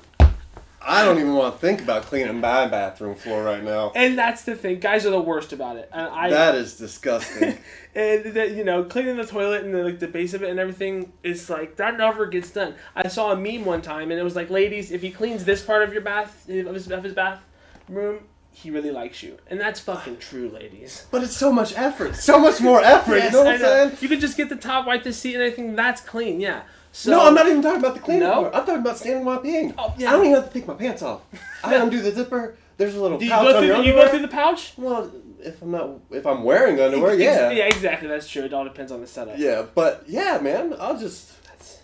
I 0.81 1.05
don't 1.05 1.19
even 1.19 1.35
want 1.35 1.55
to 1.55 1.61
think 1.61 1.83
about 1.83 2.03
cleaning 2.05 2.41
my 2.41 2.67
bathroom 2.67 3.15
floor 3.15 3.43
right 3.43 3.63
now. 3.63 3.93
And 3.95 4.17
that's 4.17 4.43
the 4.43 4.55
thing, 4.55 4.79
guys 4.79 5.05
are 5.05 5.11
the 5.11 5.21
worst 5.21 5.53
about 5.53 5.77
it. 5.77 5.89
And 5.93 6.07
I 6.09 6.31
That 6.31 6.55
is 6.55 6.77
disgusting. 6.77 7.59
and 7.95 8.25
that 8.35 8.53
you 8.53 8.65
know 8.65 8.85
cleaning 8.85 9.17
the 9.17 9.27
toilet 9.27 9.65
and 9.65 9.75
the, 9.75 9.85
like 9.85 9.99
the 9.99 10.09
base 10.09 10.35
of 10.35 10.43
it 10.43 10.51
and 10.51 10.59
everything 10.59 11.13
is 11.23 11.51
like 11.51 11.77
that 11.77 11.99
never 11.99 12.27
gets 12.27 12.51
done. 12.51 12.75
I 12.95 13.09
saw 13.09 13.33
a 13.33 13.37
meme 13.37 13.65
one 13.65 13.83
time 13.83 14.11
and 14.11 14.21
it 14.21 14.23
was 14.23 14.37
like, 14.37 14.51
ladies, 14.51 14.93
if 14.93 15.03
he 15.03 15.11
cleans 15.11 15.45
this 15.45 15.63
part 15.63 15.83
of 15.83 15.93
your 15.93 16.03
bath 16.03 16.49
of 16.49 16.75
his, 16.75 16.91
of 16.91 17.03
his 17.03 17.15
bathroom, 17.15 18.21
he 18.51 18.71
really 18.71 18.91
likes 18.91 19.23
you, 19.23 19.39
and 19.49 19.61
that's 19.61 19.79
fucking 19.79 20.17
true, 20.19 20.49
ladies. 20.49 21.07
but 21.13 21.23
it's 21.23 21.37
so 21.37 21.53
much 21.53 21.77
effort. 21.77 22.17
So 22.17 22.41
much 22.41 22.61
more 22.61 22.83
effort. 22.83 23.17
Yes, 23.17 23.33
you 23.33 23.39
know 23.39 23.45
what 23.45 23.55
I'm 23.55 23.61
saying? 23.61 23.99
You 24.01 24.09
could 24.09 24.21
just 24.21 24.37
get 24.37 24.49
the 24.49 24.57
top, 24.57 24.85
wipe 24.85 25.05
the 25.05 25.13
seat, 25.13 25.35
and 25.35 25.45
I 25.45 25.51
think 25.51 25.77
That's 25.77 26.01
clean, 26.01 26.41
yeah. 26.41 26.63
So, 26.99 27.13
no, 27.13 27.25
I'm 27.29 27.35
not 27.35 27.47
even 27.47 27.63
talking 27.63 27.79
about 27.79 27.95
the 27.95 28.01
cleaning 28.01 28.25
No? 28.25 28.43
part. 28.43 28.55
I'm 28.57 28.67
talking 28.67 28.81
about 28.81 28.99
standing 28.99 29.25
while 29.25 29.41
peeing. 29.41 29.73
Oh, 29.79 29.95
yeah. 29.97 30.09
I 30.09 30.13
don't 30.15 30.25
even 30.25 30.35
have 30.35 30.49
to 30.49 30.59
take 30.59 30.67
my 30.67 30.75
pants 30.75 31.01
off. 31.01 31.21
I 31.63 31.77
undo 31.77 32.03
the 32.03 32.11
zipper. 32.11 32.57
There's 32.77 32.97
a 32.97 33.01
little 33.01 33.19
Do 33.19 33.25
you 33.25 33.31
pouch 33.31 33.45
go 33.45 33.57
on 33.57 33.63
through? 33.63 33.77
The, 33.77 33.83
you 33.85 33.93
go 33.93 34.09
through 34.09 34.19
the 34.23 34.27
pouch? 34.27 34.73
Well, 34.77 35.09
if 35.39 35.63
I'm 35.63 35.71
not, 35.71 35.91
if 36.11 36.27
I'm 36.27 36.43
wearing 36.43 36.81
underwear, 36.81 37.13
Ex- 37.13 37.21
yeah. 37.23 37.51
Yeah, 37.51 37.67
exactly. 37.67 38.09
That's 38.09 38.29
true. 38.29 38.43
It 38.43 38.53
all 38.53 38.65
depends 38.65 38.91
on 38.91 39.01
the 39.01 39.07
setup. 39.07 39.39
Yeah, 39.39 39.65
but 39.77 40.03
yeah, 40.09 40.41
man, 40.43 40.75
I'll 40.81 40.99
just. 40.99 41.41
That's, 41.45 41.79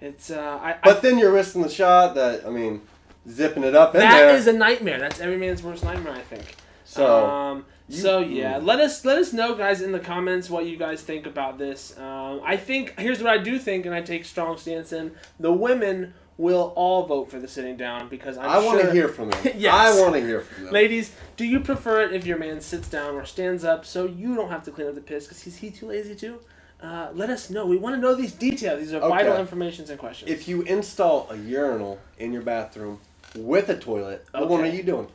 it's 0.00 0.30
uh, 0.30 0.60
I, 0.62 0.74
I 0.74 0.78
But 0.84 1.02
then 1.02 1.18
you're 1.18 1.32
risking 1.32 1.62
the 1.62 1.68
shot 1.68 2.14
that 2.14 2.46
I 2.46 2.50
mean, 2.50 2.82
zipping 3.28 3.64
it 3.64 3.74
up 3.74 3.96
in 3.96 4.00
That 4.00 4.32
is 4.36 4.46
a 4.46 4.52
nightmare. 4.52 5.00
That's 5.00 5.18
every 5.18 5.38
man's 5.38 5.60
worst 5.60 5.82
nightmare, 5.82 6.12
I 6.14 6.20
think. 6.20 6.44
so 6.84 7.26
um, 7.26 7.64
you- 7.88 7.96
so 7.98 8.18
yeah, 8.20 8.58
let 8.58 8.80
us 8.80 9.04
let 9.04 9.18
us 9.18 9.32
know, 9.32 9.54
guys, 9.54 9.80
in 9.82 9.92
the 9.92 10.00
comments 10.00 10.48
what 10.50 10.66
you 10.66 10.76
guys 10.76 11.02
think 11.02 11.26
about 11.26 11.58
this. 11.58 11.96
Um, 11.98 12.40
I 12.44 12.56
think 12.56 12.98
here's 12.98 13.22
what 13.22 13.28
I 13.30 13.38
do 13.38 13.58
think, 13.58 13.86
and 13.86 13.94
I 13.94 14.00
take 14.02 14.24
strong 14.24 14.56
stance 14.56 14.92
in: 14.92 15.12
the 15.40 15.52
women 15.52 16.14
will 16.38 16.74
all 16.76 17.06
vote 17.06 17.30
for 17.30 17.38
the 17.38 17.48
sitting 17.48 17.78
down 17.78 18.08
because 18.08 18.36
I'm 18.36 18.50
I 18.50 18.58
want 18.58 18.80
to 18.82 18.92
hear 18.92 19.08
from 19.08 19.30
them. 19.30 19.40
Yes. 19.56 19.72
I 19.74 20.00
want 20.02 20.14
to 20.14 20.20
hear 20.20 20.42
from 20.42 20.64
them. 20.64 20.72
Ladies, 20.74 21.12
do 21.38 21.46
you 21.46 21.60
prefer 21.60 22.02
it 22.02 22.12
if 22.12 22.26
your 22.26 22.36
man 22.38 22.60
sits 22.60 22.88
down 22.90 23.14
or 23.14 23.24
stands 23.24 23.64
up 23.64 23.86
so 23.86 24.04
you 24.04 24.34
don't 24.34 24.50
have 24.50 24.62
to 24.64 24.70
clean 24.70 24.86
up 24.88 24.94
the 24.94 25.00
piss 25.00 25.24
because 25.24 25.42
he's 25.42 25.56
he 25.56 25.70
too 25.70 25.86
lazy 25.86 26.14
to? 26.16 26.38
Uh, 26.82 27.08
let 27.14 27.30
us 27.30 27.48
know. 27.48 27.64
We 27.64 27.78
want 27.78 27.94
to 27.96 28.00
know 28.02 28.14
these 28.14 28.32
details. 28.32 28.80
These 28.80 28.92
are 28.92 29.00
vital 29.00 29.32
Okay. 29.32 29.40
informations 29.40 29.88
and 29.88 29.98
questions. 29.98 30.30
If 30.30 30.46
you 30.46 30.60
install 30.62 31.26
a 31.30 31.36
urinal 31.36 31.98
in 32.18 32.34
your 32.34 32.42
bathroom 32.42 33.00
with 33.34 33.70
a 33.70 33.78
toilet, 33.78 34.26
what 34.32 34.48
one 34.50 34.60
are 34.60 34.66
you 34.66 34.82
doing? 34.82 35.06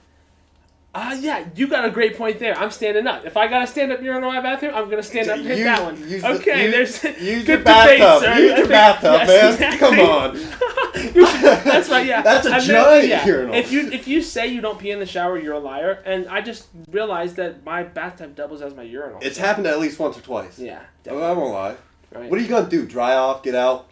Ah, 0.94 1.14
yeah, 1.14 1.48
you 1.56 1.68
got 1.68 1.86
a 1.86 1.90
great 1.90 2.18
point 2.18 2.38
there. 2.40 2.54
I'm 2.58 2.70
standing 2.70 3.08
up. 3.08 3.26
If 3.26 3.38
I 3.38 3.48
got 3.48 3.60
to 3.60 3.68
stand 3.68 3.94
up 3.94 4.02
urinal 4.02 4.30
in 4.32 4.36
my 4.36 4.42
bathroom, 4.42 4.74
I'm 4.76 4.90
gonna 4.90 5.02
stand 5.02 5.30
up 5.30 5.38
and 5.38 5.46
hit 5.48 5.60
Use- 5.60 5.66
that 5.66 5.84
one. 5.84 6.10
use 6.10 6.22
the- 6.22 6.28
okay, 6.34 6.66
use- 6.66 7.02
there's 7.02 7.22
use 7.22 7.46
good 7.46 7.48
your 7.48 7.58
debate, 7.60 8.00
bathtub. 8.00 8.22
sir. 8.24 8.40
Use 8.42 8.52
I 8.52 8.56
your 8.56 8.56
think- 8.58 8.70
bathtub, 8.70 9.14
yes, 9.14 9.28
man. 9.30 9.54
exactly. 9.54 9.98
Come 9.98 10.00
on. 10.02 10.36
Should- 11.02 11.64
that's 11.64 11.90
right. 11.90 12.06
Yeah, 12.06 12.22
That's 12.22 12.46
a 12.46 12.56
I 12.56 12.60
giant 12.60 13.08
yeah. 13.08 13.26
urinal. 13.26 13.56
If 13.56 13.72
you 13.72 13.90
if 13.90 14.06
you 14.08 14.22
say 14.22 14.48
you 14.48 14.60
don't 14.60 14.78
pee 14.78 14.92
in 14.92 15.00
the 15.00 15.06
shower, 15.06 15.40
you're 15.40 15.54
a 15.54 15.60
liar. 15.60 16.02
And 16.06 16.28
I 16.28 16.42
just 16.42 16.68
realized 16.90 17.38
that 17.38 17.64
my 17.64 17.84
bathtub 17.84 18.36
doubles 18.36 18.62
as 18.62 18.76
my 18.76 18.84
urinal. 18.84 19.20
It's 19.22 19.38
happened 19.38 19.68
at 19.68 19.80
least 19.80 19.98
once 19.98 20.18
or 20.18 20.22
twice. 20.22 20.60
yeah. 20.60 20.82
I 21.10 21.14
won't 21.14 21.54
lie. 21.54 21.78
Right. 22.14 22.30
What 22.30 22.38
are 22.38 22.44
you 22.44 22.50
gonna 22.50 22.70
do? 22.70 22.86
Dry 22.86 23.16
off? 23.16 23.44
Get 23.44 23.56
out? 23.56 23.88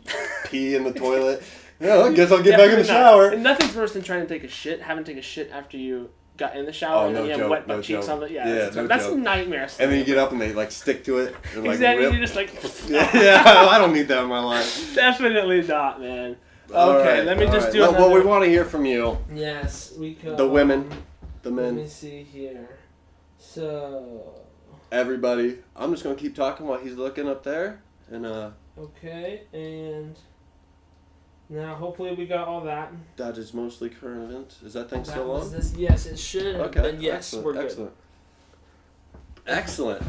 pee 0.48 0.76
in 0.76 0.84
the 0.84 0.92
toilet? 0.92 1.42
No, 1.80 2.08
I 2.08 2.14
guess 2.14 2.30
I'll 2.30 2.44
get 2.44 2.58
back 2.58 2.66
in 2.72 2.72
the 2.72 2.78
not. 2.80 2.86
shower. 2.88 3.30
And 3.30 3.42
nothing's 3.42 3.74
worse 3.74 3.94
than 3.94 4.02
trying 4.04 4.20
to 4.22 4.28
take 4.28 4.44
a 4.44 4.50
shit, 4.50 4.82
having 4.82 5.06
to 5.06 5.10
take 5.14 5.18
a 5.20 5.26
shit 5.26 5.50
after 5.52 5.78
you 5.78 6.10
got 6.39 6.56
in 6.56 6.65
the 6.65 6.73
shower 6.73 7.04
Oh, 7.04 7.06
and 7.08 7.15
no 7.15 7.21
then 7.21 7.32
you 7.36 7.41
have 7.41 7.49
wet 7.52 7.67
butt 7.67 7.78
no 7.78 7.82
cheeks 7.82 8.08
joke. 8.08 8.15
on 8.17 8.23
it. 8.23 8.32
Yeah, 8.32 8.47
Yeah, 8.47 8.54
that's, 8.56 8.75
no 8.75 8.88
that's 8.88 9.06
joke. 9.06 9.17
a 9.17 9.19
nightmare. 9.19 9.69
And 9.80 9.91
then 9.91 9.99
you 9.99 10.06
get 10.06 10.17
up 10.17 10.32
and 10.32 10.41
they 10.41 10.54
like 10.54 10.71
stick 10.71 11.04
to 11.06 11.19
it 11.19 11.36
and 11.54 11.63
like 11.63 11.73
exactly. 11.75 12.06
rip. 12.06 12.13
You're 12.13 12.21
just 12.21 12.36
like. 12.36 12.54
yeah, 12.89 13.10
yeah, 13.45 13.67
I 13.69 13.78
don't 13.78 13.93
need 13.93 14.08
that 14.08 14.23
in 14.23 14.30
my 14.30 14.39
life. 14.43 14.95
Definitely 14.95 15.62
not, 15.63 16.02
man. 16.02 16.38
Okay, 16.71 17.17
right, 17.19 17.25
let 17.25 17.38
me 17.38 17.45
just 17.47 17.65
right. 17.65 17.73
do 17.73 17.80
well, 17.82 17.93
well, 17.93 18.13
we 18.13 18.21
want 18.21 18.43
to 18.43 18.49
hear 18.49 18.63
from 18.63 18.86
you, 18.86 19.17
Yes, 19.34 19.93
we 19.97 20.13
could. 20.13 20.38
the 20.38 20.47
women, 20.47 20.88
the 21.41 21.49
men. 21.49 21.75
Let 21.75 21.84
me 21.84 21.88
see 21.88 22.21
here. 22.21 22.78
So, 23.39 24.39
everybody. 24.91 25.58
I'm 25.75 25.91
just 25.91 26.04
gonna 26.04 26.15
keep 26.15 26.36
talking 26.36 26.67
while 26.67 26.78
he's 26.80 26.93
looking 26.93 27.28
up 27.28 27.43
there, 27.43 27.82
and 28.12 28.23
uh, 28.25 28.52
okay, 28.78 29.43
and 29.52 30.15
now 31.50 31.76
hopefully 31.76 32.14
we 32.14 32.26
got 32.26 32.48
all 32.48 32.62
that. 32.62 32.92
that 33.18 33.38
is 33.38 33.54
mostly 33.54 33.90
current 33.90 34.30
events. 34.32 34.62
Is 34.64 34.74
that 34.74 34.90
thing 34.90 35.04
That 35.04 35.12
still 35.12 35.32
on? 35.32 35.52
this. 35.52 35.74
Yes, 35.76 36.06
it 36.06 36.20
should. 36.20 36.56
have 36.56 36.68
Okay. 36.68 36.82
been. 36.82 37.02
Yes, 37.02 37.16
excellent, 37.34 37.46
we're 37.46 37.54
good. 37.54 37.66
excellent. 37.66 37.92
Excellent. 39.48 40.04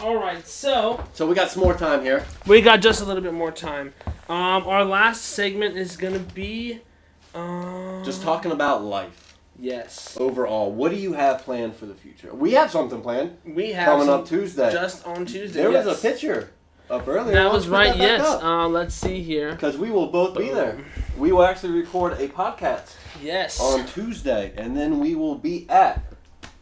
All 0.00 0.16
right, 0.16 0.46
so 0.46 1.02
So 1.14 1.26
we 1.26 1.34
got 1.34 1.50
some 1.50 1.62
more 1.62 1.74
time 1.74 2.02
here. 2.02 2.24
we 2.46 2.60
got 2.60 2.80
just 2.80 3.00
a 3.02 3.04
little 3.04 3.22
bit 3.22 3.34
more 3.34 3.50
time. 3.52 3.92
Um, 4.28 4.66
our 4.66 4.84
last 4.84 5.22
segment 5.22 5.76
is 5.76 5.96
gonna 5.96 6.18
be. 6.18 6.80
Um, 7.34 8.02
Just 8.04 8.22
talking 8.22 8.52
about 8.52 8.84
life 8.84 9.36
Yes, 9.58 10.16
overall. 10.20 10.72
What 10.72 10.90
do 10.90 10.96
you 10.96 11.12
have 11.12 11.42
planned 11.42 11.74
for 11.76 11.86
the 11.86 11.94
future? 11.94 12.32
We 12.34 12.52
have 12.52 12.70
something 12.70 13.00
planned 13.02 13.36
we 13.44 13.72
have 13.72 13.86
coming 13.86 14.08
up 14.08 14.26
Tuesday. 14.26 14.70
just 14.72 15.04
on 15.06 15.26
Tuesday. 15.26 15.60
there 15.62 15.70
was 15.70 15.86
a 15.86 15.94
picture 16.00 16.50
up 16.90 17.06
earlier. 17.08 17.34
That 17.34 17.52
was 17.52 17.68
right. 17.68 17.88
that 17.88 17.98
Yes. 17.98 18.26
Uh, 18.42 18.68
let's 18.68 18.94
see 18.94 19.22
here. 19.22 19.52
Because 19.52 19.76
we 19.78 19.90
will 19.90 20.08
both 20.08 20.36
be 20.36 20.50
there. 20.50 20.78
We 21.16 21.32
will 21.32 21.44
actually 21.44 21.78
record 21.78 22.14
a 22.14 22.28
podcast 22.28 22.94
Yes. 23.22 23.60
on 23.60 23.86
Tuesday, 23.86 24.52
and 24.56 24.76
then 24.76 24.98
we 24.98 25.14
will 25.14 25.36
be 25.36 25.68
at 25.70 26.02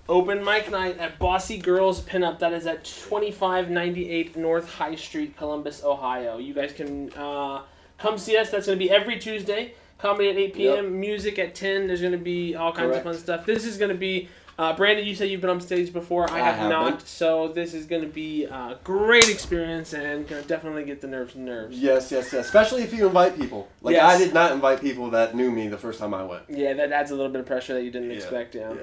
Open 0.08 0.44
mic 0.44 0.70
night 0.70 0.98
at 0.98 1.18
Bossy 1.18 1.56
Girls 1.58 2.00
Pinup. 2.02 2.40
That 2.40 2.52
is 2.52 2.66
at 2.66 2.84
2598 2.84 4.36
North 4.36 4.68
High 4.68 4.96
Street, 4.96 5.36
Columbus, 5.36 5.84
Ohio. 5.84 6.38
You 6.38 6.52
guys 6.52 6.72
can 6.72 7.12
uh, 7.12 7.62
come 7.98 8.18
see 8.18 8.36
us. 8.36 8.50
That's 8.50 8.66
going 8.66 8.78
to 8.78 8.84
be 8.84 8.90
every 8.90 9.18
Tuesday. 9.18 9.74
Comedy 9.98 10.28
at 10.30 10.36
8 10.36 10.54
p.m., 10.54 11.00
music 11.00 11.38
at 11.38 11.54
10. 11.54 11.86
There's 11.86 12.00
going 12.00 12.12
to 12.12 12.18
be 12.18 12.56
all 12.56 12.72
kinds 12.72 12.88
Correct. 12.90 13.06
of 13.06 13.12
fun 13.14 13.22
stuff. 13.22 13.46
This 13.46 13.64
is 13.64 13.78
going 13.78 13.90
to 13.90 13.96
be. 13.96 14.28
Uh, 14.58 14.76
Brandon, 14.76 15.06
you 15.06 15.14
said 15.14 15.30
you've 15.30 15.40
been 15.40 15.50
on 15.50 15.60
stage 15.60 15.92
before. 15.92 16.30
I 16.30 16.34
I 16.36 16.38
have 16.40 16.56
have 16.56 16.70
not. 16.70 17.08
So 17.08 17.48
this 17.48 17.72
is 17.72 17.86
going 17.86 18.02
to 18.02 18.08
be 18.08 18.44
a 18.44 18.78
great 18.84 19.28
experience 19.28 19.94
and 19.94 20.28
going 20.28 20.42
to 20.42 20.48
definitely 20.48 20.84
get 20.84 21.00
the 21.00 21.06
nerves 21.06 21.34
nerves. 21.34 21.78
yes, 21.78 22.12
yes, 22.12 22.32
yes. 22.32 22.44
Especially 22.46 22.82
if 22.82 22.92
you 22.92 23.06
invite 23.06 23.38
people. 23.38 23.68
Like 23.80 23.94
Yes. 23.94 24.14
I 24.14 24.18
did 24.18 24.34
not 24.34 24.52
invite 24.52 24.80
people 24.80 25.10
that 25.10 25.34
knew 25.34 25.50
me 25.50 25.68
the 25.68 25.78
first 25.78 25.98
time 25.98 26.12
I 26.12 26.22
went. 26.22 26.42
Yeah, 26.48 26.74
that 26.74 26.92
adds 26.92 27.10
a 27.10 27.16
little 27.16 27.32
bit 27.32 27.40
of 27.40 27.46
pressure 27.46 27.74
that 27.74 27.82
you 27.82 27.90
didn't 27.90 28.10
Yeah, 28.10 28.16
expect. 28.16 28.54
Yeah. 28.54 28.72
yeah. 28.74 28.80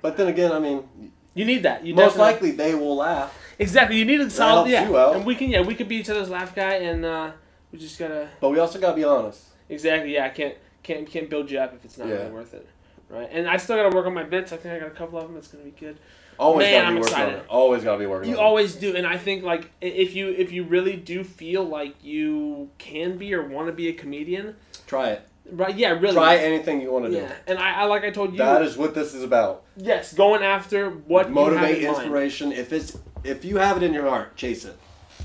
But 0.00 0.16
then 0.16 0.28
again, 0.28 0.52
I 0.52 0.58
mean, 0.58 0.88
You 1.34 1.44
need 1.44 1.62
that. 1.64 1.84
You 1.84 1.94
most 1.94 2.16
definitely- 2.16 2.32
likely 2.32 2.50
they 2.52 2.74
will 2.74 2.96
laugh. 2.96 3.38
Exactly. 3.58 3.98
You 3.98 4.04
need 4.06 4.20
a 4.20 4.30
solid. 4.30 4.70
Yeah. 4.70 5.12
And 5.12 5.26
we 5.26 5.34
can. 5.34 5.50
Yeah, 5.50 5.60
we 5.60 5.74
could 5.74 5.88
be 5.88 5.96
each 5.96 6.08
other's 6.08 6.30
laugh 6.30 6.54
guy, 6.54 6.74
and 6.74 7.04
uh, 7.04 7.32
we 7.72 7.78
just 7.78 7.98
gotta. 7.98 8.28
But 8.40 8.50
we 8.50 8.58
also 8.58 8.80
gotta 8.80 8.96
be 8.96 9.04
honest. 9.04 9.42
Exactly. 9.68 10.14
Yeah. 10.14 10.24
I 10.26 10.30
can't 10.30 10.54
can't 10.82 11.06
can't 11.06 11.28
build 11.28 11.50
you 11.50 11.58
up 11.58 11.74
if 11.74 11.84
it's 11.84 11.98
not 11.98 12.08
Yeah. 12.08 12.14
really 12.14 12.30
worth 12.30 12.54
it. 12.54 12.66
Right. 13.08 13.28
And 13.30 13.48
I 13.48 13.56
still 13.56 13.76
gotta 13.76 13.94
work 13.94 14.06
on 14.06 14.14
my 14.14 14.24
bits. 14.24 14.52
I 14.52 14.56
think 14.58 14.74
I 14.74 14.78
got 14.80 14.88
a 14.88 14.94
couple 14.94 15.18
of 15.18 15.24
them. 15.24 15.34
That's 15.34 15.48
gonna 15.48 15.64
be 15.64 15.70
good. 15.70 15.98
Always 16.38 16.66
Man, 16.66 16.72
gotta 16.74 16.84
be 16.84 16.88
I'm 16.96 17.00
working 17.00 17.14
on 17.14 17.20
excited. 17.22 17.38
it. 17.40 17.46
Always 17.48 17.84
gotta 17.84 17.98
be 17.98 18.06
working 18.06 18.30
You 18.30 18.36
on 18.38 18.44
always 18.44 18.74
do, 18.76 18.94
and 18.94 19.06
I 19.06 19.16
think 19.18 19.42
like 19.44 19.70
if 19.80 20.14
you 20.14 20.28
if 20.28 20.52
you 20.52 20.64
really 20.64 20.94
do 20.96 21.24
feel 21.24 21.64
like 21.64 21.94
you 22.04 22.70
can 22.78 23.16
be 23.18 23.32
or 23.34 23.46
want 23.48 23.66
to 23.68 23.72
be 23.72 23.88
a 23.88 23.92
comedian. 23.92 24.56
Try 24.86 25.08
it. 25.10 25.22
right? 25.50 25.74
Yeah. 25.74 25.90
Really. 25.92 26.12
Try 26.14 26.36
anything 26.36 26.80
you 26.80 26.92
want 26.92 27.06
to 27.06 27.10
do. 27.10 27.16
Yeah. 27.16 27.32
And 27.46 27.58
I, 27.58 27.80
I 27.80 27.84
like 27.84 28.04
I 28.04 28.10
told 28.10 28.32
you. 28.32 28.38
That 28.38 28.62
is 28.62 28.76
what 28.76 28.94
this 28.94 29.14
is 29.14 29.22
about. 29.22 29.64
yes. 29.76 30.12
Going 30.12 30.42
after 30.42 30.90
what 30.90 31.30
Motivate, 31.30 31.60
you 31.60 31.66
have 31.66 31.78
in 31.78 31.84
mind. 31.92 31.96
inspiration. 32.02 32.52
If 32.52 32.72
it's 32.72 32.98
if 33.24 33.44
you 33.44 33.56
have 33.56 33.76
it 33.78 33.82
in 33.82 33.92
your 33.94 34.08
heart, 34.08 34.36
chase 34.36 34.64
it. 34.64 34.76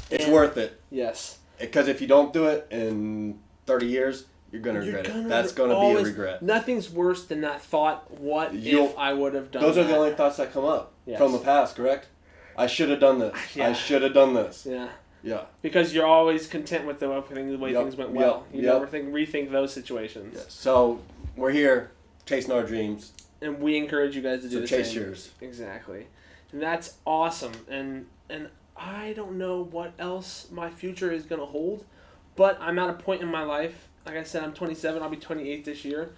It's 0.10 0.24
And- 0.26 0.34
worth 0.34 0.58
it. 0.58 0.80
Yes. 0.90 1.38
Because 1.60 1.88
if 1.88 2.02
you 2.02 2.08
don't 2.08 2.34
do 2.34 2.46
it 2.48 2.66
in 2.72 3.40
thirty 3.66 3.86
years, 3.88 4.26
you're 4.54 4.62
gonna 4.62 4.86
You're 4.86 4.98
regret 4.98 5.08
gonna 5.08 5.26
it. 5.26 5.30
That's 5.30 5.52
gonna 5.52 5.80
be 5.80 6.00
a 6.00 6.04
regret. 6.04 6.44
Nothing's 6.44 6.88
worse 6.90 7.26
than 7.26 7.42
that 7.42 7.60
thought. 7.62 8.10
What 8.20 8.54
You'll- 8.54 8.86
if 8.86 8.98
I 9.00 9.12
would 9.12 9.34
have 9.34 9.50
done? 9.50 9.64
Those 9.64 9.80
are 9.80 9.84
the 9.84 9.90
that? 9.90 9.98
only 9.98 10.12
thoughts 10.14 10.38
that 10.38 10.54
come 10.54 10.64
up 10.64 10.94
Yes. 11.08 11.18
from 11.18 11.32
the 11.32 11.40
past, 11.40 11.76
correct? 11.76 12.06
I 12.56 12.68
should 12.68 12.90
have 12.92 13.00
done 13.00 13.18
this. 13.18 13.34
Yeah. 13.56 13.70
I 13.70 13.74
should 13.74 14.04
have 14.04 14.14
done 14.14 14.36
this. 14.36 14.68
Yeah. 14.70 14.90
Yeah. 15.24 15.46
Because 15.64 15.92
you're 15.96 16.06
always 16.06 16.46
content 16.46 16.86
with 16.86 17.00
the 17.00 17.10
way, 17.10 17.20
the 17.22 17.58
way 17.58 17.72
Yep, 17.72 17.82
things 17.82 17.96
went 17.96 18.12
yep, 18.12 18.20
well. 18.20 18.46
You 18.54 18.62
yep. 18.62 18.74
never 18.74 18.86
think 18.88 19.12
rethink 19.12 19.50
those 19.52 19.74
situations. 19.74 20.36
Yes. 20.38 20.54
So 20.54 21.00
we're 21.36 21.50
here 21.52 21.90
chasing 22.28 22.52
our 22.52 22.64
dreams. 22.64 23.14
And 23.42 23.60
we 23.60 23.76
encourage 23.76 24.16
you 24.16 24.22
guys 24.22 24.42
to 24.44 24.50
do 24.50 24.56
So 24.58 24.60
the 24.62 24.68
chase 24.68 24.92
same. 24.94 25.02
yours. 25.02 25.32
Exactly. 25.42 26.06
And 26.52 26.62
that's 26.62 26.98
awesome. 27.08 27.54
And 27.68 28.06
and 28.30 28.50
I 28.78 29.14
don't 29.14 29.38
know 29.40 29.64
what 29.64 29.94
else 29.98 30.48
my 30.52 30.70
future 30.70 31.12
is 31.12 31.24
gonna 31.26 31.46
hold, 31.48 31.86
but 32.36 32.58
I'm 32.62 32.78
at 32.78 32.90
a 32.92 32.94
point 32.94 33.22
in 33.24 33.28
my 33.30 33.44
life. 33.44 33.90
Like 34.06 34.18
I 34.18 34.24
said, 34.24 34.44
I'm 34.44 34.54
27. 34.54 35.02
I'll 35.02 35.10
be 35.10 35.18
28 35.18 35.66
this 35.66 35.86
year. 35.86 36.12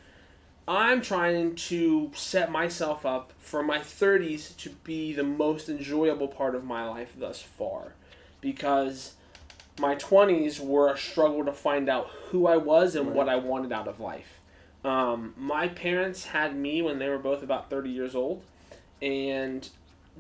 I'm 0.68 1.02
trying 1.02 1.56
to 1.56 2.12
set 2.16 2.52
myself 2.52 3.06
up 3.06 3.34
for 3.38 3.62
my 3.62 3.78
30s 3.78 4.56
to 4.58 4.72
be 4.84 5.14
the 5.14 5.24
most 5.24 5.70
enjoyable 5.70 6.28
part 6.28 6.56
of 6.56 6.64
my 6.64 6.88
life 6.90 7.14
thus 7.16 7.40
far, 7.40 7.94
because 8.42 9.14
my 9.80 9.94
20s 9.96 10.60
were 10.60 10.92
a 10.92 10.98
struggle 10.98 11.46
to 11.46 11.52
find 11.54 11.88
out 11.88 12.08
who 12.30 12.48
I 12.48 12.58
was 12.58 12.96
and 12.96 13.08
Right. 13.08 13.16
what 13.16 13.30
I 13.30 13.36
wanted 13.36 13.72
out 13.72 13.88
of 13.88 14.00
life. 14.00 14.40
Um, 14.84 15.34
my 15.38 15.68
parents 15.68 16.26
had 16.26 16.56
me 16.56 16.82
when 16.82 16.98
they 16.98 17.10
were 17.10 17.20
both 17.20 17.44
about 17.44 17.70
30 17.70 17.90
years 17.92 18.16
old, 18.16 18.42
and 19.02 19.70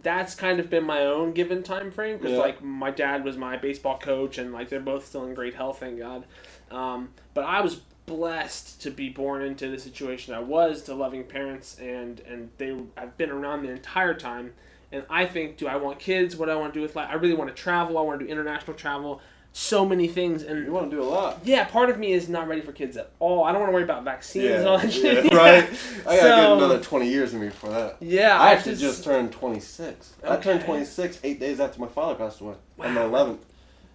that's 0.04 0.36
kind 0.36 0.60
of 0.60 0.70
been 0.70 0.84
my 0.84 1.02
own 1.06 1.32
given 1.32 1.64
time 1.64 1.90
frame 1.90 2.18
because 2.18 2.34
Yeah. 2.34 2.40
like 2.40 2.62
my 2.64 2.92
dad 2.92 3.24
was 3.24 3.38
my 3.38 3.58
baseball 3.58 3.98
coach 3.98 4.38
and 4.38 4.52
like 4.52 4.70
they're 4.70 4.80
both 4.80 5.06
still 5.08 5.24
in 5.26 5.34
great 5.34 5.56
health 5.56 5.80
thank 5.80 5.98
god 5.98 6.26
um, 6.72 7.10
but 7.34 7.44
i 7.44 7.62
was 7.62 7.82
blessed 8.06 8.82
to 8.82 8.92
be 8.92 9.10
born 9.10 9.42
into 9.42 9.68
the 9.70 9.80
situation 9.80 10.34
i 10.34 10.40
was 10.40 10.84
to 10.84 10.94
loving 10.94 11.24
parents 11.24 11.78
and 11.80 12.20
and 12.22 12.50
they 12.58 12.76
i've 12.98 13.18
been 13.18 13.32
around 13.32 13.64
the 13.64 13.70
entire 13.72 14.14
time 14.14 14.54
and 14.92 15.04
i 15.10 15.26
think 15.26 15.58
do 15.58 15.68
i 15.68 15.76
want 15.76 15.98
kids 16.00 16.36
what 16.36 16.46
do 16.46 16.52
i 16.52 16.56
want 16.56 16.72
to 16.74 16.80
do 16.80 16.84
with 16.84 16.96
life 16.96 17.08
i 17.10 17.16
really 17.16 17.34
want 17.34 17.50
to 17.50 17.56
travel 17.62 17.98
i 17.98 18.02
want 18.02 18.20
to 18.20 18.26
do 18.26 18.32
international 18.32 18.76
travel 18.78 19.22
so 19.58 19.86
many 19.86 20.06
things 20.08 20.44
and 20.44 20.66
You 20.66 20.72
want 20.74 20.92
to 20.92 20.96
do 20.98 21.02
a 21.02 21.08
lot. 21.08 21.40
yeah, 21.46 21.64
part 21.64 21.90
of 21.90 21.98
me 21.98 22.12
is 22.12 22.28
not 22.28 22.50
ready 22.50 22.60
for 22.60 22.74
kids 22.74 22.98
at 22.98 23.12
all. 23.20 23.46
I 23.46 23.54
don't 23.54 23.62
want 23.62 23.70
to 23.70 23.74
worry 23.74 23.84
about 23.86 24.04
vaccines 24.04 24.50
and 24.54 24.68
all 24.68 24.78
that 24.80 24.94
yeah, 24.94 25.22
right. 25.34 25.64
I 26.06 26.18
gotta 26.18 26.20
So- 26.20 26.36
get 26.36 26.52
another 26.58 26.80
twenty 26.82 27.08
years 27.08 27.34
in 27.34 27.40
me 27.40 27.48
before 27.48 27.70
that. 27.70 27.96
Yeah, 28.02 28.38
I 28.38 28.52
actually 28.52 28.76
just, 28.76 29.06
turned 29.06 29.32
twenty 29.32 29.62
six. 29.62 30.12
I 30.28 30.36
turned 30.36 30.66
twenty 30.66 30.84
six 30.84 31.22
eight 31.24 31.40
days 31.40 31.62
after 31.62 31.80
my 31.80 31.88
father 31.88 32.16
passed 32.16 32.42
away 32.42 32.56
on 32.80 32.96
the 32.96 33.00
Wow. 33.00 33.06
eleventh. 33.08 33.46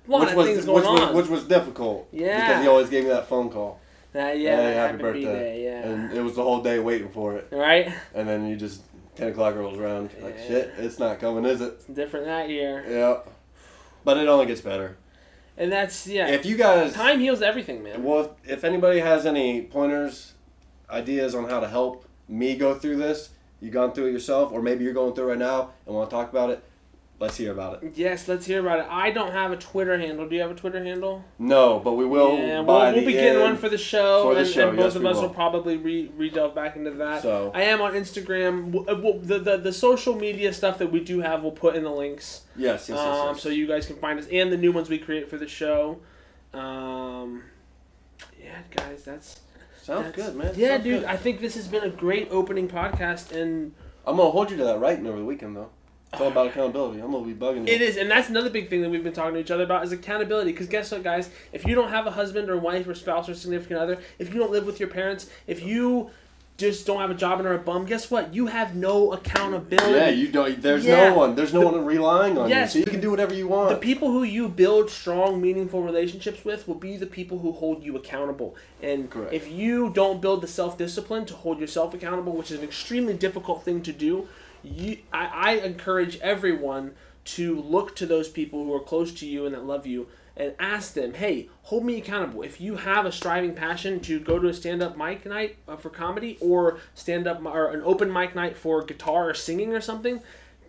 A 0.06 0.10
lot 0.10 0.20
which 0.20 0.30
of 0.30 0.36
was 0.36 0.46
things 0.46 0.66
which 0.66 0.84
going 0.84 1.00
was, 1.02 1.14
which 1.14 1.28
was 1.28 1.44
difficult. 1.44 2.08
Yeah. 2.12 2.40
Because 2.48 2.62
he 2.62 2.68
always 2.68 2.90
gave 2.90 3.04
me 3.04 3.10
that 3.10 3.28
phone 3.28 3.50
call. 3.50 3.80
Uh, 4.14 4.18
yeah, 4.18 4.56
Hey, 4.56 4.74
happy 4.74 4.96
birthday. 4.98 5.24
birthday. 5.24 5.64
yeah. 5.64 5.88
And 5.88 6.12
it 6.12 6.20
was 6.20 6.34
the 6.34 6.42
whole 6.42 6.62
day 6.62 6.78
waiting 6.80 7.10
for 7.10 7.36
it. 7.36 7.48
right? 7.52 7.92
And 8.14 8.28
then 8.28 8.48
you 8.48 8.56
just 8.56 8.82
ten 9.14 9.28
o'clock 9.28 9.54
rolls 9.54 9.78
around. 9.78 10.10
Like 10.20 10.36
Yeah. 10.38 10.46
shit, 10.48 10.72
it's 10.78 10.98
not 10.98 11.20
coming, 11.20 11.44
is 11.44 11.60
it? 11.60 11.74
It's 11.74 11.84
different 11.86 12.26
that 12.26 12.48
year. 12.48 12.84
Yeah. 12.88 13.18
But 14.04 14.16
it 14.16 14.26
only 14.28 14.46
gets 14.46 14.60
better. 14.62 14.96
And 15.56 15.70
that's 15.70 16.06
yeah. 16.06 16.28
If 16.28 16.44
you 16.46 16.56
guys 16.56 16.92
Time 16.94 17.20
heals 17.20 17.42
everything, 17.42 17.82
man. 17.82 18.02
Well, 18.02 18.34
if, 18.44 18.50
if 18.58 18.64
anybody 18.64 18.98
has 19.00 19.26
any 19.26 19.62
pointers, 19.62 20.32
ideas 20.88 21.34
on 21.34 21.48
how 21.48 21.60
to 21.60 21.68
help 21.68 22.04
me 22.28 22.56
go 22.56 22.74
through 22.74 22.96
this, 22.96 23.30
you 23.60 23.70
gone 23.70 23.92
through 23.92 24.06
it 24.06 24.12
yourself, 24.12 24.52
or 24.52 24.62
maybe 24.62 24.84
you're 24.84 24.94
going 24.94 25.12
through 25.14 25.26
it 25.26 25.30
right 25.32 25.38
now 25.38 25.70
and 25.86 25.94
want 25.94 26.08
to 26.08 26.16
talk 26.16 26.30
about 26.30 26.48
it, 26.50 26.64
let's 27.20 27.36
hear 27.36 27.52
about 27.52 27.82
it. 27.82 27.92
Yes, 27.94 28.26
let's 28.26 28.46
hear 28.46 28.60
about 28.60 28.80
it. 28.80 28.86
I 28.90 29.10
don't 29.12 29.30
have 29.32 29.52
a 29.52 29.56
Twitter 29.56 29.96
handle. 29.98 30.28
Do 30.28 30.34
you 30.34 30.40
have 30.40 30.50
a 30.50 30.54
Twitter 30.54 30.82
handle? 30.82 31.24
No, 31.38 31.78
but 31.78 31.92
we 31.92 32.04
will. 32.06 32.36
yeah, 32.38 32.60
we'll, 32.60 32.92
we'll 32.94 33.04
be 33.06 33.12
getting 33.12 33.40
one 33.40 33.56
for 33.56 33.68
the 33.68 33.78
show, 33.78 34.22
For 34.24 34.34
the 34.34 34.40
and, 34.40 34.48
show, 34.48 34.68
and 34.70 34.76
both 34.76 34.86
yes, 34.86 34.94
of 34.96 35.06
us 35.06 35.14
will. 35.16 35.22
will. 35.22 35.28
probably 35.30 35.76
re, 35.76 36.10
re 36.16 36.30
delve 36.30 36.54
back 36.54 36.74
into 36.76 36.90
that. 36.92 37.22
So 37.22 37.52
I 37.54 37.62
am 37.62 37.80
on 37.80 37.92
Instagram. 37.92 38.74
Uh, 38.74 38.96
well, 38.96 39.18
The, 39.18 39.38
the 39.38 39.56
the 39.58 39.72
social 39.72 40.14
media 40.16 40.52
stuff 40.52 40.78
that 40.78 40.90
we 40.90 41.00
do 41.00 41.20
have, 41.20 41.42
we'll 41.42 41.52
put 41.52 41.76
in 41.76 41.84
the 41.84 41.90
links, 41.90 42.42
yes, 42.56 42.88
yes, 42.88 42.96
yes, 42.96 42.98
um, 42.98 43.28
yes. 43.34 43.42
so 43.42 43.48
you 43.50 43.66
guys 43.68 43.86
can 43.86 43.96
find 43.96 44.18
us 44.18 44.26
and 44.32 44.50
the 44.52 44.56
new 44.56 44.72
ones 44.72 44.88
we 44.88 44.98
create 44.98 45.28
for 45.28 45.36
the 45.36 45.46
show. 45.48 46.00
Um, 46.54 47.42
yeah, 48.42 48.58
guys, 48.74 49.04
that's 49.04 49.40
sounds 49.82 50.06
that's- 50.06 50.14
good, 50.14 50.36
man. 50.36 50.52
Yeah, 50.56 50.68
Sounds 50.76 50.84
dude, 50.84 51.00
good. 51.02 51.08
I 51.08 51.16
think 51.16 51.40
this 51.40 51.54
has 51.54 51.68
been 51.68 51.84
a 51.84 51.90
great 51.90 52.28
opening 52.30 52.68
podcast, 52.68 53.32
and 53.32 53.72
I'm 54.06 54.16
gonna 54.16 54.30
hold 54.30 54.50
you 54.50 54.56
to 54.58 54.64
that 54.64 54.80
writing 54.80 55.06
over 55.06 55.18
the 55.18 55.24
weekend 55.24 55.56
though. 55.56 55.70
It's 56.12 56.20
all 56.20 56.28
about 56.28 56.48
accountability. 56.48 57.00
I'm 57.00 57.12
gonna 57.12 57.24
be 57.24 57.34
bugging 57.34 57.68
you. 57.68 57.72
It 57.72 57.80
is, 57.80 57.96
and 57.96 58.10
that's 58.10 58.28
another 58.28 58.50
big 58.50 58.68
thing 58.68 58.82
that 58.82 58.90
we've 58.90 59.04
been 59.04 59.12
talking 59.12 59.34
to 59.34 59.40
each 59.40 59.50
other 59.50 59.62
about 59.62 59.84
is 59.84 59.92
accountability. 59.92 60.50
Because 60.50 60.66
guess 60.66 60.90
what, 60.90 61.04
guys? 61.04 61.30
If 61.52 61.64
you 61.64 61.76
don't 61.76 61.90
have 61.90 62.06
a 62.06 62.10
husband 62.10 62.50
or 62.50 62.56
wife 62.56 62.88
or 62.88 62.94
spouse 62.94 63.28
or 63.28 63.34
significant 63.34 63.78
other, 63.78 63.98
if 64.18 64.34
you 64.34 64.40
don't 64.40 64.50
live 64.50 64.66
with 64.66 64.80
your 64.80 64.88
parents, 64.88 65.30
if 65.46 65.62
you 65.62 66.10
just 66.60 66.86
don't 66.86 67.00
have 67.00 67.10
a 67.10 67.14
job 67.14 67.38
and 67.40 67.48
are 67.48 67.54
a 67.54 67.58
bum, 67.58 67.86
guess 67.86 68.10
what? 68.10 68.34
You 68.34 68.46
have 68.46 68.76
no 68.76 69.12
accountability. 69.12 69.92
Yeah, 69.92 70.10
you 70.10 70.28
don't. 70.28 70.60
There's 70.60 70.84
Yeah. 70.84 71.08
no 71.08 71.14
one. 71.16 71.34
There's 71.34 71.52
no 71.54 71.62
one 71.62 71.84
relying 71.84 72.36
on 72.38 72.48
Yes. 72.48 72.74
you, 72.74 72.82
so 72.82 72.86
you 72.86 72.90
can 72.92 73.00
do 73.00 73.10
whatever 73.10 73.34
you 73.34 73.48
want. 73.48 73.70
the 73.70 73.76
people 73.76 74.10
who 74.12 74.22
you 74.22 74.48
build 74.48 74.90
strong, 74.90 75.40
meaningful 75.40 75.82
relationships 75.82 76.44
with 76.44 76.68
will 76.68 76.74
be 76.76 76.96
the 76.96 77.06
people 77.06 77.38
who 77.38 77.52
hold 77.52 77.82
you 77.82 77.96
accountable. 77.96 78.54
And 78.82 79.10
Correct. 79.10 79.32
if 79.32 79.50
you 79.50 79.90
don't 79.90 80.20
build 80.20 80.42
the 80.42 80.46
self 80.46 80.76
discipline 80.78 81.24
to 81.26 81.34
hold 81.34 81.58
yourself 81.58 81.94
accountable, 81.94 82.32
which 82.34 82.50
is 82.50 82.58
an 82.58 82.64
extremely 82.64 83.14
difficult 83.14 83.64
thing 83.64 83.80
to 83.82 83.92
do, 83.92 84.28
you, 84.62 84.98
I, 85.12 85.26
I 85.32 85.52
encourage 85.64 86.20
everyone 86.20 86.92
to 87.24 87.60
look 87.60 87.96
to 87.96 88.06
those 88.06 88.28
people 88.28 88.64
who 88.64 88.74
are 88.74 88.80
close 88.80 89.12
to 89.12 89.26
you 89.26 89.46
and 89.46 89.54
that 89.54 89.64
love 89.64 89.86
you 89.86 90.06
and 90.36 90.54
ask 90.58 90.94
them, 90.94 91.14
hey, 91.14 91.48
hold 91.62 91.84
me 91.84 91.98
accountable. 91.98 92.42
If 92.42 92.60
you 92.60 92.76
have 92.76 93.04
a 93.06 93.12
striving 93.12 93.54
passion 93.54 94.00
to 94.00 94.18
go 94.20 94.38
to 94.38 94.48
a 94.48 94.54
stand 94.54 94.82
up 94.82 94.96
mic 94.96 95.26
night 95.26 95.56
uh, 95.68 95.76
for 95.76 95.90
comedy 95.90 96.38
or 96.40 96.78
stand 96.94 97.26
up 97.26 97.44
or 97.44 97.72
an 97.72 97.82
open 97.84 98.12
mic 98.12 98.34
night 98.34 98.56
for 98.56 98.82
guitar 98.82 99.28
or 99.30 99.34
singing 99.34 99.72
or 99.74 99.80
something, 99.80 100.20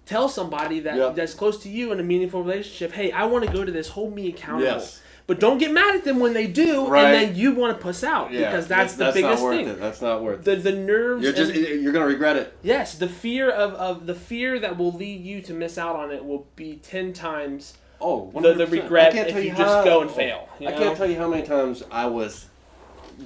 tell 0.05 0.27
somebody 0.27 0.79
that 0.81 0.97
Yep. 0.97 1.15
that's 1.15 1.33
close 1.33 1.61
to 1.63 1.69
you 1.69 1.91
in 1.91 1.99
a 1.99 2.03
meaningful 2.03 2.43
relationship, 2.43 2.91
hey, 2.93 3.11
I 3.11 3.25
want 3.25 3.45
to 3.45 3.51
go 3.51 3.63
to 3.63 3.71
this, 3.71 3.89
hold 3.89 4.13
me 4.15 4.29
accountable. 4.29 4.63
Yes. 4.65 5.01
But 5.27 5.39
don't 5.39 5.59
get 5.59 5.71
mad 5.71 5.95
at 5.95 6.03
them 6.03 6.19
when 6.19 6.33
they 6.33 6.47
do, 6.47 6.87
Right. 6.87 7.05
and 7.05 7.13
then 7.29 7.35
you 7.37 7.53
want 7.53 7.77
to 7.77 7.81
puss 7.81 8.03
out 8.03 8.33
yeah, 8.33 8.49
because 8.49 8.67
that's, 8.67 8.93
the 8.95 9.05
that's 9.05 9.15
biggest 9.15 9.41
not 9.41 9.45
worth 9.45 9.55
thing. 9.57 9.67
It. 9.69 9.79
That's 9.79 10.01
not 10.01 10.21
worth 10.23 10.39
it. 10.39 10.63
The 10.63 10.71
the 10.71 10.77
nerves. 10.77 11.23
You're 11.23 11.31
just 11.31 11.53
and- 11.53 11.81
you're 11.81 11.93
gonna 11.93 12.07
regret 12.07 12.35
it. 12.35 12.53
yes, 12.63 12.95
the 12.95 13.07
fear 13.07 13.49
of, 13.49 13.73
of 13.75 14.07
the 14.07 14.15
fear 14.15 14.59
that 14.59 14.77
will 14.77 14.91
lead 14.91 15.23
you 15.23 15.41
to 15.43 15.53
miss 15.53 15.77
out 15.77 15.95
on 15.95 16.11
it 16.11 16.25
will 16.25 16.47
be 16.57 16.77
ten 16.77 17.13
times 17.13 17.77
Oh, 18.01 18.31
the, 18.33 18.53
the 18.53 18.65
100%. 18.65 18.71
regret 18.71 19.13
I 19.15 19.17
if 19.19 19.35
you, 19.35 19.41
you 19.41 19.49
just 19.49 19.61
how- 19.61 19.83
go 19.83 20.01
and 20.01 20.09
fail. 20.11 20.49
you 20.59 20.67
I 20.67 20.71
know? 20.71 20.77
can't 20.79 20.97
tell 20.97 21.09
you 21.09 21.17
how 21.17 21.29
many 21.29 21.43
times 21.45 21.83
I 21.91 22.07
was 22.07 22.47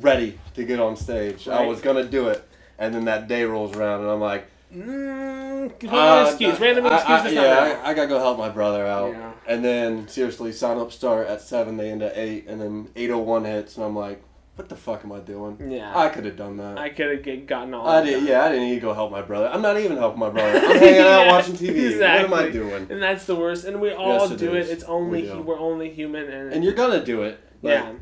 ready 0.02 0.38
to 0.56 0.64
get 0.66 0.80
on 0.80 0.96
stage. 0.96 1.48
I 1.48 1.66
was 1.66 1.82
gonna 1.82 2.04
do 2.04 2.28
it, 2.28 2.48
and 2.78 2.94
then 2.94 3.06
that 3.06 3.28
day 3.28 3.44
rolls 3.46 3.76
around, 3.76 4.02
and 4.02 4.10
I'm 4.12 4.20
like, 4.22 4.48
Mm, 4.76 5.72
uh, 5.90 6.26
excuse, 6.28 6.60
random 6.60 6.86
excuse. 6.88 7.10
I, 7.10 7.24
that's 7.24 7.34
yeah. 7.34 7.82
I, 7.86 7.92
I 7.92 7.94
gotta 7.94 8.08
go 8.10 8.20
help 8.20 8.38
my 8.38 8.50
brother 8.50 8.86
out. 8.86 9.12
Yeah. 9.14 9.32
And 9.48 9.64
then 9.64 10.08
seriously, 10.10 10.52
sign 10.52 10.78
up 10.78 10.92
start 10.92 11.28
at 11.28 11.40
seven. 11.42 11.78
They 11.78 11.92
end 11.92 12.02
at 12.04 12.18
eight, 12.18 12.48
and 12.48 12.60
then 12.60 12.90
eight 12.96 13.10
oh 13.10 13.20
one 13.20 13.46
hits, 13.46 13.78
and 13.78 13.86
I'm 13.86 13.96
like, 13.96 14.22
what 14.56 14.70
the 14.70 14.76
fuck 14.76 15.04
am 15.04 15.12
I 15.12 15.20
doing? 15.20 15.70
Yeah. 15.72 15.98
I 15.98 16.10
could 16.10 16.26
have 16.26 16.38
done 16.38 16.58
that. 16.58 16.78
I 16.78 16.90
could 16.90 17.26
have 17.26 17.48
gotten 17.48 17.74
all. 17.74 17.88
I 17.88 18.02
did. 18.04 18.24
Yeah, 18.24 18.46
I 18.46 18.50
didn't 18.50 18.66
need 18.70 18.76
to 18.76 18.82
go 18.82 18.94
help 18.94 19.12
my 19.12 19.22
brother. 19.22 19.50
I'm 19.50 19.62
not 19.62 19.78
even 19.80 19.98
helping 19.98 20.20
my 20.20 20.30
brother. 20.30 20.60
I'm 20.60 20.78
hanging 20.80 21.02
out 21.02 21.28
watching 21.28 21.56
TV. 21.56 21.92
exactly. 21.92 22.30
What 22.30 22.42
am 22.42 22.48
I 22.48 22.52
doing? 22.52 22.88
And 22.90 23.02
that's 23.02 23.26
the 23.26 23.36
worst. 23.36 23.66
And 23.66 23.82
we 23.82 23.92
all 23.92 24.20
Yes, 24.20 24.32
it 24.32 24.38
do 24.38 24.54
it. 24.56 24.60
is. 24.62 24.70
It's 24.70 24.84
only 24.86 25.24
We 25.24 25.40
we're 25.42 25.60
only 25.60 25.90
human, 25.92 26.30
and, 26.30 26.54
And 26.54 26.64
you're 26.64 26.74
gonna 26.74 27.04
do 27.04 27.24
it. 27.24 27.40
Like, 27.62 27.74
yeah, 27.74 27.94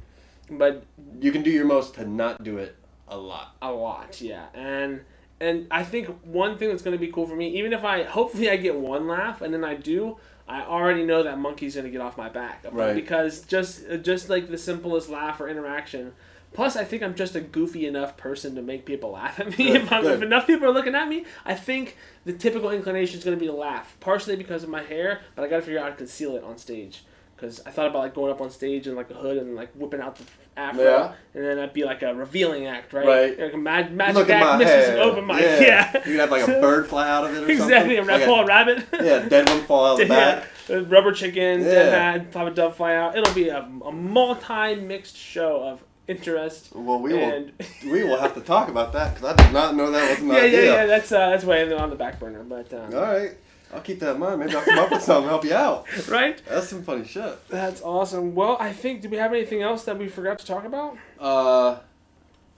but 0.51 0.83
You 1.19 1.31
can 1.31 1.41
do 1.41 1.49
your 1.49 1.65
most 1.65 1.95
to 1.95 2.05
not 2.05 2.43
do 2.43 2.57
it 2.57 2.75
a 3.07 3.17
lot. 3.17 3.55
a 3.61 3.71
lot, 3.71 4.21
yeah. 4.21 4.45
And 4.53 5.01
and 5.39 5.67
I 5.71 5.83
think 5.83 6.07
one 6.23 6.57
thing 6.57 6.69
that's 6.69 6.83
going 6.83 6.95
to 6.95 6.99
be 7.05 7.11
cool 7.11 7.25
for 7.27 7.35
me, 7.35 7.49
even 7.57 7.73
if 7.73 7.83
I 7.83 8.03
hopefully 8.03 8.49
I 8.49 8.55
get 8.57 8.75
one 8.77 9.07
laugh, 9.07 9.41
and 9.41 9.53
then 9.53 9.63
I 9.63 9.73
do, 9.73 10.17
I 10.47 10.61
already 10.61 11.03
know 11.05 11.23
that 11.23 11.37
monkey's 11.37 11.73
going 11.75 11.83
to 11.85 11.91
get 11.91 11.99
off 12.01 12.17
my 12.17 12.29
back, 12.29 12.63
Right. 12.71 12.95
Because 12.95 13.41
just 13.41 13.83
just 14.03 14.29
like 14.29 14.49
the 14.49 14.57
simplest 14.57 15.09
laugh 15.09 15.41
or 15.41 15.49
interaction. 15.49 16.13
Plus, 16.53 16.75
I 16.75 16.83
think 16.83 17.01
I'm 17.03 17.15
just 17.15 17.35
a 17.35 17.41
goofy 17.41 17.87
enough 17.87 18.15
person 18.17 18.55
to 18.55 18.61
make 18.61 18.85
people 18.85 19.11
laugh 19.11 19.39
at 19.39 19.49
me. 19.57 19.67
Good, 19.71 19.81
if, 19.81 19.91
I'm, 19.91 20.05
if 20.05 20.21
enough 20.21 20.45
people 20.47 20.67
are 20.67 20.71
looking 20.73 20.95
at 20.95 21.07
me, 21.07 21.25
I 21.45 21.55
think 21.55 21.97
the 22.25 22.33
typical 22.33 22.69
inclination 22.69 23.17
is 23.19 23.25
going 23.25 23.35
to 23.37 23.39
be 23.39 23.47
to 23.47 23.53
laugh. 23.57 23.97
Partially 23.99 24.35
because 24.35 24.63
of 24.63 24.69
my 24.69 24.83
hair, 24.83 25.21
but 25.35 25.43
I 25.43 25.47
got 25.47 25.57
to 25.57 25.61
figure 25.63 25.79
out 25.79 25.83
how 25.85 25.89
to 25.91 25.95
conceal 25.95 26.35
it 26.35 26.43
on 26.43 26.57
stage. 26.57 27.03
Because 27.35 27.59
I 27.65 27.71
thought 27.71 27.87
about 27.87 27.99
like 27.99 28.13
going 28.13 28.31
up 28.31 28.39
on 28.39 28.51
stage 28.51 28.87
in 28.87 28.95
like 28.95 29.09
a 29.09 29.15
hood 29.15 29.37
and 29.37 29.55
like 29.55 29.71
whipping 29.73 29.99
out 29.99 30.15
the 30.15 30.23
afro, 30.55 30.83
Yeah. 30.83 31.13
and 31.33 31.43
then 31.43 31.59
I'd 31.59 31.73
be 31.73 31.83
like 31.83 32.01
a 32.03 32.13
revealing 32.13 32.67
act, 32.67 32.93
right? 32.93 33.05
Right. 33.05 33.39
Like 33.39 33.53
a 33.53 33.57
mag- 33.57 33.91
magic 33.91 34.15
Look 34.15 34.29
act 34.29 34.59
mixed 34.59 34.87
some 34.87 34.99
open 34.99 35.25
mic. 35.25 35.41
Yeah. 35.41 35.91
You 35.97 36.01
could 36.03 36.19
have 36.19 36.31
like 36.31 36.43
a 36.47 36.61
bird 36.61 36.87
fly 36.87 37.09
out 37.09 37.25
of 37.25 37.35
it 37.35 37.43
or 37.43 37.49
exactly. 37.51 37.97
something. 37.97 37.99
I'm 37.99 38.07
Like 38.19 38.25
pull 38.25 38.39
a 38.41 38.45
rabbit. 38.45 38.85
Yeah, 38.93 39.27
dead 39.27 39.49
one 39.49 39.61
fall 39.63 39.85
out 39.85 39.91
of 39.93 40.07
the 40.07 40.13
back. 40.13 40.47
Yeah, 40.69 40.83
rubber 40.87 41.11
chicken, 41.11 41.61
Yeah. 41.61 41.65
dead 41.65 41.93
hat, 42.21 42.33
have 42.35 42.47
a 42.47 42.51
dove 42.51 42.77
fly 42.77 42.95
out. 42.95 43.17
It'll 43.17 43.33
be 43.33 43.49
a, 43.49 43.57
a 43.59 43.91
multi-mixed 43.91 45.17
show 45.17 45.61
of 45.63 45.83
interest. 46.07 46.69
Well, 46.75 46.99
we 46.99 47.13
will 47.13 47.49
we 47.85 48.03
will 48.03 48.17
have 48.19 48.33
to 48.35 48.41
talk 48.41 48.69
about 48.69 48.93
that 48.93 49.15
because 49.15 49.33
I 49.37 49.43
did 49.43 49.53
not 49.53 49.75
know 49.75 49.91
that 49.91 50.09
was 50.09 50.19
an 50.19 50.27
yeah, 50.29 50.35
idea. 50.35 50.63
yeah, 50.65 50.71
yeah. 50.73 50.85
That's 50.85 51.11
uh, 51.11 51.29
that's 51.31 51.43
way 51.43 51.71
on 51.73 51.89
the 51.89 51.95
back 51.95 52.19
burner, 52.19 52.43
but 52.43 52.73
um, 52.73 52.93
All 52.93 53.01
right, 53.01 53.31
I'll 53.73 53.81
keep 53.81 53.99
that 53.99 54.15
in 54.15 54.19
mind. 54.19 54.39
Maybe 54.39 54.55
I'll 54.55 54.63
come 54.63 54.79
up 54.79 54.91
with 54.91 55.01
something 55.01 55.23
to 55.23 55.29
help 55.29 55.45
you 55.45 55.53
out. 55.53 55.85
right. 56.09 56.41
That's 56.47 56.67
some 56.69 56.83
funny 56.83 57.05
shit. 57.05 57.47
That's 57.49 57.81
awesome. 57.81 58.35
Well, 58.35 58.57
I 58.59 58.73
think. 58.73 59.01
Do 59.01 59.09
we 59.09 59.17
have 59.17 59.31
anything 59.33 59.61
else 59.61 59.83
that 59.85 59.97
we 59.97 60.07
forgot 60.07 60.39
to 60.39 60.45
talk 60.45 60.65
about? 60.65 60.97
Uh, 61.19 61.79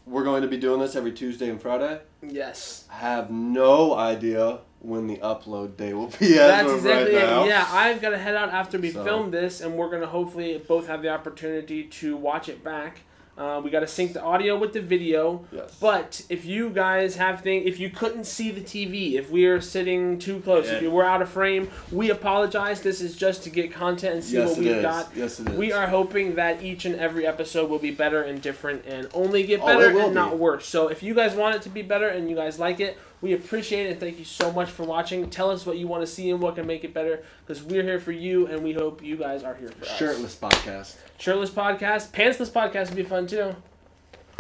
we're 0.06 0.24
going 0.24 0.42
to 0.44 0.48
be 0.48 0.58
doing 0.58 0.80
this 0.80 0.96
every 0.96 1.12
Tuesday 1.12 1.50
and 1.50 1.60
Friday. 1.62 2.00
Yes. 2.22 2.88
I 2.92 2.96
have 2.98 3.32
no 3.32 3.96
idea 3.96 4.60
when 4.80 5.08
the 5.08 5.18
upload 5.18 5.78
day 5.78 5.94
will 5.94 6.08
be 6.20 6.34
as 6.34 6.36
That's 6.36 6.72
exactly 6.74 7.16
right 7.16 7.24
it. 7.24 7.28
now. 7.28 7.46
Yeah, 7.46 7.68
I've 7.72 8.02
got 8.04 8.10
to 8.10 8.18
head 8.20 8.36
out 8.36 8.50
after 8.50 8.78
we 8.78 8.92
So- 8.92 9.04
film 9.04 9.32
this, 9.32 9.62
and 9.62 9.76
we're 9.76 9.90
gonna 9.90 10.06
hopefully 10.06 10.62
both 10.68 10.86
have 10.88 11.02
the 11.02 11.10
opportunity 11.10 11.86
to 11.86 12.16
watch 12.16 12.50
it 12.50 12.64
back. 12.64 13.02
Uh, 13.38 13.60
we 13.62 13.70
got 13.70 13.82
to 13.82 13.88
sync 13.88 14.14
the 14.14 14.22
audio 14.24 14.58
with 14.58 14.72
the 14.72 14.80
video. 14.80 15.44
Yes. 15.52 15.76
But 15.82 16.22
if 16.30 16.46
you 16.46 16.70
guys 16.70 17.18
have 17.18 17.42
things, 17.42 17.68
if 17.68 17.80
you 17.82 17.90
couldn't 17.90 18.24
see 18.26 18.50
the 18.50 18.62
TV, 18.62 19.16
if 19.16 19.30
we 19.30 19.46
are 19.46 19.60
sitting 19.60 20.18
too 20.18 20.40
close, 20.40 20.68
if 20.68 20.76
Yeah. 20.82 20.88
you 20.88 20.92
were 20.92 21.04
out 21.04 21.22
of 21.22 21.28
frame, 21.28 21.70
we 21.92 22.10
apologize. 22.12 22.80
This 22.82 23.02
is 23.02 23.14
just 23.16 23.44
to 23.44 23.50
get 23.50 23.74
content 23.74 24.14
and 24.16 24.24
see 24.24 24.38
yes, 24.38 24.50
what 24.52 24.60
we've 24.60 24.68
is. 24.68 24.82
got. 24.82 25.10
Yes, 25.14 25.40
it 25.42 25.50
is. 25.50 25.58
We 25.58 25.74
are 25.74 25.88
hoping 25.88 26.36
that 26.36 26.64
each 26.64 26.86
and 26.86 26.96
every 26.96 27.28
episode 27.28 27.70
will 27.70 27.80
be 27.80 27.92
better 27.92 28.22
and 28.22 28.42
different 28.42 28.86
and 28.86 29.10
only 29.14 29.44
get 29.44 29.60
Oh, 29.62 29.66
better 29.68 29.94
will 29.94 30.06
and 30.06 30.16
not 30.16 30.40
worse. 30.40 30.66
So 30.66 30.88
if 30.88 31.04
you 31.04 31.14
guys 31.14 31.36
want 31.36 31.56
it 31.58 31.62
to 31.64 31.70
be 31.70 31.82
better 31.82 32.08
and 32.08 32.30
you 32.30 32.38
guys 32.38 32.58
like 32.58 32.80
it, 32.80 32.98
we 33.26 33.34
appreciate 33.34 33.88
it 33.88 33.92
and 33.94 34.00
thank 34.00 34.20
you 34.20 34.24
so 34.24 34.52
much 34.52 34.70
for 34.70 34.84
watching. 34.84 35.28
Tell 35.32 35.50
us 35.50 35.66
what 35.66 35.78
you 35.78 35.88
want 35.88 36.04
to 36.04 36.08
see 36.08 36.30
and 36.30 36.40
what 36.40 36.54
can 36.56 36.68
make 36.68 36.84
it 36.84 36.94
better 36.94 37.24
because 37.46 37.64
we're 37.64 37.82
here 37.82 38.00
for 38.00 38.12
you 38.12 38.46
and 38.46 38.64
we 38.64 38.72
hope 38.72 39.04
you 39.04 39.18
guys 39.18 39.44
are 39.44 39.56
here 39.56 39.70
for 39.70 39.84
us. 39.86 39.98
Shirtless 39.98 40.36
podcast. 40.36 40.96
Shirtless 41.18 41.50
podcast, 41.50 42.12
pantsless 42.12 42.52
podcast 42.52 42.90
would 42.90 42.96
be 42.96 43.04
fun 43.04 43.26
too. 43.26 43.56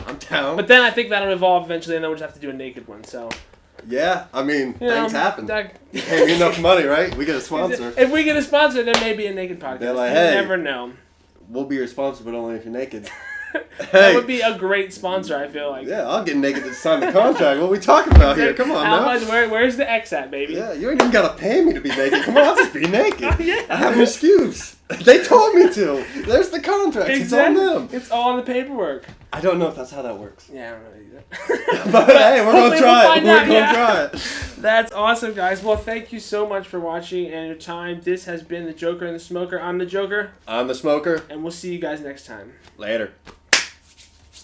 I'm 0.05 0.17
down. 0.17 0.55
But 0.55 0.67
then 0.67 0.81
I 0.81 0.91
think 0.91 1.09
that'll 1.09 1.33
evolve 1.33 1.65
eventually 1.65 1.95
and 1.95 2.03
then 2.03 2.11
we'll 2.11 2.19
just 2.19 2.29
have 2.31 2.39
to 2.39 2.45
do 2.47 2.51
a 2.51 2.53
naked 2.53 2.87
one. 2.87 3.03
So 3.05 3.29
yeah, 3.87 4.27
I 4.31 4.43
mean, 4.43 4.75
you 4.79 4.87
know, 4.87 5.01
things 5.01 5.11
happen. 5.13 5.47
that- 5.47 5.91
Pay 5.91 6.25
me 6.27 6.35
enough 6.35 6.61
money, 6.61 6.85
right? 6.85 7.13
We 7.17 7.25
get 7.25 7.35
a 7.37 7.41
sponsor. 7.49 7.91
If 7.97 8.11
we 8.11 8.23
get 8.23 8.37
a 8.37 8.43
sponsor, 8.43 8.83
there 8.83 8.99
may 9.01 9.13
be 9.13 9.25
a 9.25 9.33
naked 9.33 9.59
podcast. 9.59 9.79
They're 9.79 9.93
like, 9.93 10.11
you 10.11 10.15
"Hey." 10.17 10.35
never 10.35 10.57
know. 10.57 10.93
We'll 11.49 11.65
be 11.65 11.75
your 11.75 11.87
sponsor, 11.87 12.23
but 12.23 12.35
only 12.35 12.55
if 12.55 12.65
you're 12.65 12.73
naked. 12.73 13.09
That 13.91 14.15
would 14.15 14.27
be 14.27 14.41
a 14.41 14.57
great 14.57 14.93
sponsor. 14.93 15.37
I 15.37 15.47
feel 15.47 15.69
like. 15.69 15.85
yeah, 15.87 16.07
I'll 16.07 16.23
get 16.23 16.37
naked 16.37 16.63
to 16.63 16.73
sign 16.73 16.99
the 17.01 17.11
contract. 17.11 17.59
What 17.59 17.67
are 17.67 17.71
we 17.71 17.79
talking 17.79 18.15
about 18.15 18.37
here? 18.37 18.53
Come 18.53 18.71
on 18.71 18.85
How 18.85 18.99
now. 18.99 19.05
much? 19.05 19.23
Where, 19.27 19.49
where's 19.49 19.77
the 19.77 19.89
X 19.89 20.11
at, 20.13 20.31
baby? 20.31 20.53
Yeah, 20.53 20.73
you 20.73 20.89
ain't 20.89 21.01
even 21.01 21.11
gotta 21.11 21.37
pay 21.37 21.61
me 21.63 21.73
to 21.73 21.81
be 21.81 21.89
naked. 21.89 22.23
Come 22.23 22.37
on, 22.37 22.43
I'll 22.43 22.55
just 22.55 22.73
be 22.73 22.81
naked. 22.87 23.23
Oh, 23.23 23.35
yeah. 23.39 23.65
I 23.69 23.75
have 23.77 23.93
an 23.93 24.01
excuse. 24.01 24.75
They 25.03 25.23
told 25.23 25.55
me 25.55 25.67
to. 25.73 26.05
There's 26.27 26.49
the 26.51 26.61
contract. 26.61 27.09
Exactly. 27.09 27.19
It's 27.19 27.33
on 27.73 27.87
them. 27.87 27.89
It's 27.91 28.11
all 28.11 28.29
in 28.31 28.37
the 28.37 28.43
paperwork. 28.43 29.07
I 29.33 29.41
don't 29.41 29.57
know 29.57 29.67
if 29.67 29.75
that's 29.75 29.89
how 29.89 30.03
that 30.03 30.19
works. 30.19 30.47
Yeah, 30.53 30.67
I 30.69 30.71
don't 30.73 30.83
know 30.83 31.17
either. 31.71 31.91
But 31.91 32.07
hey, 32.09 32.45
we're 32.45 32.51
gonna 32.51 32.77
try 32.77 33.07
we'll 33.07 33.17
it. 33.17 33.23
We're 33.23 33.31
out, 33.31 33.41
gonna 33.47 33.53
yeah. 33.53 33.73
try 33.73 34.03
it. 34.03 34.11
That's 34.59 34.91
awesome, 34.93 35.33
guys. 35.33 35.63
Well, 35.63 35.75
thank 35.75 36.13
you 36.13 36.19
so 36.19 36.47
much 36.47 36.67
for 36.67 36.79
watching 36.79 37.25
and 37.31 37.47
your 37.47 37.55
time. 37.55 38.01
This 38.01 38.25
has 38.25 38.43
been 38.43 38.65
the 38.65 38.73
Joker 38.73 39.05
and 39.07 39.15
the 39.15 39.19
Smoker. 39.19 39.59
I'm 39.59 39.79
the 39.79 39.87
Joker, 39.87 40.31
I'm 40.47 40.67
the 40.67 40.75
smoker. 40.75 41.23
and 41.31 41.41
we'll 41.41 41.51
see 41.51 41.73
you 41.73 41.79
guys 41.79 42.01
next 42.01 42.27
time. 42.27 42.53
Later. 42.77 43.11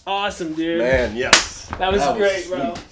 Awesome, 0.06 0.54
dude. 0.54 0.78
Man, 0.78 1.16
yes. 1.16 1.66
That 1.78 1.92
was 1.92 2.02
great, 2.16 2.48
bro. 2.48 2.74
sweet. 2.74 2.91